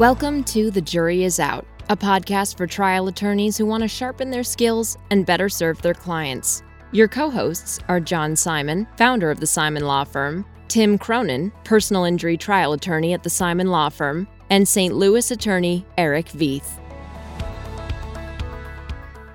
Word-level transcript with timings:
Welcome 0.00 0.44
to 0.44 0.70
The 0.70 0.80
Jury 0.80 1.24
Is 1.24 1.38
Out, 1.38 1.66
a 1.90 1.94
podcast 1.94 2.56
for 2.56 2.66
trial 2.66 3.08
attorneys 3.08 3.58
who 3.58 3.66
want 3.66 3.82
to 3.82 3.88
sharpen 3.88 4.30
their 4.30 4.42
skills 4.42 4.96
and 5.10 5.26
better 5.26 5.50
serve 5.50 5.82
their 5.82 5.92
clients. 5.92 6.62
Your 6.90 7.06
co 7.06 7.28
hosts 7.28 7.80
are 7.86 8.00
John 8.00 8.34
Simon, 8.34 8.88
founder 8.96 9.30
of 9.30 9.40
the 9.40 9.46
Simon 9.46 9.84
Law 9.84 10.04
Firm, 10.04 10.46
Tim 10.68 10.96
Cronin, 10.96 11.52
personal 11.64 12.04
injury 12.04 12.38
trial 12.38 12.72
attorney 12.72 13.12
at 13.12 13.22
the 13.22 13.28
Simon 13.28 13.66
Law 13.66 13.90
Firm, 13.90 14.26
and 14.48 14.66
St. 14.66 14.94
Louis 14.94 15.30
attorney 15.30 15.84
Eric 15.98 16.28
Veith. 16.28 16.80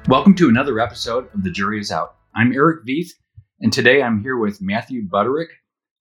Welcome 0.08 0.34
to 0.34 0.50
another 0.50 0.80
episode 0.80 1.32
of 1.36 1.44
The 1.44 1.52
Jury 1.52 1.80
Is 1.80 1.92
Out. 1.92 2.16
I'm 2.34 2.52
Eric 2.52 2.88
Veith, 2.88 3.12
and 3.62 3.72
today 3.72 4.02
I'm 4.02 4.24
here 4.24 4.38
with 4.38 4.64
Matthew 4.64 5.08
Butterick. 5.08 5.50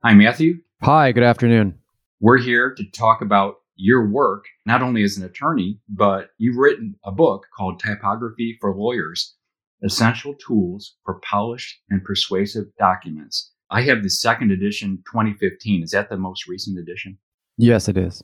Hi, 0.05 0.13
Matthew. 0.13 0.59
Hi, 0.83 1.11
good 1.11 1.23
afternoon. 1.23 1.79
We're 2.21 2.37
here 2.37 2.73
to 2.75 2.89
talk 2.91 3.21
about 3.21 3.55
your 3.75 4.07
work, 4.07 4.45
not 4.65 4.81
only 4.81 5.03
as 5.03 5.17
an 5.17 5.25
attorney, 5.25 5.79
but 5.89 6.29
you've 6.37 6.57
written 6.57 6.95
a 7.03 7.11
book 7.11 7.45
called 7.55 7.79
Typography 7.79 8.57
for 8.61 8.75
Lawyers 8.75 9.35
Essential 9.83 10.33
Tools 10.35 10.95
for 11.03 11.19
Polished 11.19 11.79
and 11.89 12.03
Persuasive 12.03 12.65
Documents. 12.79 13.51
I 13.69 13.81
have 13.83 14.03
the 14.03 14.09
second 14.09 14.51
edition 14.51 15.03
2015. 15.11 15.83
Is 15.83 15.91
that 15.91 16.09
the 16.09 16.17
most 16.17 16.47
recent 16.47 16.77
edition? 16.77 17.17
Yes, 17.57 17.87
it 17.87 17.97
is. 17.97 18.23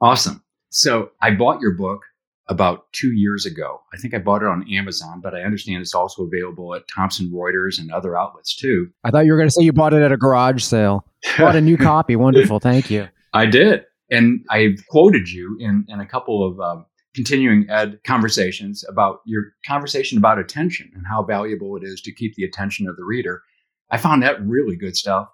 Awesome. 0.00 0.42
So 0.70 1.10
I 1.20 1.32
bought 1.32 1.60
your 1.60 1.74
book 1.74 2.02
about 2.48 2.92
two 2.92 3.12
years 3.12 3.46
ago. 3.46 3.80
I 3.94 3.96
think 3.96 4.12
I 4.12 4.18
bought 4.18 4.42
it 4.42 4.48
on 4.48 4.68
Amazon, 4.72 5.20
but 5.22 5.34
I 5.34 5.42
understand 5.42 5.80
it's 5.80 5.94
also 5.94 6.24
available 6.24 6.74
at 6.74 6.82
Thomson 6.94 7.30
Reuters 7.30 7.78
and 7.78 7.90
other 7.92 8.18
outlets 8.18 8.56
too. 8.56 8.90
I 9.04 9.10
thought 9.10 9.24
you 9.24 9.32
were 9.32 9.38
going 9.38 9.48
to 9.48 9.52
say 9.52 9.62
you 9.62 9.72
bought 9.72 9.94
it 9.94 10.02
at 10.02 10.12
a 10.12 10.16
garage 10.16 10.62
sale. 10.62 11.06
Bought 11.38 11.54
a 11.54 11.60
new 11.60 11.76
copy. 11.76 12.16
Wonderful. 12.16 12.60
Thank 12.60 12.90
you. 12.90 13.06
I 13.34 13.44
did. 13.44 13.84
And 14.10 14.44
I've 14.50 14.84
quoted 14.88 15.28
you 15.28 15.56
in, 15.60 15.84
in 15.88 16.00
a 16.00 16.06
couple 16.06 16.46
of 16.46 16.60
um, 16.60 16.86
continuing 17.14 17.68
ed 17.70 18.00
conversations 18.04 18.84
about 18.88 19.20
your 19.24 19.52
conversation 19.66 20.18
about 20.18 20.38
attention 20.38 20.90
and 20.94 21.06
how 21.06 21.22
valuable 21.22 21.76
it 21.76 21.84
is 21.84 22.00
to 22.02 22.12
keep 22.12 22.34
the 22.34 22.44
attention 22.44 22.88
of 22.88 22.96
the 22.96 23.04
reader. 23.04 23.42
I 23.90 23.98
found 23.98 24.22
that 24.22 24.44
really 24.44 24.76
good 24.76 24.96
stuff. 24.96 25.28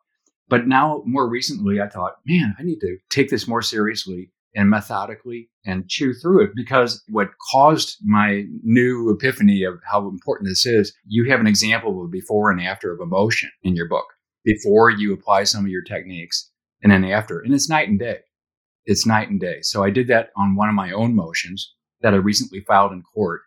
But 0.49 0.69
now, 0.69 1.03
more 1.05 1.29
recently, 1.29 1.81
I 1.81 1.89
thought, 1.89 2.17
man, 2.25 2.55
I 2.59 2.63
need 2.63 2.79
to 2.81 2.99
take 3.11 3.31
this 3.31 3.49
more 3.49 3.63
seriously 3.63 4.31
and 4.55 4.71
methodically 4.71 5.51
and 5.67 5.89
chew 5.89 6.15
through 6.15 6.45
it 6.45 6.51
because 6.55 7.03
what 7.09 7.31
caused 7.51 7.97
my 8.05 8.45
new 8.63 9.11
epiphany 9.11 9.65
of 9.65 9.81
how 9.91 10.09
important 10.09 10.49
this 10.49 10.65
is, 10.65 10.95
you 11.07 11.29
have 11.29 11.41
an 11.41 11.49
example 11.49 12.05
of 12.05 12.13
before 12.13 12.51
and 12.51 12.61
after 12.61 12.93
of 12.93 13.01
emotion 13.01 13.51
in 13.65 13.75
your 13.75 13.89
book. 13.89 14.07
Before 14.45 14.89
you 14.89 15.13
apply 15.13 15.45
some 15.45 15.65
of 15.65 15.71
your 15.71 15.83
techniques 15.83 16.49
and 16.83 16.93
then 16.93 17.05
after, 17.05 17.41
and 17.41 17.53
it's 17.53 17.69
night 17.69 17.89
and 17.89 17.99
day 17.99 18.21
it's 18.87 19.07
night 19.07 19.29
and 19.29 19.41
day. 19.41 19.59
So 19.63 19.85
I 19.85 19.91
did 19.91 20.09
that 20.09 20.31
on 20.37 20.57
one 20.57 20.69
of 20.69 20.75
my 20.75 20.93
own 20.93 21.15
motions 21.15 21.75
that 22.01 22.15
I 22.15 22.19
recently 22.19 22.61
filed 22.61 22.93
in 22.93 23.03
court. 23.03 23.43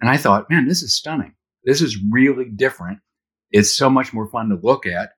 And 0.00 0.10
I 0.10 0.16
thought, 0.16 0.48
man, 0.50 0.66
this 0.66 0.82
is 0.82 0.94
stunning. 0.94 1.34
This 1.64 1.82
is 1.82 1.98
really 2.10 2.46
different. 2.46 2.98
It's 3.50 3.74
so 3.74 3.90
much 3.90 4.12
more 4.12 4.28
fun 4.28 4.48
to 4.48 4.58
look 4.62 4.86
at. 4.86 5.10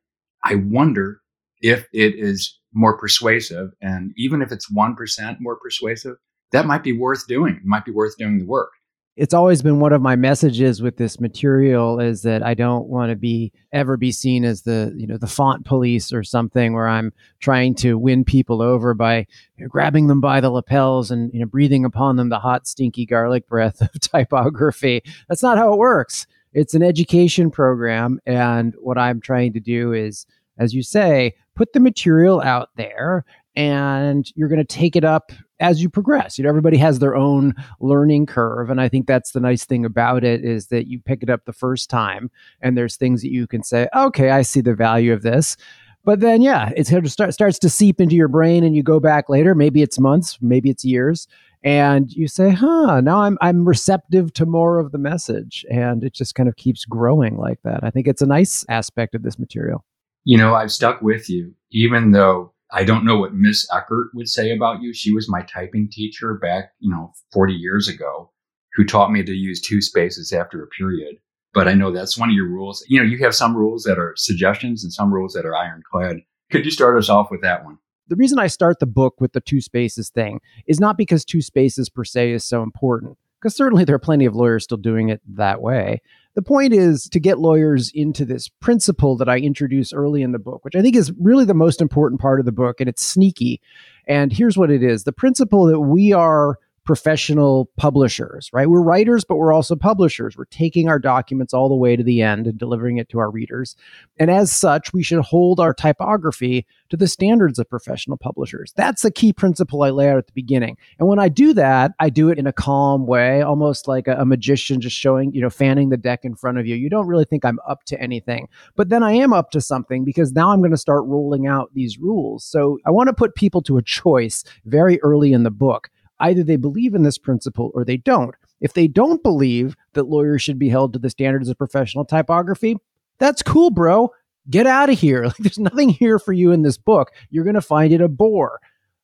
I 0.45 0.57
wonder 0.57 1.21
if 1.61 1.87
it 1.93 2.15
is 2.17 2.59
more 2.75 2.99
persuasive. 2.99 3.71
And 3.81 4.13
even 4.17 4.43
if 4.43 4.51
it's 4.51 4.73
1% 4.73 5.37
more 5.41 5.57
persuasive, 5.63 6.17
that 6.51 6.67
might 6.67 6.83
be 6.83 6.93
worth 6.93 7.27
doing. 7.29 7.57
It 7.57 7.65
might 7.65 7.85
be 7.85 7.93
worth 7.93 8.17
doing 8.19 8.39
the 8.39 8.47
work 8.47 8.71
it's 9.15 9.35
always 9.35 9.61
been 9.61 9.79
one 9.79 9.93
of 9.93 10.01
my 10.01 10.17
messages 10.17 10.81
with 10.81 10.97
this 10.97 11.21
material 11.21 12.01
is 12.01 12.23
that 12.23 12.43
I 12.43 12.55
don't 12.55 12.89
want 12.89 13.11
to 13.11 13.17
be 13.17 13.53
ever 13.71 13.99
be 13.99 14.11
seen 14.11 14.45
as 14.45 14.63
the 14.63 14.93
you 14.97 15.07
know 15.07 15.19
the 15.19 15.27
font 15.27 15.67
police 15.67 16.13
or 16.13 16.25
something 16.25 16.73
where 16.73 16.89
I'm 16.89 17.13
trying 17.39 17.75
to 17.77 17.99
win 17.99 18.25
people 18.25 18.63
over 18.63 18.95
by 18.95 19.27
you 19.57 19.65
know, 19.65 19.69
grabbing 19.69 20.07
them 20.07 20.21
by 20.23 20.41
the 20.41 20.51
lapels 20.51 21.11
and 21.11 21.33
you 21.35 21.41
know 21.41 21.47
breathing 21.47 21.85
upon 21.85 22.17
them 22.17 22.31
the 22.31 22.39
hot 22.39 22.67
stinky 22.67 23.05
garlic 23.05 23.47
breath 23.47 23.83
of 23.83 23.93
typography. 24.01 25.03
That's 25.29 25.43
not 25.43 25.59
how 25.59 25.73
it 25.75 25.79
works. 25.79 26.27
It's 26.55 26.75
an 26.75 26.83
education 26.83 27.51
program 27.51 28.19
and 28.25 28.75
what 28.79 28.97
I'm 28.97 29.21
trying 29.21 29.53
to 29.53 29.61
do 29.61 29.93
is 29.93 30.27
as 30.59 30.75
you 30.75 30.83
say 30.83 31.35
put 31.55 31.75
the 31.75 31.81
material 31.81 32.41
out 32.41 32.71
there 32.77 33.27
and 33.55 34.31
you're 34.35 34.49
going 34.49 34.59
to 34.59 34.65
take 34.65 34.97
it 34.97 35.05
up 35.05 35.33
as 35.61 35.83
you 35.83 35.89
progress. 35.89 36.39
You 36.39 36.45
know, 36.45 36.49
everybody 36.49 36.77
has 36.79 36.99
their 36.99 37.15
own 37.15 37.55
learning 37.81 38.27
curve, 38.27 38.71
and 38.71 38.81
I 38.81 38.89
think 38.89 39.07
that's 39.07 39.33
the 39.33 39.41
nice 39.41 39.65
thing 39.65 39.85
about 39.85 40.25
it 40.25 40.45
is 40.45 40.69
that 40.69 40.87
you 40.87 41.01
pick 41.01 41.23
it 41.23 41.31
up 41.31 41.45
the 41.45 41.53
first 41.53 41.91
time, 41.91 42.31
and 42.61 42.77
there's 42.77 42.97
things 42.97 43.23
that 43.23 43.31
you 43.31 43.47
can 43.47 43.63
say, 43.63 43.89
"Okay, 43.95 44.31
I 44.31 44.43
see 44.43 44.61
the 44.61 44.75
value 44.75 45.13
of 45.13 45.23
this." 45.23 45.57
But 46.05 46.19
then, 46.19 46.43
yeah, 46.43 46.71
it 46.77 46.87
start, 47.09 47.33
starts 47.33 47.59
to 47.61 47.71
seep 47.71 48.01
into 48.01 48.17
your 48.17 48.29
brain, 48.29 48.65
and 48.65 48.75
you 48.75 48.83
go 48.83 48.99
back 48.99 49.29
later. 49.29 49.55
Maybe 49.55 49.83
it's 49.83 50.01
months, 50.01 50.37
maybe 50.41 50.69
it's 50.69 50.85
years, 50.85 51.29
and 51.63 52.11
you 52.13 52.27
say, 52.27 52.51
"Huh, 52.51 53.01
now 53.01 53.21
I'm 53.23 53.39
I'm 53.41 53.65
receptive 53.65 54.33
to 54.35 54.47
more 54.47 54.79
of 54.79 54.91
the 54.91 54.99
message," 54.99 55.65
and 55.71 56.03
it 56.03 56.13
just 56.13 56.35
kind 56.35 56.49
of 56.49 56.57
keeps 56.57 56.85
growing 56.85 57.37
like 57.37 57.61
that. 57.63 57.85
I 57.85 57.91
think 57.91 58.09
it's 58.09 58.23
a 58.23 58.27
nice 58.27 58.65
aspect 58.69 59.15
of 59.15 59.23
this 59.23 59.39
material. 59.39 59.85
You 60.25 60.39
know, 60.39 60.55
I've 60.55 60.73
stuck 60.73 61.03
with 61.03 61.31
you, 61.31 61.55
even 61.71 62.13
though 62.13 62.52
I 62.73 62.85
don't 62.85 63.05
know 63.05 63.19
what 63.19 63.35
Miss 63.35 63.67
Eckert 63.71 64.09
would 64.15 64.29
say 64.29 64.51
about 64.51 64.81
you. 64.81 64.95
She 64.95 65.13
was 65.13 65.29
my 65.29 65.43
typing 65.43 65.91
teacher 65.91 66.35
back, 66.35 66.73
you 66.81 66.91
know, 66.91 67.13
40 67.33 67.53
years 67.53 67.87
ago, 67.87 68.33
who 68.75 68.85
taught 68.85 69.13
me 69.13 69.23
to 69.23 69.33
use 69.33 69.61
two 69.61 69.83
spaces 69.83 70.33
after 70.33 70.63
a 70.63 70.67
period. 70.69 71.17
But 71.53 71.69
I 71.69 71.75
know 71.75 71.93
that's 71.93 72.17
one 72.17 72.31
of 72.31 72.35
your 72.35 72.49
rules. 72.49 72.83
You 72.89 72.99
know, 72.99 73.07
you 73.07 73.19
have 73.19 73.35
some 73.35 73.55
rules 73.55 73.85
that 73.85 73.99
are 73.99 74.15
suggestions 74.17 74.83
and 74.83 74.93
some 74.93 75.13
rules 75.13 75.35
that 75.35 75.45
are 75.45 75.55
ironclad. 75.55 76.21
Could 76.51 76.65
you 76.65 76.71
start 76.71 76.97
us 76.97 77.11
off 77.11 77.31
with 77.31 77.43
that 77.43 77.63
one? 77.63 77.77
The 78.09 78.17
reason 78.17 78.39
I 78.39 78.47
start 78.47 78.79
the 78.79 78.87
book 78.87 79.21
with 79.21 79.33
the 79.33 79.41
two 79.41 79.61
spaces 79.61 80.09
thing 80.09 80.41
is 80.67 80.81
not 80.81 80.97
because 80.97 81.25
two 81.25 81.43
spaces 81.43 81.91
per 81.91 82.05
se 82.05 82.33
is 82.33 82.45
so 82.45 82.63
important, 82.63 83.19
because 83.41 83.55
certainly 83.55 83.85
there 83.85 83.95
are 83.95 84.01
plenty 84.01 84.25
of 84.25 84.35
lawyers 84.35 84.65
still 84.65 84.79
doing 84.79 85.11
it 85.11 85.21
that 85.35 85.61
way. 85.61 86.01
The 86.35 86.43
point 86.43 86.73
is 86.73 87.09
to 87.11 87.21
get 87.21 87.39
lawyers 87.39 87.91
into 87.95 88.25
this 88.25 88.49
principle 88.49 89.17
that 89.19 89.29
I 89.29 89.37
introduce 89.37 89.93
early 89.93 90.23
in 90.23 90.33
the 90.33 90.39
book, 90.39 90.65
which 90.65 90.75
I 90.75 90.81
think 90.81 90.97
is 90.97 91.13
really 91.21 91.45
the 91.45 91.53
most 91.53 91.83
important 91.83 92.21
part 92.21 92.41
of 92.41 92.47
the 92.47 92.53
book, 92.53 92.81
and 92.81 92.89
it's 92.89 93.05
sneaky. 93.05 93.61
And 94.07 94.33
here's 94.33 94.57
what 94.57 94.71
it 94.71 94.83
is 94.83 95.05
the 95.05 95.13
principle 95.13 95.67
that 95.67 95.81
we 95.81 96.13
are 96.13 96.59
professional 96.85 97.71
publishers, 97.77 98.51
right? 98.53 98.69
We're 98.69 98.83
writers, 98.83 99.25
but 99.25 99.37
we're 99.37 99.53
also 99.53 99.77
publishers. 99.77 100.37
We're 100.37 100.47
taking 100.47 100.89
our 100.89 100.99
documents 100.99 101.55
all 101.55 101.69
the 101.69 101.77
way 101.77 101.95
to 101.95 102.03
the 102.03 102.23
end 102.23 102.47
and 102.47 102.59
delivering 102.59 102.97
it 102.97 103.09
to 103.11 103.19
our 103.21 103.31
readers. 103.31 103.77
And 104.19 104.31
as 104.31 104.51
such, 104.53 104.93
we 104.93 105.03
should 105.03 105.21
hold 105.21 105.61
our 105.61 105.73
typography 105.73 106.67
to 106.91 106.97
the 106.97 107.07
standards 107.07 107.59
of 107.59 107.71
professional 107.71 108.17
publishers. 108.17 108.73
That's 108.77 109.03
the 109.03 109.11
key 109.11 109.33
principle 109.33 109.83
I 109.83 109.91
lay 109.91 110.11
out 110.11 110.19
at 110.19 110.27
the 110.27 110.33
beginning. 110.33 110.77
And 110.99 111.09
when 111.09 111.19
I 111.19 111.29
do 111.29 111.55
that, 111.55 111.93
I 112.01 112.11
do 112.11 112.31
it 112.31 112.39
in 112.39 112.47
a 112.47 112.53
calm 112.53 113.07
way, 113.07 113.43
almost 113.43 113.87
like 113.87 114.09
a, 114.09 114.17
a 114.17 114.27
magician 114.27 114.81
just 114.81 114.97
showing, 114.97 115.33
you 115.33 115.41
know, 115.41 115.51
fanning 115.51 115.91
the 115.91 115.97
deck 115.97 116.25
in 116.25 116.35
front 116.35 116.59
of 116.59 116.67
you. 116.67 116.75
You 116.75 116.91
don't 116.91 117.07
really 117.07 117.25
think 117.25 117.45
I'm 117.45 117.61
up 117.69 117.85
to 117.85 118.01
anything, 118.01 118.49
but 118.77 118.89
then 118.89 119.03
I 119.03 119.13
am 119.13 119.33
up 119.33 119.51
to 119.53 119.61
something 119.61 120.05
because 120.05 120.33
now 120.33 120.51
I'm 120.51 120.61
going 120.61 120.73
to 120.73 120.77
start 120.77 121.05
rolling 121.07 121.47
out 121.47 121.71
these 121.75 121.99
rules. 121.99 122.45
So 122.45 122.79
I 122.85 122.91
want 122.91 123.07
to 123.09 123.15
put 123.15 123.37
people 123.37 123.63
to 123.63 123.79
a 123.79 123.83
choice 123.83 124.45
very 124.65 125.01
early 125.03 125.33
in 125.33 125.45
the 125.45 125.51
book 125.51 125.91
Either 126.23 126.43
they 126.43 126.57
believe 126.57 126.95
in 126.95 127.03
this 127.03 127.19
principle 127.19 127.71
or 127.75 127.85
they 127.85 127.99
don't. 127.99 128.35
If 128.61 128.73
they 128.73 128.89
don't 128.89 129.23
believe 129.23 129.77
that 129.93 130.05
lawyers 130.05 130.41
should 130.41 130.59
be 130.59 130.71
held 130.71 130.93
to 130.93 130.99
the 130.99 131.11
standards 131.11 131.49
of 131.49 131.59
professional 131.59 132.05
typography, 132.05 132.77
that's 133.19 133.43
cool, 133.43 133.71
bro. 133.71 134.11
Get 134.49 134.67
out 134.67 134.89
of 134.89 134.99
here. 134.99 135.25
Like, 135.27 135.37
there's 135.37 135.59
nothing 135.59 135.91
here 135.91 136.19
for 136.19 136.33
you 136.33 136.53
in 136.53 136.63
this 136.63 136.79
book. 136.79 137.11
You're 137.29 137.45
going 137.45 137.55
to 137.55 137.61
find 137.61 137.93
it 137.93 138.01
a 138.01 138.09
bore. 138.09 138.61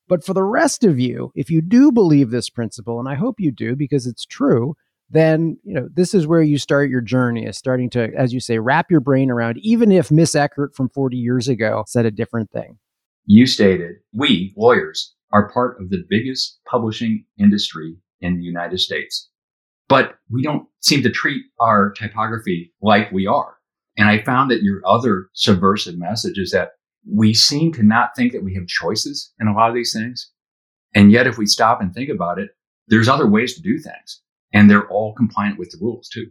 But 0.09 0.25
for 0.25 0.33
the 0.33 0.43
rest 0.43 0.84
of 0.84 0.99
you, 0.99 1.33
if 1.34 1.51
you 1.51 1.61
do 1.61 1.93
believe 1.93 2.31
this 2.31 2.49
principle, 2.49 2.99
and 2.99 3.09
I 3.09 3.15
hope 3.15 3.39
you 3.39 3.50
do 3.50 3.77
because 3.77 4.06
it's 4.06 4.25
true, 4.25 4.75
then 5.11 5.59
you 5.65 5.75
know 5.75 5.89
this 5.93 6.15
is 6.15 6.27
where 6.27 6.43
you 6.43 6.59
start 6.59 6.91
your 6.91 7.00
journey 7.00 7.47
is 7.47 7.56
starting 7.56 7.89
to 7.91 8.12
as 8.15 8.33
you 8.33 8.41
say 8.41 8.59
wrap 8.59 8.91
your 8.91 9.00
brain 9.00 9.31
around 9.31 9.59
even 9.59 9.91
if 9.91 10.11
miss 10.11 10.35
eckert 10.35 10.75
from 10.75 10.89
40 10.91 11.17
years 11.17 11.49
ago 11.49 11.85
said 11.87 12.05
a 12.05 12.11
different 12.11 12.50
thing 12.50 12.79
you 13.25 13.47
stated 13.47 13.97
we 14.12 14.53
lawyers 14.56 15.15
are 15.33 15.50
part 15.50 15.81
of 15.81 15.91
the 15.91 16.05
biggest 16.09 16.58
publishing 16.67 17.25
industry 17.38 17.97
in 18.20 18.38
the 18.38 18.44
United 18.44 18.79
States. 18.79 19.29
But 19.88 20.19
we 20.31 20.43
don't 20.43 20.67
seem 20.81 21.02
to 21.02 21.11
treat 21.11 21.43
our 21.61 21.93
typography 21.93 22.73
like 22.82 23.11
we 23.11 23.26
are. 23.26 23.56
And 23.97 24.08
I 24.08 24.23
found 24.23 24.50
that 24.50 24.62
your 24.62 24.81
other 24.87 25.29
subversive 25.32 25.99
message 25.99 26.38
is 26.38 26.50
that 26.52 26.73
we 27.11 27.35
seem 27.35 27.73
to 27.73 27.82
not 27.82 28.11
think 28.17 28.32
that 28.32 28.44
we 28.44 28.55
have 28.55 28.67
choices 28.67 29.32
in 29.41 29.49
a 29.49 29.55
lot 29.55 29.69
of 29.69 29.75
these 29.75 29.93
things. 29.93 30.31
And 30.94 31.11
yet, 31.11 31.26
if 31.26 31.38
we 31.38 31.47
stop 31.47 31.81
and 31.81 31.93
think 31.93 32.08
about 32.08 32.38
it, 32.38 32.50
there's 32.87 33.08
other 33.08 33.26
ways 33.26 33.55
to 33.55 33.62
do 33.62 33.79
things. 33.79 34.23
And 34.52 34.70
they're 34.70 34.88
all 34.88 35.14
compliant 35.14 35.58
with 35.58 35.70
the 35.70 35.79
rules 35.81 36.08
too. 36.08 36.26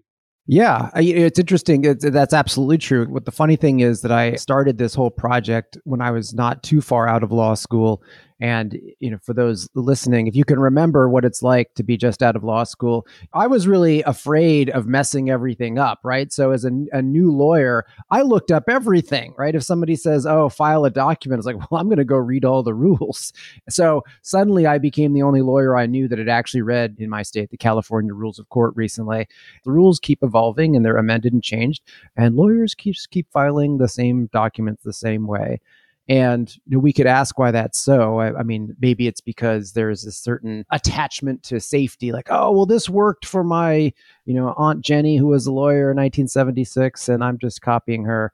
Yeah, 0.48 0.90
it's 0.96 1.40
interesting. 1.40 1.84
It's, 1.84 2.10
that's 2.10 2.34
absolutely 2.34 2.78
true. 2.78 3.06
What 3.06 3.26
the 3.26 3.32
funny 3.32 3.58
thing 3.58 3.82
is 3.82 4.02
that 4.02 4.14
I 4.14 4.36
started 4.36 4.78
this 4.78 4.96
whole 4.96 5.12
project 5.12 5.78
when 5.84 6.02
I 6.02 6.12
was 6.12 6.34
not 6.34 6.64
too 6.64 6.80
far 6.80 7.08
out 7.08 7.22
of 7.22 7.34
law 7.34 7.54
school 7.54 8.02
And, 8.40 8.80
you 9.00 9.10
know, 9.10 9.18
for 9.22 9.34
those 9.34 9.68
listening, 9.74 10.28
if 10.28 10.36
you 10.36 10.46
can 10.46 10.60
remember 10.60 11.10
what 11.10 11.26
it's 11.26 11.42
like 11.42 11.74
to 11.74 11.84
be 11.84 11.98
just 11.98 12.22
out 12.22 12.36
of 12.36 12.44
law 12.44 12.64
school, 12.66 13.08
I 13.34 13.48
was 13.48 13.68
really 13.68 14.04
afraid 14.04 14.70
of 14.70 14.86
messing 14.86 15.30
everything 15.30 15.80
up, 15.80 16.00
right? 16.04 16.32
So 16.32 16.52
as 16.52 16.64
a, 16.64 16.72
a 16.92 17.02
new 17.02 17.32
lawyer, 17.32 17.86
I 18.12 18.22
looked 18.22 18.52
up 18.52 18.66
everything, 18.70 19.34
right? 19.38 19.56
If 19.56 19.64
somebody 19.64 19.96
says, 19.96 20.28
oh, 20.28 20.50
file 20.50 20.86
a 20.86 20.92
document, 20.92 21.40
it's 21.40 21.48
like, 21.48 21.56
well, 21.72 21.82
I'm 21.82 21.88
going 21.88 21.98
to 21.98 22.06
go 22.06 22.18
read 22.18 22.46
all 22.46 22.62
the 22.62 22.76
rules. 22.76 23.34
So 23.70 24.04
suddenly 24.22 24.68
I 24.68 24.78
became 24.78 25.14
the 25.14 25.24
only 25.24 25.42
lawyer 25.42 25.76
I 25.76 25.88
knew 25.88 26.08
that 26.08 26.20
had 26.20 26.30
actually 26.30 26.62
read 26.62 26.98
in 27.00 27.10
my 27.10 27.24
state 27.24 27.50
the 27.50 27.58
California 27.58 28.14
Rules 28.14 28.38
of 28.38 28.50
Court 28.50 28.74
recently. 28.76 29.28
The 29.64 29.72
rules 29.72 30.00
keep 30.00 30.20
evolving 30.22 30.76
and 30.76 30.86
they're 30.86 30.98
amended 30.98 31.34
and 31.34 31.44
changed, 31.44 31.82
and 32.16 32.36
lawyers 32.36 32.76
keep, 32.76 32.96
keep 33.10 33.32
filing 33.32 33.78
the 33.78 33.88
same 33.88 34.30
documents 34.32 34.84
the 34.84 34.94
same 34.94 35.26
way. 35.26 35.60
And 36.10 36.54
you 36.66 36.78
know, 36.78 36.80
we 36.80 36.94
could 36.94 37.08
ask 37.08 37.38
why 37.38 37.52
that's 37.52 37.80
so. 37.80 38.20
I, 38.20 38.40
I, 38.40 38.44
mean, 38.44 38.76
maybe 38.80 39.08
it's 39.08 39.20
because 39.20 39.74
there's 39.74 40.06
a 40.06 40.12
certain 40.12 40.66
attachment 40.72 41.44
to 41.44 41.60
safety, 41.60 42.14
like, 42.14 42.28
oh, 42.30 42.52
well, 42.52 42.66
this 42.66 42.88
worked 42.88 43.26
for 43.26 43.44
my, 43.44 43.92
you 44.26 44.34
know, 44.34 44.54
Aunt 44.58 44.86
Jenny, 44.86 45.18
who 45.18 45.28
was 45.28 45.48
a 45.48 45.52
lawyer 45.52 45.92
in 45.92 45.98
1976, 45.98 47.10
and 47.10 47.24
I'm 47.24 47.38
just 47.38 47.62
copying 47.62 48.06
her. 48.06 48.32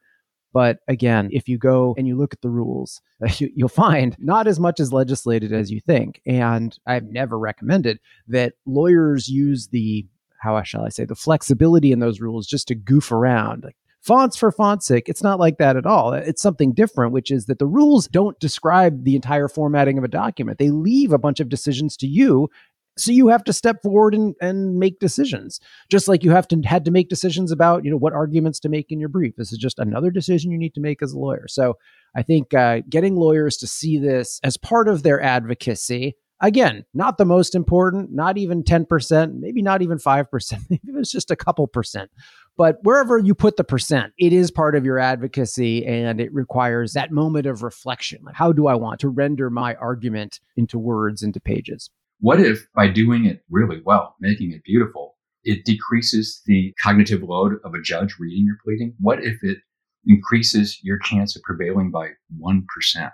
But 0.54 0.80
again, 0.88 1.30
if 1.34 1.50
you 1.50 1.58
go 1.58 1.96
and 1.98 2.08
you 2.08 2.16
look 2.16 2.34
at 2.34 2.42
the 2.42 2.50
rules, 2.50 3.02
you, 3.38 3.52
will 3.58 3.70
find 3.70 4.16
not 4.20 4.46
as 4.48 4.60
much 4.60 4.80
as 4.80 4.94
legislated 4.94 5.52
as 5.52 5.72
you 5.72 5.82
think. 5.82 6.22
And 6.28 6.78
I've 6.86 7.06
never 7.06 7.40
recommended 7.40 8.00
that 8.28 8.54
lawyers 8.68 9.28
use 9.28 9.68
the 9.68 10.06
how 10.40 10.62
shall 10.64 10.86
I 10.86 10.90
say 10.90 11.06
the 11.06 11.16
flexibility 11.16 11.92
in 11.92 12.00
those 12.00 12.20
rules 12.20 12.46
just 12.46 12.68
to 12.68 12.76
goof 12.76 13.12
around. 13.12 13.64
Like, 13.64 13.78
fonts 14.04 14.36
for 14.36 14.52
font's 14.52 14.86
sake. 14.86 15.08
It's 15.08 15.24
not 15.24 15.40
like 15.40 15.58
that 15.58 15.78
at 15.78 15.86
all. 15.86 16.14
It's 16.14 16.42
something 16.42 16.74
different, 16.74 17.14
which 17.14 17.32
is 17.32 17.46
that 17.46 17.60
the 17.60 17.66
rules 17.66 18.08
don't 18.08 18.40
describe 18.40 19.06
the 19.06 19.16
entire 19.16 19.48
formatting 19.48 19.98
of 19.98 20.04
a 20.04 20.10
document. 20.10 20.60
They 20.60 20.70
leave 20.70 21.14
a 21.14 21.18
bunch 21.18 21.40
of 21.40 21.50
decisions 21.50 21.96
to 21.98 22.08
you. 22.08 22.50
So 22.96 23.12
you 23.12 23.30
have 23.30 23.44
to 23.46 23.54
step 23.54 23.82
forward 23.82 24.14
and, 24.14 24.36
and 24.40 24.78
make 24.78 25.00
decisions, 25.00 25.60
just 25.90 26.08
like 26.08 26.24
you 26.24 26.30
have 26.30 26.48
to 26.50 26.62
had 26.64 26.86
to 26.86 26.92
make 26.92 27.10
decisions 27.10 27.52
about 27.52 27.84
you 27.84 27.90
know 27.90 27.98
what 27.98 28.14
arguments 28.14 28.60
to 28.60 28.70
make 28.70 28.92
in 28.92 29.00
your 29.00 29.10
brief. 29.10 29.36
This 29.36 29.52
is 29.52 29.58
just 29.58 29.80
another 29.80 30.12
decision 30.12 30.52
you 30.52 30.60
need 30.60 30.76
to 30.76 30.82
make 30.82 31.02
as 31.02 31.12
a 31.12 31.18
lawyer. 31.18 31.48
So 31.48 31.80
I 32.16 32.22
think 32.22 32.54
uh, 32.54 32.82
getting 32.88 33.16
lawyers 33.16 33.58
to 33.58 33.68
see 33.68 33.98
this 33.98 34.40
as 34.44 34.58
part 34.58 34.88
of 34.88 35.02
their 35.02 35.20
advocacy 35.20 36.16
Again, 36.44 36.84
not 36.94 37.18
the 37.18 37.24
most 37.24 37.56
important, 37.56 38.12
not 38.12 38.38
even 38.38 38.64
10%, 38.64 39.40
maybe 39.40 39.62
not 39.62 39.82
even 39.82 39.98
5%, 39.98 40.60
maybe 40.70 40.82
it's 41.00 41.10
just 41.10 41.32
a 41.32 41.38
couple 41.38 41.66
percent. 41.68 42.12
But 42.56 42.78
wherever 42.84 43.18
you 43.18 43.34
put 43.34 43.58
the 43.58 43.64
percent, 43.64 44.14
it 44.18 44.32
is 44.32 44.52
part 44.52 44.76
of 44.76 44.86
your 44.86 45.00
advocacy 45.00 45.86
and 45.86 46.22
it 46.22 46.34
requires 46.34 46.94
that 46.94 47.12
moment 47.12 47.48
of 47.48 47.64
reflection. 47.64 48.22
Like, 48.24 48.36
how 48.36 48.52
do 48.52 48.68
I 48.68 48.76
want 48.76 49.00
to 49.02 49.10
render 49.10 49.50
my 49.50 49.74
argument 49.76 50.40
into 50.56 50.78
words, 50.78 51.24
into 51.24 51.40
pages? 51.40 51.90
What 52.20 52.40
if 52.40 52.68
by 52.76 52.88
doing 52.90 53.26
it 53.26 53.44
really 53.50 53.82
well, 53.84 54.16
making 54.20 54.52
it 54.52 54.64
beautiful, 54.64 55.16
it 55.44 55.66
decreases 55.66 56.42
the 56.46 56.74
cognitive 56.82 57.24
load 57.24 57.54
of 57.66 57.74
a 57.74 57.82
judge 57.82 58.16
reading 58.20 58.46
your 58.46 58.58
pleading? 58.64 58.94
What 59.00 59.24
if 59.24 59.44
it 59.44 59.58
increases 60.06 60.80
your 60.84 61.00
chance 61.00 61.36
of 61.36 61.42
prevailing 61.42 61.92
by 61.92 62.10
1%? 62.40 63.12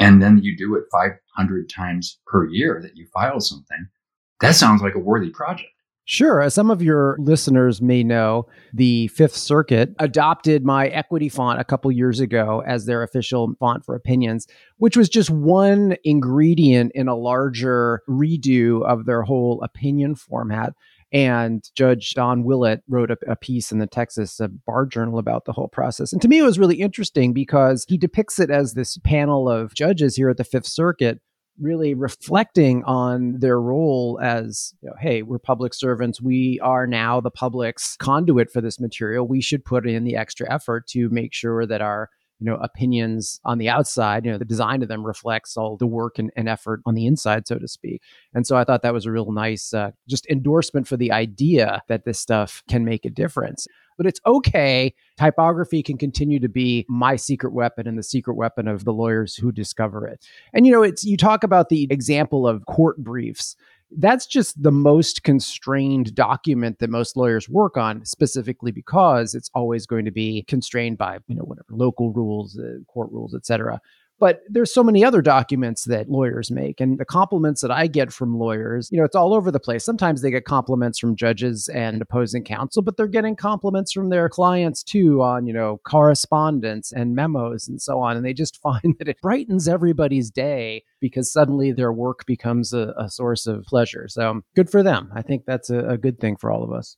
and 0.00 0.22
then 0.22 0.40
you 0.42 0.56
do 0.56 0.74
it 0.76 0.84
500 0.90 1.68
times 1.68 2.18
per 2.26 2.48
year 2.48 2.80
that 2.82 2.96
you 2.96 3.06
file 3.12 3.38
something, 3.38 3.86
that 4.40 4.54
sounds 4.54 4.80
like 4.80 4.94
a 4.94 4.98
worthy 4.98 5.28
project. 5.28 5.68
Sure. 6.10 6.42
As 6.42 6.54
some 6.54 6.72
of 6.72 6.82
your 6.82 7.16
listeners 7.20 7.80
may 7.80 8.02
know, 8.02 8.48
the 8.72 9.06
Fifth 9.06 9.36
Circuit 9.36 9.94
adopted 10.00 10.64
my 10.64 10.88
equity 10.88 11.28
font 11.28 11.60
a 11.60 11.64
couple 11.64 11.92
years 11.92 12.18
ago 12.18 12.64
as 12.66 12.84
their 12.84 13.04
official 13.04 13.54
font 13.60 13.84
for 13.84 13.94
opinions, 13.94 14.48
which 14.78 14.96
was 14.96 15.08
just 15.08 15.30
one 15.30 15.94
ingredient 16.02 16.90
in 16.96 17.06
a 17.06 17.14
larger 17.14 18.02
redo 18.08 18.84
of 18.84 19.06
their 19.06 19.22
whole 19.22 19.62
opinion 19.62 20.16
format. 20.16 20.72
And 21.12 21.62
Judge 21.76 22.12
Don 22.14 22.42
Willett 22.42 22.82
wrote 22.88 23.12
a, 23.12 23.18
a, 23.28 23.36
piece 23.36 23.70
in 23.70 23.78
the 23.78 23.86
Texas 23.86 24.40
Bar 24.66 24.86
Journal 24.86 25.20
about 25.20 25.44
the 25.44 25.52
whole 25.52 25.68
process. 25.68 26.12
And 26.12 26.20
to 26.22 26.28
me, 26.28 26.38
it 26.38 26.44
was 26.44 26.58
really 26.58 26.80
interesting 26.80 27.32
because 27.32 27.86
he 27.88 27.96
depicts 27.96 28.40
it 28.40 28.50
as 28.50 28.74
this 28.74 28.98
panel 29.04 29.48
of 29.48 29.74
judges 29.74 30.16
here 30.16 30.30
at 30.30 30.38
the 30.38 30.44
Fifth 30.44 30.66
Circuit 30.66 31.20
really 31.60 31.94
reflecting 31.94 32.82
on 32.84 33.38
their 33.38 33.60
role 33.60 34.18
as 34.22 34.74
you 34.82 34.88
know, 34.88 34.96
hey 34.98 35.22
we're 35.22 35.38
public 35.38 35.74
servants. 35.74 36.20
We 36.20 36.58
are 36.60 36.86
now 36.86 37.20
the 37.20 37.30
public's 37.30 37.96
conduit 37.98 38.50
for 38.50 38.60
this 38.60 38.80
material. 38.80 39.28
We 39.28 39.40
should 39.40 39.64
put 39.64 39.88
in 39.88 40.04
the 40.04 40.16
extra 40.16 40.52
effort 40.52 40.86
to 40.88 41.08
make 41.10 41.32
sure 41.34 41.66
that 41.66 41.80
our 41.80 42.10
you 42.40 42.46
know 42.46 42.56
opinions 42.56 43.40
on 43.44 43.58
the 43.58 43.68
outside 43.68 44.24
you 44.24 44.32
know 44.32 44.38
the 44.38 44.44
design 44.44 44.82
of 44.82 44.88
them 44.88 45.06
reflects 45.06 45.56
all 45.56 45.76
the 45.76 45.86
work 45.86 46.18
and, 46.18 46.30
and 46.36 46.48
effort 46.48 46.80
on 46.86 46.94
the 46.94 47.06
inside 47.06 47.46
so 47.46 47.58
to 47.58 47.68
speak. 47.68 48.02
And 48.34 48.46
so 48.46 48.56
i 48.56 48.64
thought 48.64 48.82
that 48.82 48.94
was 48.94 49.06
a 49.06 49.12
real 49.12 49.30
nice 49.32 49.72
uh, 49.74 49.90
just 50.08 50.26
endorsement 50.28 50.88
for 50.88 50.96
the 50.96 51.12
idea 51.12 51.82
that 51.88 52.04
this 52.04 52.18
stuff 52.18 52.62
can 52.68 52.84
make 52.84 53.04
a 53.04 53.10
difference. 53.10 53.66
But 53.96 54.06
it's 54.06 54.20
okay. 54.24 54.94
Typography 55.18 55.82
can 55.82 55.98
continue 55.98 56.40
to 56.40 56.48
be 56.48 56.86
my 56.88 57.16
secret 57.16 57.52
weapon 57.52 57.86
and 57.86 57.98
the 57.98 58.02
secret 58.02 58.34
weapon 58.34 58.66
of 58.66 58.84
the 58.84 58.94
lawyers 58.94 59.34
who 59.36 59.52
discover 59.52 60.06
it. 60.06 60.24
And 60.54 60.66
you 60.66 60.72
know 60.72 60.82
it's 60.82 61.04
you 61.04 61.16
talk 61.16 61.44
about 61.44 61.68
the 61.68 61.86
example 61.90 62.46
of 62.46 62.64
court 62.66 62.96
briefs 62.98 63.56
that's 63.98 64.26
just 64.26 64.62
the 64.62 64.70
most 64.70 65.22
constrained 65.24 66.14
document 66.14 66.78
that 66.78 66.90
most 66.90 67.16
lawyers 67.16 67.48
work 67.48 67.76
on 67.76 68.04
specifically 68.04 68.70
because 68.70 69.34
it's 69.34 69.50
always 69.54 69.86
going 69.86 70.04
to 70.04 70.10
be 70.10 70.44
constrained 70.44 70.96
by 70.96 71.18
you 71.26 71.34
know 71.34 71.42
whatever 71.42 71.66
local 71.70 72.12
rules 72.12 72.58
uh, 72.58 72.78
court 72.86 73.10
rules 73.10 73.34
etc 73.34 73.80
but 74.20 74.42
there's 74.48 74.72
so 74.72 74.84
many 74.84 75.04
other 75.04 75.22
documents 75.22 75.84
that 75.84 76.08
lawyers 76.08 76.50
make 76.50 76.80
and 76.80 76.98
the 76.98 77.04
compliments 77.04 77.60
that 77.62 77.70
i 77.70 77.86
get 77.86 78.12
from 78.12 78.38
lawyers 78.38 78.88
you 78.92 78.98
know 78.98 79.04
it's 79.04 79.16
all 79.16 79.34
over 79.34 79.50
the 79.50 79.60
place. 79.60 79.84
Sometimes 79.84 80.22
they 80.22 80.30
get 80.30 80.44
compliments 80.44 80.98
from 80.98 81.16
judges 81.16 81.68
and 81.68 82.00
opposing 82.02 82.44
counsel 82.44 82.82
but 82.82 82.96
they're 82.96 83.06
getting 83.06 83.36
compliments 83.36 83.92
from 83.92 84.10
their 84.10 84.28
clients 84.28 84.82
too 84.82 85.22
on 85.22 85.46
you 85.46 85.52
know 85.52 85.80
correspondence 85.84 86.92
and 86.92 87.14
memos 87.14 87.68
and 87.68 87.80
so 87.80 88.00
on 88.00 88.16
and 88.16 88.24
they 88.24 88.32
just 88.32 88.60
find 88.62 88.96
that 88.98 89.08
it 89.08 89.20
brightens 89.22 89.68
everybody's 89.68 90.30
day 90.30 90.84
because 91.00 91.32
suddenly 91.32 91.72
their 91.72 91.92
work 91.92 92.26
becomes 92.26 92.72
a, 92.72 92.94
a 92.98 93.08
source 93.08 93.46
of 93.46 93.64
pleasure. 93.64 94.06
So 94.08 94.42
good 94.54 94.70
for 94.70 94.82
them. 94.82 95.10
I 95.14 95.22
think 95.22 95.44
that's 95.46 95.70
a, 95.70 95.78
a 95.90 95.98
good 95.98 96.20
thing 96.20 96.36
for 96.36 96.50
all 96.50 96.62
of 96.62 96.72
us 96.72 96.96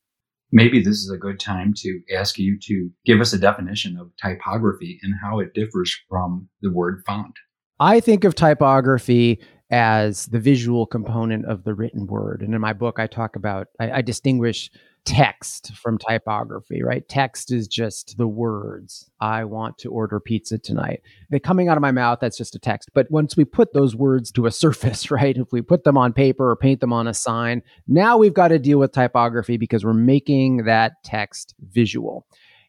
maybe 0.53 0.81
this 0.81 0.99
is 0.99 1.11
a 1.11 1.19
good 1.19 1.41
time 1.41 1.73
to 1.79 2.01
ask 2.15 2.39
you 2.39 2.59
to 2.61 2.91
give 3.05 3.21
us 3.21 3.33
a 3.33 3.39
definition 3.39 3.97
of 3.99 4.11
typography 4.23 5.01
and 5.03 5.15
how 5.23 5.41
it 5.41 5.55
differs 5.55 5.97
from 6.09 6.49
the 6.61 6.71
word 6.71 7.03
font. 7.07 7.35
I 7.81 8.01
think 8.01 8.25
of 8.25 8.35
typography 8.35 9.41
as 9.71 10.27
the 10.27 10.39
visual 10.39 10.87
component 10.87 11.47
of 11.47 11.65
the 11.65 11.75
written 11.75 12.07
word. 12.07 12.43
And 12.43 12.55
in 12.55 12.61
my 12.61 12.75
book, 12.75 12.99
I 12.99 13.07
talk 13.07 13.37
about, 13.37 13.69
I, 13.81 13.91
I 13.91 14.03
distinguish 14.03 14.71
text 15.05 15.75
from 15.75 15.99
typography, 15.99 16.83
right? 16.83 17.09
Text 17.09 17.53
is 17.53 17.67
just 17.67 18.17
the 18.19 18.29
words. 18.29 19.11
I 19.21 19.45
want 19.45 19.79
to 19.79 19.91
order 19.91 20.21
pizza 20.21 20.59
tonight. 20.59 21.03
They're 21.29 21.41
coming 21.41 21.69
out 21.69 21.77
of 21.77 21.81
my 21.81 21.91
mouth, 21.91 22.19
that's 22.21 22.37
just 22.37 22.55
a 22.55 22.59
text. 22.59 22.91
But 22.95 23.11
once 23.11 23.37
we 23.37 23.45
put 23.45 23.73
those 23.73 23.97
words 23.97 24.31
to 24.33 24.47
a 24.47 24.51
surface, 24.63 25.11
right? 25.11 25.37
If 25.37 25.53
we 25.53 25.61
put 25.63 25.85
them 25.85 25.99
on 25.99 26.13
paper 26.13 26.49
or 26.49 26.57
paint 26.57 26.81
them 26.81 26.93
on 26.93 27.09
a 27.09 27.15
sign, 27.15 27.63
now 27.89 28.17
we've 28.17 28.35
got 28.35 28.49
to 28.49 28.59
deal 28.59 28.79
with 28.79 28.93
typography 28.93 29.57
because 29.57 29.85
we're 29.85 29.93
making 29.93 30.65
that 30.65 30.93
text 31.05 31.55
visual. 31.61 32.27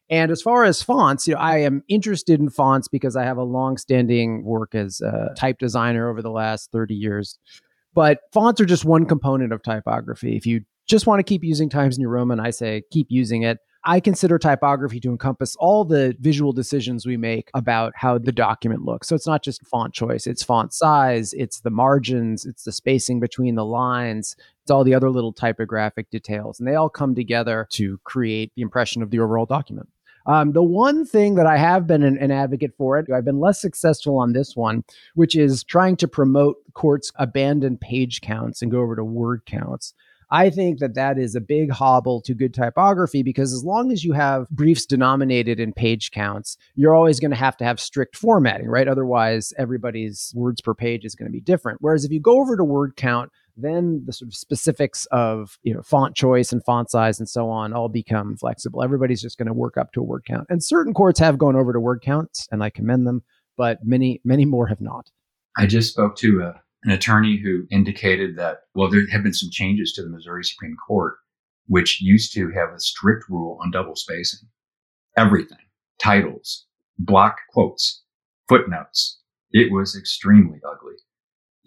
And 0.09 0.31
as 0.31 0.41
far 0.41 0.63
as 0.63 0.81
fonts, 0.83 1.27
you 1.27 1.33
know, 1.33 1.39
I 1.39 1.59
am 1.59 1.83
interested 1.87 2.39
in 2.39 2.49
fonts 2.49 2.87
because 2.87 3.15
I 3.15 3.23
have 3.23 3.37
a 3.37 3.43
long-standing 3.43 4.43
work 4.43 4.75
as 4.75 5.01
a 5.01 5.33
type 5.37 5.59
designer 5.59 6.09
over 6.09 6.21
the 6.21 6.29
last 6.29 6.71
30 6.71 6.93
years. 6.93 7.39
But 7.93 8.19
fonts 8.33 8.59
are 8.59 8.65
just 8.65 8.85
one 8.85 9.05
component 9.05 9.53
of 9.53 9.63
typography. 9.63 10.35
If 10.35 10.45
you 10.45 10.61
just 10.87 11.07
want 11.07 11.19
to 11.19 11.23
keep 11.23 11.43
using 11.43 11.69
Times 11.69 11.97
New 11.97 12.07
Roman, 12.07 12.39
I 12.39 12.51
say 12.51 12.83
keep 12.91 13.07
using 13.09 13.43
it. 13.43 13.59
I 13.85 13.99
consider 13.99 14.37
typography 14.37 15.01
to 15.01 15.09
encompass 15.09 15.57
all 15.57 15.83
the 15.83 16.15
visual 16.21 16.53
decisions 16.53 17.05
we 17.05 17.17
make 17.17 17.49
about 17.53 17.91
how 17.97 18.17
the 18.17 18.31
document 18.31 18.83
looks. 18.83 19.09
So 19.09 19.15
it's 19.15 19.27
not 19.27 19.43
just 19.43 19.65
font 19.67 19.93
choice, 19.93 20.25
it's 20.25 20.41
font 20.41 20.73
size, 20.73 21.33
it's 21.33 21.59
the 21.59 21.69
margins, 21.69 22.45
it's 22.45 22.63
the 22.63 22.71
spacing 22.71 23.19
between 23.19 23.55
the 23.55 23.65
lines, 23.65 24.37
it's 24.61 24.71
all 24.71 24.85
the 24.85 24.95
other 24.95 25.09
little 25.09 25.33
typographic 25.33 26.09
details. 26.09 26.59
And 26.59 26.67
they 26.67 26.75
all 26.75 26.89
come 26.89 27.13
together 27.13 27.67
to 27.71 27.99
create 28.05 28.53
the 28.55 28.61
impression 28.61 29.01
of 29.01 29.11
the 29.11 29.19
overall 29.19 29.45
document. 29.45 29.89
Um, 30.25 30.53
the 30.53 30.63
one 30.63 31.05
thing 31.05 31.35
that 31.35 31.45
I 31.45 31.57
have 31.57 31.85
been 31.85 32.03
an, 32.03 32.17
an, 32.17 32.31
advocate 32.31 32.71
for 32.77 32.97
it, 32.97 33.11
I've 33.11 33.25
been 33.25 33.41
less 33.41 33.59
successful 33.59 34.17
on 34.17 34.31
this 34.31 34.55
one, 34.55 34.85
which 35.15 35.35
is 35.35 35.65
trying 35.65 35.97
to 35.97 36.07
promote 36.07 36.55
courts 36.73 37.11
abandon 37.15 37.77
page 37.77 38.21
counts 38.21 38.61
and 38.61 38.71
go 38.71 38.79
over 38.79 38.95
to 38.95 39.03
word 39.03 39.41
counts. 39.45 39.93
I 40.33 40.49
think 40.49 40.79
that 40.79 40.95
that 40.95 41.19
is 41.19 41.35
a 41.35 41.41
big 41.41 41.69
hobble 41.69 42.19
to 42.21 42.33
good 42.33 42.55
typography 42.55 43.21
because 43.21 43.53
as 43.53 43.63
long 43.63 43.91
as 43.91 44.03
you 44.03 44.13
have 44.13 44.49
briefs 44.49 44.83
denominated 44.83 45.59
in 45.59 45.73
page 45.73 46.09
counts, 46.09 46.57
you're 46.73 46.95
always 46.95 47.19
going 47.19 47.29
to 47.29 47.37
have 47.37 47.55
to 47.57 47.63
have 47.63 47.79
strict 47.79 48.17
formatting, 48.17 48.65
right? 48.65 48.87
Otherwise, 48.87 49.53
everybody's 49.59 50.33
words 50.35 50.59
per 50.59 50.73
page 50.73 51.05
is 51.05 51.13
going 51.13 51.27
to 51.27 51.31
be 51.31 51.39
different. 51.39 51.77
Whereas 51.81 52.03
if 52.03 52.11
you 52.11 52.19
go 52.19 52.41
over 52.41 52.57
to 52.57 52.63
word 52.63 52.95
count, 52.95 53.31
then 53.55 54.01
the 54.07 54.11
sort 54.11 54.29
of 54.29 54.33
specifics 54.33 55.05
of 55.11 55.59
you 55.61 55.71
know 55.71 55.83
font 55.83 56.15
choice 56.15 56.51
and 56.51 56.65
font 56.65 56.89
size 56.89 57.19
and 57.19 57.29
so 57.29 57.51
on 57.51 57.71
all 57.71 57.87
become 57.87 58.35
flexible. 58.35 58.81
Everybody's 58.81 59.21
just 59.21 59.37
going 59.37 59.45
to 59.45 59.53
work 59.53 59.77
up 59.77 59.91
to 59.93 59.99
a 59.99 60.03
word 60.03 60.25
count. 60.25 60.47
And 60.49 60.63
certain 60.63 60.95
courts 60.95 61.19
have 61.19 61.37
gone 61.37 61.55
over 61.55 61.73
to 61.73 61.79
word 61.79 62.01
counts, 62.01 62.47
and 62.51 62.63
I 62.63 62.71
commend 62.71 63.05
them, 63.05 63.21
but 63.55 63.77
many 63.83 64.19
many 64.25 64.45
more 64.45 64.65
have 64.65 64.81
not. 64.81 65.11
I 65.55 65.67
just 65.67 65.91
spoke 65.91 66.15
to 66.17 66.41
a, 66.41 66.62
an 66.83 66.91
attorney 66.91 67.39
who 67.41 67.65
indicated 67.71 68.35
that, 68.37 68.59
well, 68.75 68.89
there 68.89 69.01
have 69.11 69.23
been 69.23 69.33
some 69.33 69.49
changes 69.51 69.93
to 69.93 70.03
the 70.03 70.09
Missouri 70.09 70.43
Supreme 70.43 70.75
Court, 70.87 71.15
which 71.67 72.01
used 72.01 72.33
to 72.33 72.49
have 72.51 72.69
a 72.73 72.79
strict 72.79 73.29
rule 73.29 73.57
on 73.63 73.71
double 73.71 73.95
spacing. 73.95 74.49
Everything, 75.15 75.59
titles, 76.01 76.65
block 76.97 77.37
quotes, 77.49 78.03
footnotes. 78.49 79.19
It 79.51 79.71
was 79.71 79.95
extremely 79.95 80.59
ugly. 80.67 80.95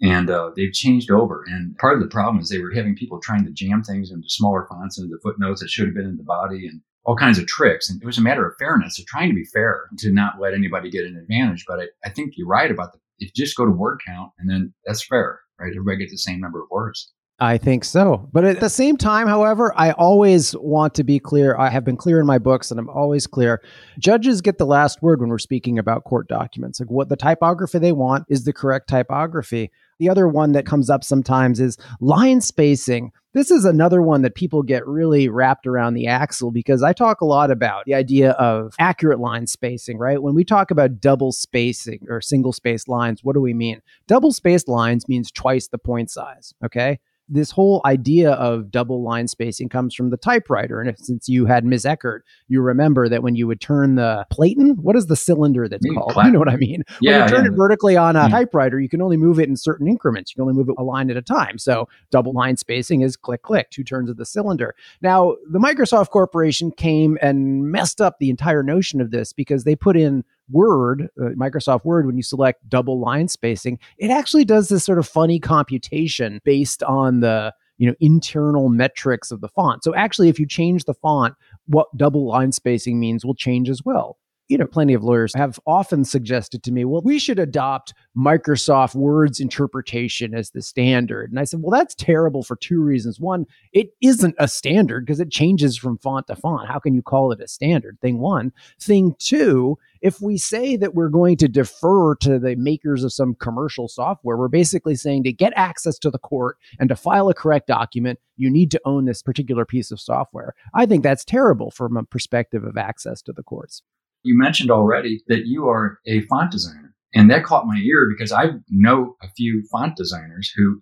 And 0.01 0.29
uh, 0.29 0.51
they've 0.55 0.73
changed 0.73 1.09
over. 1.09 1.43
And 1.47 1.75
part 1.77 1.95
of 1.95 2.01
the 2.01 2.09
problem 2.09 2.39
is 2.39 2.49
they 2.49 2.59
were 2.59 2.73
having 2.73 2.95
people 2.95 3.19
trying 3.19 3.45
to 3.45 3.51
jam 3.51 3.81
things 3.83 4.11
into 4.11 4.29
smaller 4.29 4.67
fonts 4.69 4.99
into 4.99 5.09
the 5.09 5.19
footnotes 5.23 5.61
that 5.61 5.69
should 5.69 5.87
have 5.87 5.95
been 5.95 6.05
in 6.05 6.17
the 6.17 6.23
body 6.23 6.67
and 6.67 6.81
all 7.03 7.15
kinds 7.15 7.39
of 7.39 7.47
tricks. 7.47 7.89
And 7.89 8.01
it 8.01 8.05
was 8.05 8.17
a 8.17 8.21
matter 8.21 8.45
of 8.45 8.55
fairness, 8.59 8.99
of 8.99 9.07
trying 9.07 9.29
to 9.29 9.35
be 9.35 9.45
fair, 9.45 9.89
to 9.97 10.11
not 10.11 10.39
let 10.39 10.53
anybody 10.53 10.91
get 10.91 11.05
an 11.05 11.17
advantage. 11.17 11.65
But 11.67 11.79
I, 11.79 11.85
I 12.05 12.09
think 12.09 12.33
you're 12.35 12.47
right 12.47 12.69
about 12.69 12.93
the, 12.93 12.99
if 13.19 13.31
you 13.35 13.45
just 13.45 13.57
go 13.57 13.65
to 13.65 13.71
word 13.71 13.99
count 14.05 14.31
and 14.39 14.49
then 14.49 14.73
that's 14.85 15.05
fair, 15.05 15.39
right? 15.59 15.71
Everybody 15.71 15.99
gets 15.99 16.11
the 16.11 16.17
same 16.17 16.39
number 16.39 16.61
of 16.61 16.67
words. 16.69 17.11
I 17.39 17.59
think 17.59 17.83
so. 17.83 18.27
But 18.33 18.45
at 18.45 18.59
the 18.59 18.69
same 18.69 18.97
time, 18.97 19.27
however, 19.27 19.71
I 19.75 19.91
always 19.91 20.55
want 20.57 20.95
to 20.95 21.03
be 21.03 21.19
clear. 21.19 21.55
I 21.55 21.69
have 21.69 21.85
been 21.85 21.95
clear 21.95 22.19
in 22.19 22.25
my 22.25 22.39
books 22.39 22.71
and 22.71 22.79
I'm 22.79 22.89
always 22.89 23.27
clear. 23.27 23.61
Judges 23.99 24.41
get 24.41 24.57
the 24.57 24.65
last 24.65 25.03
word 25.03 25.21
when 25.21 25.29
we're 25.29 25.37
speaking 25.37 25.77
about 25.77 26.03
court 26.03 26.27
documents. 26.27 26.79
Like 26.79 26.89
what 26.89 27.09
the 27.09 27.15
typography 27.15 27.77
they 27.77 27.91
want 27.91 28.25
is 28.27 28.43
the 28.43 28.53
correct 28.53 28.89
typography. 28.89 29.69
The 29.99 30.09
other 30.09 30.27
one 30.27 30.53
that 30.53 30.65
comes 30.65 30.89
up 30.89 31.03
sometimes 31.03 31.59
is 31.59 31.77
line 31.99 32.41
spacing. 32.41 33.11
This 33.37 33.51
is 33.51 33.65
another 33.65 34.01
one 34.01 34.23
that 34.23 34.33
people 34.33 34.63
get 34.63 34.87
really 34.87 35.29
wrapped 35.29 35.67
around 35.67 35.93
the 35.93 36.07
axle 36.07 36.49
because 36.49 36.81
I 36.81 36.91
talk 36.91 37.21
a 37.21 37.25
lot 37.25 37.51
about 37.51 37.83
the 37.85 37.93
idea 37.93 38.31
of 38.31 38.73
accurate 38.79 39.19
line 39.19 39.45
spacing, 39.45 39.99
right? 39.99 40.19
When 40.19 40.33
we 40.33 40.43
talk 40.43 40.71
about 40.71 40.99
double 40.99 41.31
spacing 41.31 42.07
or 42.09 42.19
single 42.19 42.51
spaced 42.51 42.89
lines, 42.89 43.23
what 43.23 43.33
do 43.33 43.39
we 43.39 43.53
mean? 43.53 43.83
Double 44.07 44.31
spaced 44.31 44.67
lines 44.67 45.07
means 45.07 45.31
twice 45.31 45.67
the 45.67 45.77
point 45.77 46.09
size, 46.09 46.55
okay? 46.65 46.97
This 47.29 47.51
whole 47.51 47.81
idea 47.85 48.31
of 48.31 48.71
double 48.71 49.03
line 49.03 49.27
spacing 49.27 49.69
comes 49.69 49.93
from 49.93 50.09
the 50.09 50.17
typewriter. 50.17 50.79
And 50.79 50.89
if, 50.89 50.97
since 50.97 51.27
you 51.27 51.45
had 51.45 51.65
Ms. 51.65 51.85
Eckert, 51.85 52.23
you 52.47 52.61
remember 52.61 53.09
that 53.09 53.23
when 53.23 53.35
you 53.35 53.47
would 53.47 53.59
turn 53.59 53.95
the 53.95 54.25
Platen, 54.31 54.77
what 54.81 54.95
is 54.95 55.07
the 55.07 55.15
cylinder 55.15 55.67
that's 55.67 55.85
called? 55.93 56.15
You 56.23 56.31
know 56.31 56.39
what 56.39 56.49
I 56.49 56.55
mean? 56.55 56.83
Yeah, 57.01 57.19
when 57.19 57.21
you 57.21 57.35
turn 57.35 57.45
yeah. 57.45 57.51
it 57.51 57.55
vertically 57.57 57.97
on 57.97 58.15
a 58.15 58.27
Mm. 58.27 58.31
typewriter, 58.31 58.79
you 58.79 58.89
can 58.89 59.01
only 59.01 59.17
move 59.17 59.39
it 59.39 59.47
in 59.47 59.55
certain 59.55 59.87
increments. 59.87 60.31
You 60.31 60.35
can 60.35 60.49
only 60.49 60.53
move 60.53 60.69
it 60.69 60.75
a 60.77 60.83
line 60.83 61.09
at 61.09 61.17
a 61.17 61.21
time. 61.21 61.57
So 61.57 61.87
double 62.11 62.33
line 62.33 62.57
spacing 62.57 63.01
is 63.01 63.15
click, 63.15 63.41
click, 63.41 63.69
two 63.71 63.83
turns 63.83 64.09
of 64.09 64.17
the 64.17 64.25
cylinder. 64.25 64.73
Now, 65.01 65.35
the 65.49 65.59
Microsoft 65.59 66.09
Corporation 66.09 66.71
came 66.71 67.17
and 67.21 67.71
messed 67.71 68.01
up 68.01 68.17
the 68.19 68.29
entire 68.29 68.63
notion 68.63 69.01
of 69.01 69.11
this 69.11 69.33
because 69.33 69.63
they 69.63 69.75
put 69.75 69.97
in 69.97 70.23
Word, 70.49 71.09
uh, 71.19 71.29
Microsoft 71.29 71.85
Word, 71.85 72.05
when 72.05 72.17
you 72.17 72.23
select 72.23 72.67
double 72.69 72.99
line 72.99 73.27
spacing, 73.27 73.79
it 73.97 74.09
actually 74.09 74.45
does 74.45 74.69
this 74.69 74.83
sort 74.83 74.99
of 74.99 75.07
funny 75.07 75.39
computation 75.39 76.39
based 76.43 76.83
on 76.83 77.19
the 77.19 77.53
you 77.77 77.87
know 77.87 77.95
internal 77.99 78.69
metrics 78.69 79.31
of 79.31 79.41
the 79.41 79.49
font. 79.49 79.83
So 79.83 79.95
actually, 79.95 80.29
if 80.29 80.39
you 80.39 80.47
change 80.47 80.85
the 80.85 80.93
font, 80.93 81.35
what 81.67 81.87
double 81.95 82.27
line 82.27 82.51
spacing 82.51 82.99
means 82.99 83.25
will 83.25 83.35
change 83.35 83.69
as 83.69 83.83
well. 83.83 84.17
You 84.49 84.57
know, 84.57 84.65
plenty 84.65 84.93
of 84.93 85.03
lawyers 85.03 85.33
have 85.35 85.59
often 85.67 86.05
suggested 86.05 86.63
to 86.63 86.71
me, 86.71 86.85
well, 86.85 87.01
we 87.01 87.19
should 87.19 87.37
adopt 87.37 87.93
Microsoft 88.17 88.95
Word's 88.95 89.41
interpretation 89.41 90.33
as 90.33 90.51
the 90.51 90.61
standard. 90.61 91.31
And 91.31 91.39
I 91.39 91.43
said, 91.43 91.61
well, 91.61 91.77
that's 91.77 91.93
terrible 91.95 92.43
for 92.43 92.55
two 92.55 92.81
reasons. 92.81 93.19
One, 93.19 93.45
it 93.73 93.89
isn't 94.01 94.35
a 94.39 94.47
standard 94.47 95.05
because 95.05 95.19
it 95.19 95.31
changes 95.31 95.77
from 95.77 95.97
font 95.97 96.27
to 96.27 96.35
font. 96.37 96.69
How 96.69 96.79
can 96.79 96.95
you 96.95 97.01
call 97.01 97.33
it 97.33 97.41
a 97.41 97.47
standard? 97.47 97.97
Thing 98.01 98.19
one. 98.19 98.53
Thing 98.79 99.15
two, 99.19 99.77
if 100.01 100.21
we 100.21 100.37
say 100.37 100.77
that 100.77 100.95
we're 100.95 101.09
going 101.09 101.35
to 101.37 101.49
defer 101.49 102.15
to 102.15 102.39
the 102.39 102.55
makers 102.55 103.03
of 103.03 103.11
some 103.11 103.35
commercial 103.35 103.89
software, 103.89 104.37
we're 104.37 104.47
basically 104.47 104.95
saying 104.95 105.23
to 105.23 105.33
get 105.33 105.51
access 105.57 105.99
to 105.99 106.09
the 106.09 106.19
court 106.19 106.57
and 106.79 106.87
to 106.87 106.95
file 106.95 107.27
a 107.27 107.33
correct 107.33 107.67
document, 107.67 108.17
you 108.37 108.49
need 108.49 108.71
to 108.71 108.81
own 108.85 109.03
this 109.03 109.21
particular 109.21 109.65
piece 109.65 109.91
of 109.91 109.99
software. 109.99 110.55
I 110.73 110.85
think 110.85 111.03
that's 111.03 111.25
terrible 111.25 111.69
from 111.69 111.97
a 111.97 112.03
perspective 112.03 112.63
of 112.63 112.77
access 112.77 113.21
to 113.23 113.33
the 113.33 113.43
courts. 113.43 113.81
You 114.27 114.37
mentioned 114.37 114.69
already 114.69 115.23
that 115.27 115.45
you 115.45 115.69
are 115.69 115.99
a 116.05 116.19
font 116.23 116.51
designer. 116.51 116.93
And 117.13 117.31
that 117.31 117.45
caught 117.45 117.65
my 117.65 117.77
ear 117.77 118.09
because 118.09 118.33
I 118.33 118.49
know 118.69 119.15
a 119.21 119.29
few 119.37 119.63
font 119.71 119.95
designers 119.95 120.51
who 120.53 120.81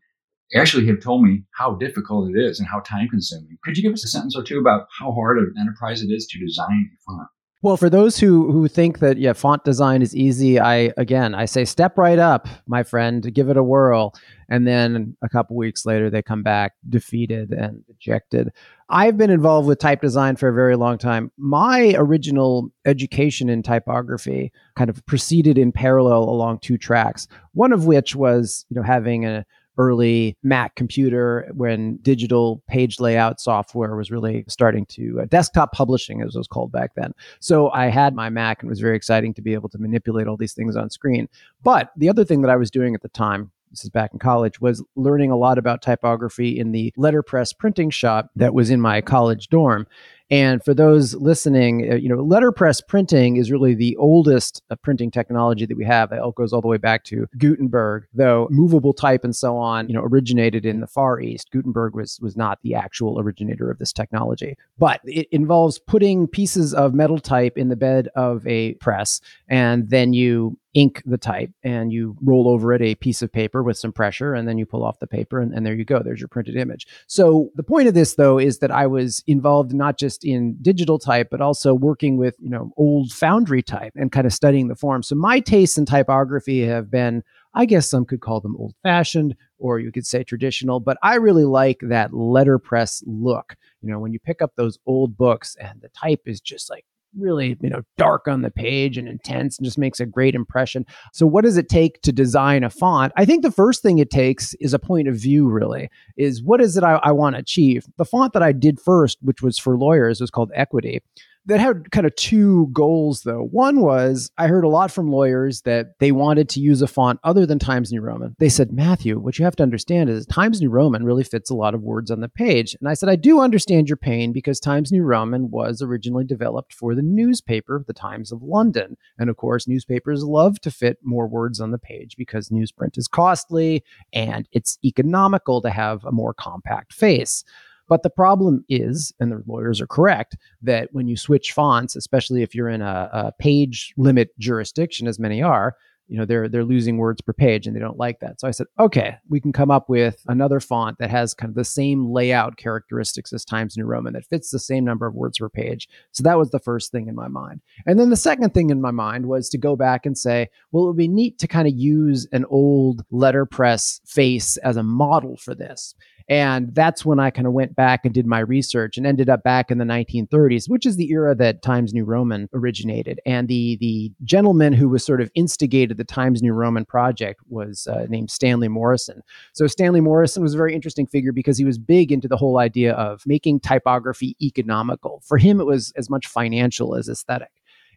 actually 0.56 0.88
have 0.88 1.00
told 1.00 1.24
me 1.24 1.44
how 1.54 1.76
difficult 1.76 2.32
it 2.32 2.40
is 2.40 2.60
and 2.60 2.68
how 2.68 2.80
time 2.80 3.08
consuming. 3.08 3.58
Could 3.64 3.78
you 3.78 3.84
give 3.84 3.94
us 3.94 4.04
a 4.04 4.08
sentence 4.08 4.36
or 4.36 4.44
two 4.44 4.58
about 4.58 4.88
how 5.00 5.12
hard 5.12 5.38
an 5.38 5.54
enterprise 5.60 6.02
it 6.02 6.08
is 6.08 6.26
to 6.28 6.40
design 6.40 6.90
a 6.92 6.98
font? 7.06 7.28
Well, 7.66 7.78
for 7.78 7.90
those 7.90 8.20
who 8.20 8.52
who 8.52 8.68
think 8.68 9.00
that 9.00 9.18
yeah, 9.18 9.34
font 9.34 9.64
design 9.64 10.04
is 10.04 10.16
easy, 10.16 10.60
I 10.60 10.94
again 10.98 11.34
I 11.34 11.46
say 11.46 11.66
step 11.66 11.98
right 11.98 12.20
up, 12.20 12.48
my 12.68 12.84
friend, 12.84 13.34
give 13.34 13.50
it 13.50 13.58
a 13.58 13.64
whirl, 13.64 14.14
and 14.48 14.68
then 14.68 15.18
a 15.24 15.30
couple 15.30 15.56
weeks 15.56 15.84
later 15.84 16.12
they 16.12 16.22
come 16.22 16.44
back 16.44 16.74
defeated 16.88 17.50
and 17.50 17.84
dejected. 17.88 18.52
I've 18.90 19.18
been 19.18 19.32
involved 19.32 19.68
with 19.68 19.80
type 19.80 20.02
design 20.02 20.36
for 20.36 20.48
a 20.48 20.54
very 20.54 20.76
long 20.76 21.00
time. 21.00 21.32
My 21.40 21.96
original 21.98 22.70
education 22.86 23.50
in 23.50 23.64
typography 23.64 24.52
kind 24.76 24.92
of 24.92 25.04
proceeded 25.08 25.58
in 25.58 25.72
parallel 25.72 26.26
along 26.26 26.60
two 26.60 26.78
tracks. 26.78 27.28
One 27.54 27.74
of 27.74 27.88
which 27.88 28.16
was 28.16 28.64
you 28.70 28.76
know 28.76 28.84
having 28.84 29.26
a 29.26 29.44
early 29.78 30.38
Mac 30.44 30.76
computer 30.76 31.50
when 31.54 31.98
digital 31.98 32.62
page 32.68 33.00
layout 33.00 33.40
software 33.40 33.96
was 33.96 34.12
really 34.12 34.46
starting 34.48 34.86
to 34.88 35.22
uh, 35.22 35.26
desktop 35.26 35.72
publishing, 35.72 36.22
as 36.22 36.36
it 36.36 36.38
was 36.38 36.48
called 36.48 36.72
back 36.72 36.96
then. 36.96 37.14
So 37.40 37.70
I 37.72 37.88
had 37.88 38.16
my 38.16 38.30
Mac 38.30 38.62
and 38.62 38.70
it 38.70 38.72
was 38.72 38.80
very 38.80 38.96
exciting 38.96 39.34
to 39.36 39.42
be 39.42 39.54
able 39.54 39.70
to 39.70 39.78
manipulate 39.78 40.28
all 40.28 40.38
these 40.38 40.54
things 40.54 40.76
on 40.76 40.90
screen. 40.90 41.28
But 41.64 41.92
the 41.96 42.10
other 42.10 42.26
thing 42.26 42.42
that 42.42 42.52
I 42.52 42.56
was 42.56 42.72
doing 42.72 42.96
at 42.96 43.02
the 43.02 43.10
time, 43.10 43.52
this 43.72 43.84
is 43.84 43.90
back 43.90 44.12
in 44.14 44.20
college, 44.20 44.62
was 44.62 44.84
learning 44.96 45.32
a 45.32 45.38
lot 45.38 45.58
about 45.58 45.82
typography 45.82 46.58
in 46.58 46.72
the 46.72 46.94
letterpress 46.96 47.52
printing 47.52 47.90
shop 47.90 48.30
that 48.36 48.54
was 48.54 48.70
in 48.70 48.80
my 48.80 49.02
college 49.02 49.50
dorm. 49.50 49.88
And 50.32 50.64
for 50.64 50.74
those 50.74 51.14
listening, 51.16 51.92
uh, 51.92 51.96
you 51.96 52.10
know, 52.10 52.22
letterpress 52.22 52.82
printing 52.82 53.36
is 53.36 53.52
really 53.52 53.76
the 53.76 53.96
oldest 53.98 54.64
uh, 54.70 54.76
printing 54.76 55.12
technology 55.12 55.66
that 55.66 55.78
we 55.78 55.86
have. 55.86 56.12
It 56.12 56.22
goes 56.36 56.52
all 56.52 56.62
the 56.62 56.68
way 56.68 56.78
back 56.78 57.04
to 57.06 57.28
Gutenberg, 57.38 58.06
though 58.14 58.48
movable 58.50 58.94
type 58.94 59.24
and 59.24 59.36
so 59.36 59.58
on, 59.58 59.88
you 59.88 59.94
know, 59.94 60.04
originated 60.04 60.66
in 60.66 60.80
the 60.80 60.88
Far 60.88 61.20
East. 61.20 61.52
Gutenberg 61.52 61.96
was 61.96 62.20
was 62.22 62.36
not 62.36 62.60
the 62.64 62.74
actual 62.74 63.20
originator 63.20 63.70
of 63.70 63.78
this 63.78 63.94
technology, 63.94 64.56
but 64.78 65.00
it 65.06 65.28
involves 65.32 65.78
putting 65.78 66.28
pieces 66.28 66.74
of 66.74 66.94
metal 66.94 67.20
type 67.20 67.58
in 67.58 67.70
the 67.70 67.76
bed 67.76 68.10
of 68.16 68.46
a 68.48 68.74
press, 68.76 69.22
and 69.48 69.90
then 69.90 70.14
you 70.14 70.58
ink 70.76 71.02
the 71.06 71.18
type 71.18 71.50
and 71.64 71.92
you 71.92 72.16
roll 72.22 72.50
over 72.50 72.74
it 72.74 72.82
a 72.82 72.96
piece 72.96 73.22
of 73.22 73.32
paper 73.32 73.64
with 73.64 73.78
some 73.78 73.94
pressure 73.94 74.34
and 74.34 74.46
then 74.48 74.58
you 74.58 74.66
pull 74.66 74.84
off 74.84 75.00
the 75.00 75.08
paper 75.08 75.40
and, 75.40 75.54
and 75.54 75.66
there 75.66 75.74
you 75.74 75.86
go 75.86 76.04
there's 76.04 76.20
your 76.20 76.28
printed 76.28 76.58
image 76.58 76.86
so 77.08 77.50
the 77.56 77.64
point 77.64 77.88
of 77.88 77.94
this 77.94 78.16
though 78.16 78.38
is 78.38 78.60
that 78.60 78.72
i 78.72 78.86
was 78.86 79.24
involved 79.26 79.74
not 79.74 79.98
just 79.98 80.15
in 80.24 80.56
digital 80.62 81.00
type 81.00 81.28
but 81.30 81.42
also 81.42 81.74
working 81.74 82.18
with 82.18 82.36
you 82.40 82.50
know 82.50 82.72
old 82.78 83.12
foundry 83.12 83.62
type 83.62 83.94
and 83.96 84.12
kind 84.12 84.26
of 84.26 84.34
studying 84.34 84.68
the 84.68 84.76
form. 84.76 85.04
So 85.04 85.16
my 85.16 85.40
tastes 85.40 85.78
in 85.78 85.86
typography 85.86 86.66
have 86.66 86.90
been 86.90 87.24
i 87.54 87.66
guess 87.66 87.90
some 87.90 88.06
could 88.06 88.22
call 88.22 88.42
them 88.42 88.56
old 88.58 88.74
fashioned 88.84 89.36
or 89.58 89.80
you 89.80 89.92
could 89.92 90.06
say 90.06 90.24
traditional 90.24 90.80
but 90.80 90.98
i 91.04 91.16
really 91.16 91.46
like 91.46 91.80
that 91.82 92.14
letterpress 92.14 93.04
look. 93.06 93.56
You 93.82 93.90
know 93.92 94.00
when 94.00 94.14
you 94.14 94.20
pick 94.20 94.42
up 94.42 94.54
those 94.56 94.78
old 94.86 95.18
books 95.18 95.56
and 95.60 95.82
the 95.82 95.90
type 95.90 96.22
is 96.26 96.42
just 96.42 96.70
like 96.70 96.86
really 97.18 97.58
you 97.62 97.70
know 97.70 97.82
dark 97.98 98.28
on 98.28 98.42
the 98.42 98.52
page 98.52 98.98
and 98.98 99.08
intense 99.08 99.58
and 99.58 99.66
just 99.66 99.78
makes 99.78 100.00
a 100.00 100.06
great 100.06 100.36
impression. 100.36 100.86
So 101.14 101.26
what 101.26 101.44
does 101.44 101.58
it 101.58 101.70
take 101.70 102.02
to 102.02 102.12
design 102.12 102.64
a 102.64 102.70
font? 102.70 103.14
I 103.16 103.26
think 103.26 103.44
the 103.44 103.52
first 103.52 103.82
thing 103.82 104.00
it 104.00 104.10
takes 104.10 104.54
is 104.56 104.74
a 104.74 104.80
point 104.80 105.08
of 105.08 105.16
view 105.16 105.48
really 105.48 105.90
is 106.18 106.44
what 106.44 106.62
is 106.62 106.78
it 106.78 106.84
i, 106.84 107.00
I 107.04 107.12
want 107.12 107.36
to 107.36 107.40
achieve? 107.40 107.86
The 107.98 108.06
font 108.06 108.34
that 108.34 108.44
i 108.44 108.52
did 108.52 108.80
first 108.80 109.18
which 109.22 109.42
was 109.42 109.58
for 109.58 109.78
lawyers 109.78 110.22
was 110.22 110.32
called 110.32 110.52
equity 110.56 111.02
that 111.48 111.60
had 111.60 111.92
kind 111.92 112.06
of 112.06 112.16
two 112.16 112.68
goals 112.74 113.22
though. 113.22 113.48
One 113.52 113.82
was 113.82 114.32
I 114.38 114.48
heard 114.48 114.64
a 114.64 114.70
lot 114.70 114.92
from 114.92 115.12
lawyers 115.12 115.62
that 115.62 116.00
they 116.00 116.12
wanted 116.12 116.50
to 116.50 116.60
use 116.60 116.82
a 116.82 116.88
font 116.88 117.20
other 117.24 117.46
than 117.46 117.60
Times 117.60 117.92
New 117.92 118.02
Roman. 118.02 118.36
They 118.40 118.50
said, 118.50 118.72
Matthew, 118.72 119.20
what 119.20 119.38
you 119.38 119.46
have 119.46 119.56
to 119.58 119.64
understand 119.64 120.10
is 120.10 120.26
Times 120.26 120.62
New 120.62 120.70
Roman 120.70 121.04
really 121.04 121.24
fits 121.24 121.50
a 121.50 121.56
lot 121.56 121.76
of 121.76 121.82
words 121.82 122.10
on 122.10 122.22
the 122.22 122.30
page. 122.30 122.76
And 122.80 122.90
I 122.90 122.94
said, 122.94 123.10
I 123.10 123.16
do 123.16 123.40
understand 123.40 123.88
your 123.88 123.98
pain 123.98 124.32
because 124.32 124.60
Times 124.60 124.92
New 124.92 125.04
Roman 125.04 125.52
was 125.52 125.82
originally 125.82 126.26
developed 126.26 126.74
for 126.74 126.96
the 126.96 127.04
newspaper, 127.04 127.84
the 127.86 127.94
Times 127.94 128.32
of 128.32 128.42
London. 128.42 128.98
And 129.18 129.30
of 129.30 129.38
course, 129.38 129.68
newspapers 129.68 130.24
love 130.24 130.60
to 130.62 130.72
fit 130.72 130.98
more 131.04 131.28
words 131.28 131.60
on 131.60 131.72
the 131.72 131.78
page 131.78 132.16
because 132.18 132.50
newsprint 132.50 132.98
is 132.98 133.08
costly 133.08 133.84
and 134.14 134.48
it's 134.52 134.78
economical 134.84 135.62
to 135.62 135.70
have 135.70 136.04
a 136.06 136.12
more 136.12 136.34
compact 136.34 136.94
face. 136.94 137.44
But 137.88 138.04
the 138.04 138.10
problem 138.10 138.66
is, 138.70 139.14
and 139.20 139.32
the 139.32 139.44
lawyers 139.46 139.80
are 139.82 139.88
correct, 139.88 140.38
that 140.62 140.90
when 140.92 141.08
you 141.08 141.18
switch 141.18 141.52
fonts, 141.52 141.96
especially 141.96 142.42
if 142.42 142.56
you're 142.56 142.70
in 142.70 142.82
a, 142.82 143.10
a 143.12 143.32
page 143.40 143.94
limit 143.98 144.30
jurisdiction, 144.40 145.08
as 145.08 145.20
many 145.20 145.42
are, 145.42 145.76
you 146.08 146.18
know 146.18 146.26
they're 146.26 146.48
they're 146.48 146.64
losing 146.64 146.98
words 146.98 147.22
per 147.22 147.34
page 147.34 147.66
and 147.66 147.76
they 147.76 147.80
don't 147.80 147.98
like 147.98 148.20
that. 148.20 148.40
So 148.40 148.48
i 148.48 148.52
said 148.52 148.68
okay 148.80 149.16
we 149.30 149.40
can 149.40 149.52
come 149.52 149.72
up 149.72 149.90
with 149.90 150.24
another 150.28 150.60
font 150.60 150.98
that 151.00 151.10
has 151.10 151.34
kind 151.34 151.50
of 151.50 151.56
the 151.56 151.66
same 151.66 152.12
layout 152.12 152.58
characteristics 152.58 153.34
as 153.34 153.44
times 153.44 153.76
new 153.76 153.86
roman 153.86 154.14
that 154.14 154.26
fits 154.26 154.52
the 154.52 154.60
same 154.60 154.86
number 154.86 155.08
of 155.08 155.16
words 155.16 155.40
per 155.40 155.50
page. 155.50 155.88
So 156.12 156.24
that 156.24 156.38
was 156.38 156.52
the 156.52 156.60
first 156.60 156.92
thing 156.92 157.08
in 157.08 157.16
my 157.16 157.28
mind. 157.28 157.62
And 157.86 158.00
then 158.00 158.10
the 158.10 158.16
second 158.16 158.54
thing 158.54 158.70
in 158.70 158.82
my 158.82 158.92
mind 158.92 159.28
was 159.28 159.50
to 159.50 159.58
go 159.58 159.76
back 159.76 160.06
and 160.06 160.18
say 160.18 160.50
well 160.72 160.84
it 160.84 160.88
would 160.88 160.98
be 160.98 161.08
neat 161.08 161.40
to 161.40 161.48
kind 161.48 161.68
of 161.68 161.74
use 161.74 162.28
an 162.32 162.46
old 162.50 163.04
letterpress 163.12 164.02
face 164.06 164.58
as 164.58 164.78
a 164.78 164.84
model 164.84 165.38
for 165.38 165.56
this 165.56 165.96
and 166.28 166.74
that's 166.74 167.06
when 167.06 167.20
I 167.20 167.30
kind 167.30 167.46
of 167.46 167.54
went 167.54 167.76
back 167.76 168.04
and 168.04 168.14
did 168.14 168.26
my 168.26 168.40
research 168.40 168.98
and 168.98 169.06
ended 169.06 169.30
up 169.30 169.44
back 169.44 169.70
in 169.70 169.78
the 169.78 169.86
1930s, 169.86 170.68
which 170.68 170.86
is 170.86 170.96
the 170.96 171.12
era 171.12 171.36
that 171.36 171.62
Times 171.62 171.94
New 171.94 172.04
Roman 172.04 172.50
originated. 172.52 173.20
And 173.28 173.48
the 173.48 173.78
the 173.78 174.12
gentleman 174.24 174.74
who 174.74 174.90
was 174.90 175.06
sort 175.06 175.22
of 175.22 175.30
instigated 175.36 175.98
the 175.98 176.04
Times 176.04 176.42
New 176.42 176.54
Roman 176.54 176.84
project 176.84 177.42
was 177.48 177.86
uh, 177.86 178.08
named 178.10 178.32
Stanley 178.32 178.68
Morison. 178.68 179.22
So 179.54 179.68
Stanley 179.68 180.02
Morison 180.02 180.42
was 180.42 180.56
a 180.56 180.58
very 180.58 180.74
interesting 180.74 181.06
figure 181.06 181.32
because 181.32 181.60
he 181.60 181.66
was 181.66 181.78
big 181.78 182.12
into 182.12 182.28
the 182.28 182.38
whole 182.38 182.58
idea 182.58 182.94
of 182.94 183.22
making 183.28 183.60
typography 183.60 184.36
economical. 184.42 185.22
For 185.26 185.38
him, 185.38 185.60
it 185.60 185.66
was 185.66 185.92
as 185.96 186.10
much 186.10 186.26
financial 186.26 186.96
as 186.96 187.08
aesthetic. 187.08 187.52